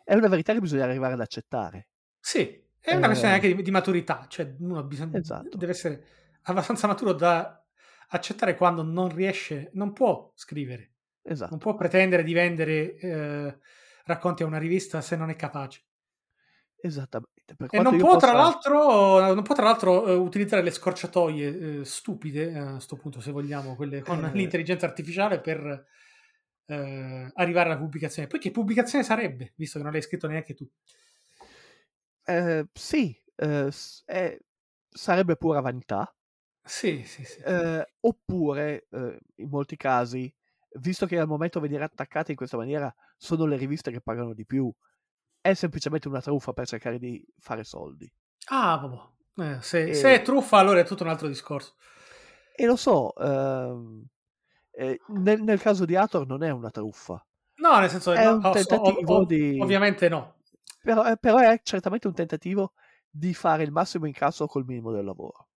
È 0.04 0.14
una 0.14 0.26
verità 0.26 0.52
che 0.52 0.58
bisogna 0.58 0.82
arrivare 0.82 1.12
ad 1.14 1.20
accettare. 1.20 1.88
Sì, 2.18 2.60
è 2.80 2.94
una 2.96 3.06
questione 3.06 3.34
Eh. 3.34 3.36
anche 3.36 3.54
di, 3.54 3.62
di 3.62 3.70
maturità, 3.70 4.26
cioè 4.28 4.52
uno 4.58 4.82
bisogna- 4.82 5.16
Esatto. 5.16 5.56
deve 5.56 5.70
essere 5.72 6.04
abbastanza 6.42 6.88
maturo 6.88 7.12
da 7.12 7.64
accettare 8.08 8.56
quando 8.56 8.82
non 8.82 9.14
riesce, 9.14 9.70
non 9.74 9.92
può 9.92 10.32
scrivere, 10.34 10.94
Esatto. 11.22 11.50
non 11.50 11.60
può 11.60 11.76
pretendere 11.76 12.24
di 12.24 12.32
vendere 12.32 12.96
eh, 12.96 13.58
racconti 14.04 14.42
a 14.42 14.46
una 14.46 14.58
rivista 14.58 15.00
se 15.00 15.16
non 15.16 15.30
è 15.30 15.36
capace. 15.36 15.82
Esattamente. 16.84 17.54
E 17.70 17.78
non 17.80 17.96
può, 17.96 18.16
tra 18.16 18.32
possa- 18.32 18.42
l'altro, 18.42 19.34
non 19.34 19.42
può 19.44 19.54
tra 19.54 19.64
l'altro 19.64 20.06
eh, 20.08 20.14
utilizzare 20.14 20.62
le 20.62 20.72
scorciatoie 20.72 21.80
eh, 21.80 21.84
stupide, 21.84 22.50
eh, 22.50 22.58
a 22.58 22.72
questo 22.72 22.96
punto 22.96 23.20
se 23.20 23.30
vogliamo, 23.30 23.76
quelle 23.76 24.00
con 24.02 24.24
Eh. 24.24 24.32
l'intelligenza 24.32 24.86
artificiale 24.86 25.40
per 25.40 25.86
eh, 26.66 27.30
arrivare 27.34 27.68
alla 27.70 27.78
pubblicazione. 27.78 28.26
Poi 28.26 28.40
che 28.40 28.50
pubblicazione 28.50 29.04
sarebbe, 29.04 29.52
visto 29.56 29.78
che 29.78 29.84
non 29.84 29.92
l'hai 29.92 30.02
scritto 30.02 30.26
neanche 30.26 30.54
tu? 30.54 30.68
Eh, 32.24 32.66
sì, 32.72 33.16
eh, 33.36 33.70
è- 34.04 34.38
sarebbe 34.88 35.36
pura 35.36 35.60
vanità. 35.60 36.12
Sì, 36.64 37.04
sì, 37.04 37.24
sì. 37.24 37.42
Oppure, 38.00 38.88
in 39.36 39.48
molti 39.48 39.76
casi, 39.76 40.32
visto 40.80 41.06
che 41.06 41.18
al 41.18 41.28
momento 41.28 41.60
venire 41.60 41.84
attaccate 41.84 42.32
in 42.32 42.36
questa 42.36 42.56
maniera 42.56 42.92
sono 43.22 43.46
le 43.46 43.56
riviste 43.56 43.90
che 43.92 44.00
pagano 44.00 44.34
di 44.34 44.44
più, 44.44 44.72
è 45.40 45.54
semplicemente 45.54 46.08
una 46.08 46.20
truffa 46.20 46.52
per 46.52 46.66
cercare 46.66 46.98
di 46.98 47.24
fare 47.38 47.64
soldi. 47.64 48.12
Ah, 48.48 48.76
vabbè. 48.76 49.56
Eh, 49.56 49.62
se, 49.62 49.92
E- 49.92 49.94
se 49.94 50.14
è 50.14 50.22
truffa, 50.22 50.58
allora 50.58 50.80
è 50.80 50.84
tutto 50.84 51.02
un 51.02 51.08
altro 51.08 51.26
discorso. 51.28 51.74
E 52.54 52.66
lo 52.66 52.76
so, 52.76 53.14
ehm, 53.16 54.04
eh, 54.72 54.98
nel, 55.08 55.42
nel 55.42 55.60
caso 55.60 55.84
di 55.84 55.96
Hathor 55.96 56.26
non 56.26 56.42
è 56.42 56.50
una 56.50 56.70
truffa, 56.70 57.24
No, 57.58 57.78
nel 57.80 57.90
senso, 57.90 58.14
È 58.14 58.18
no, 58.18 58.30
un 58.30 58.48
ov- 58.48 58.50
tentativo 58.50 59.04
ov- 59.04 59.26
di- 59.26 59.62
ovviamente 59.62 60.08
no. 60.08 60.34
però, 60.82 61.04
eh, 61.10 61.16
però 61.16 61.38
è 61.38 61.60
certamente 61.62 62.06
un 62.08 62.14
tentativo 62.14 62.74
di 63.10 63.34
fare 63.34 63.62
il 63.62 63.72
massimo 63.72 64.06
incasso 64.06 64.46
col 64.46 64.64
minimo 64.66 64.92
del 64.92 65.04
lavoro. 65.04 65.48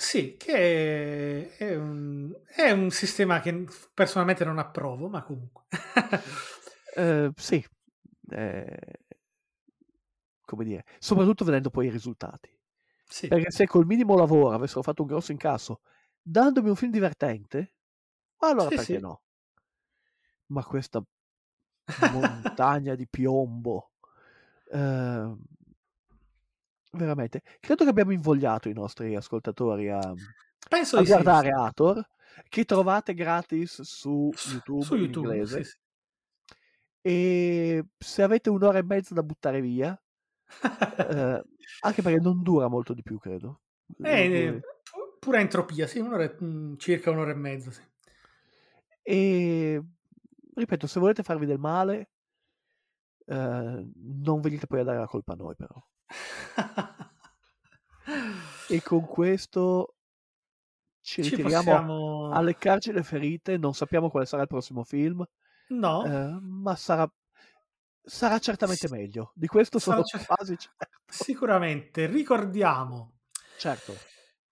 Sì, 0.00 0.36
che 0.38 1.56
è 1.56 1.74
un, 1.74 2.32
è 2.46 2.70
un 2.70 2.88
sistema 2.90 3.40
che 3.40 3.64
personalmente 3.92 4.44
non 4.44 4.58
approvo, 4.58 5.08
ma 5.08 5.22
comunque. 5.24 5.64
Eh, 6.98 7.30
sì, 7.36 7.64
eh, 8.30 8.76
come 10.44 10.64
dire, 10.64 10.84
soprattutto 10.98 11.44
vedendo 11.44 11.70
poi 11.70 11.86
i 11.86 11.90
risultati. 11.90 12.50
sì. 13.10 13.28
Perché 13.28 13.50
se 13.50 13.66
col 13.66 13.86
minimo 13.86 14.16
lavoro 14.16 14.50
avessero 14.54 14.82
fatto 14.82 15.02
un 15.02 15.08
grosso 15.08 15.32
incasso 15.32 15.80
dandomi 16.22 16.68
un 16.70 16.76
film 16.76 16.90
divertente, 16.92 17.74
allora 18.38 18.70
Sì, 18.70 18.72
perché 18.72 18.98
sì. 18.98 19.00
no? 19.00 19.22
Ma 20.46 20.64
questa 20.64 21.02
montagna 22.08 22.94
di 22.94 23.06
piombo, 23.08 23.92
ehm, 24.72 25.38
veramente, 26.92 27.42
credo 27.60 27.84
che 27.84 27.90
abbiamo 27.90 28.12
invogliato 28.12 28.68
i 28.68 28.72
nostri 28.72 29.14
ascoltatori 29.14 29.88
a, 29.90 30.00
a 30.10 31.02
sì, 31.04 31.04
guardare 31.04 31.50
sì. 31.50 31.50
Hathor, 31.50 32.06
che 32.48 32.64
trovate 32.64 33.14
gratis 33.14 33.82
su 33.82 34.34
Su- 34.34 34.42
YouTube, 34.42 34.78
su 34.78 34.96
in 34.98 35.04
YouTube, 35.04 35.10
inglese. 35.10 35.70
E 37.08 37.84
se 37.98 38.22
avete 38.22 38.50
un'ora 38.50 38.78
e 38.78 38.82
mezza 38.82 39.14
da 39.14 39.22
buttare 39.22 39.62
via, 39.62 39.98
eh, 40.98 41.42
anche 41.80 42.02
perché 42.02 42.20
non 42.20 42.42
dura 42.42 42.68
molto 42.68 42.92
di 42.92 43.02
più, 43.02 43.18
credo. 43.18 43.62
Eh, 44.02 44.24
Eh, 44.24 44.60
pu- 44.82 45.18
pura 45.18 45.40
entropia, 45.40 45.86
sì, 45.86 46.00
un'ora, 46.00 46.24
e- 46.24 46.36
mm, 46.42 46.74
circa 46.76 47.10
un'ora 47.10 47.30
e 47.30 47.34
mezza. 47.34 47.70
Sì. 47.70 47.80
E 49.02 49.82
ripeto, 50.54 50.86
se 50.86 51.00
volete 51.00 51.22
farvi 51.22 51.46
del 51.46 51.58
male, 51.58 52.10
eh, 53.26 53.86
non 53.94 54.40
venite 54.40 54.66
poi 54.66 54.80
a 54.80 54.84
dare 54.84 54.98
la 54.98 55.06
colpa 55.06 55.32
a 55.32 55.36
noi, 55.36 55.54
però. 55.54 55.74
e 58.68 58.82
con 58.82 59.06
questo 59.06 59.94
ci 61.00 61.22
Ci 61.22 61.30
ritiriamo 61.30 61.72
possiamo... 61.72 62.30
a 62.32 62.40
leccarci 62.42 62.92
le 62.92 63.02
ferite. 63.02 63.56
Non 63.56 63.74
sappiamo 63.74 64.10
quale 64.10 64.26
sarà 64.26 64.42
il 64.42 64.48
prossimo 64.48 64.84
film, 64.84 65.24
No, 65.70 66.04
eh, 66.04 66.38
ma 66.40 66.74
sarà, 66.76 67.10
sarà 68.02 68.38
certamente 68.38 68.86
Sì. 68.86 68.94
meglio. 68.94 69.32
Di 69.34 69.46
questo 69.46 69.78
Sarà 69.78 70.02
sono 70.02 70.02
cer- 70.02 70.24
quasi 70.24 70.56
certo. 70.58 70.86
sicuramente. 71.06 72.06
Ricordiamo 72.06 73.20
Certo, 73.56 74.00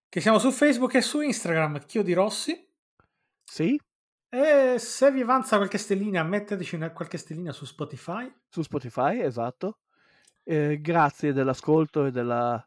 che 0.08 0.20
siamo 0.20 0.38
su 0.40 0.50
Facebook 0.50 0.94
e 0.94 1.00
su 1.02 1.20
Instagram, 1.20 1.84
Chiodi 1.86 2.12
Rossi. 2.12 2.68
sì, 3.46 3.78
E 4.28 4.76
se 4.78 5.10
vi 5.10 5.20
avanza 5.22 5.56
qualche 5.56 5.78
stellina, 5.78 6.22
metteteci 6.22 6.76
una, 6.76 6.92
qualche 6.92 7.18
stellina 7.18 7.50
su 7.52 7.64
Spotify. 7.64 8.32
su 8.48 8.62
Spotify, 8.62 9.20
esatto. 9.20 9.78
Eh, 10.44 10.80
grazie 10.80 11.32
dell'ascolto 11.32 12.06
e 12.06 12.10
della, 12.10 12.64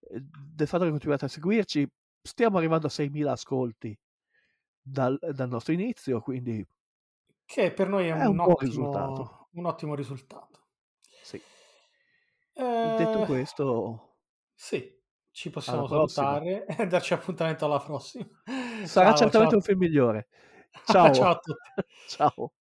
del 0.00 0.66
fatto 0.68 0.84
che 0.84 0.90
continuate 0.90 1.26
a 1.26 1.28
seguirci. 1.28 1.86
Stiamo 2.22 2.58
arrivando 2.58 2.86
a 2.86 2.90
6.000 2.90 3.32
ascolti 3.32 3.96
dal, 4.80 5.18
dal 5.20 5.48
nostro 5.48 5.72
inizio, 5.72 6.20
quindi 6.20 6.64
Che 7.46 7.72
per 7.72 7.88
noi 7.88 8.08
è, 8.08 8.12
È 8.12 8.26
un, 8.26 8.32
un 8.32 8.40
ottimo, 8.40 8.56
risultato. 8.58 9.48
un 9.52 9.64
ottimo 9.66 9.94
risultato. 9.94 10.66
sì. 11.22 11.40
Eh, 12.54 12.94
Detto 12.96 13.20
questo, 13.24 14.16
Sì, 14.54 14.94
ci 15.30 15.50
possiamo 15.50 15.86
salutare 15.86 16.66
e 16.66 16.86
darci 16.88 17.12
appuntamento 17.14 17.64
alla 17.66 17.78
prossima. 17.80 18.26
sarà 18.84 19.14
Ciao, 19.14 19.16
certamente 19.16 19.50
ciao. 19.50 19.56
un 19.56 19.62
film 19.62 19.78
migliore. 19.78 20.28
Ciao. 20.84 21.12
ciao 21.12 21.30
a 21.30 21.38
tutti. 21.38 21.72
Ciao. 22.06 22.52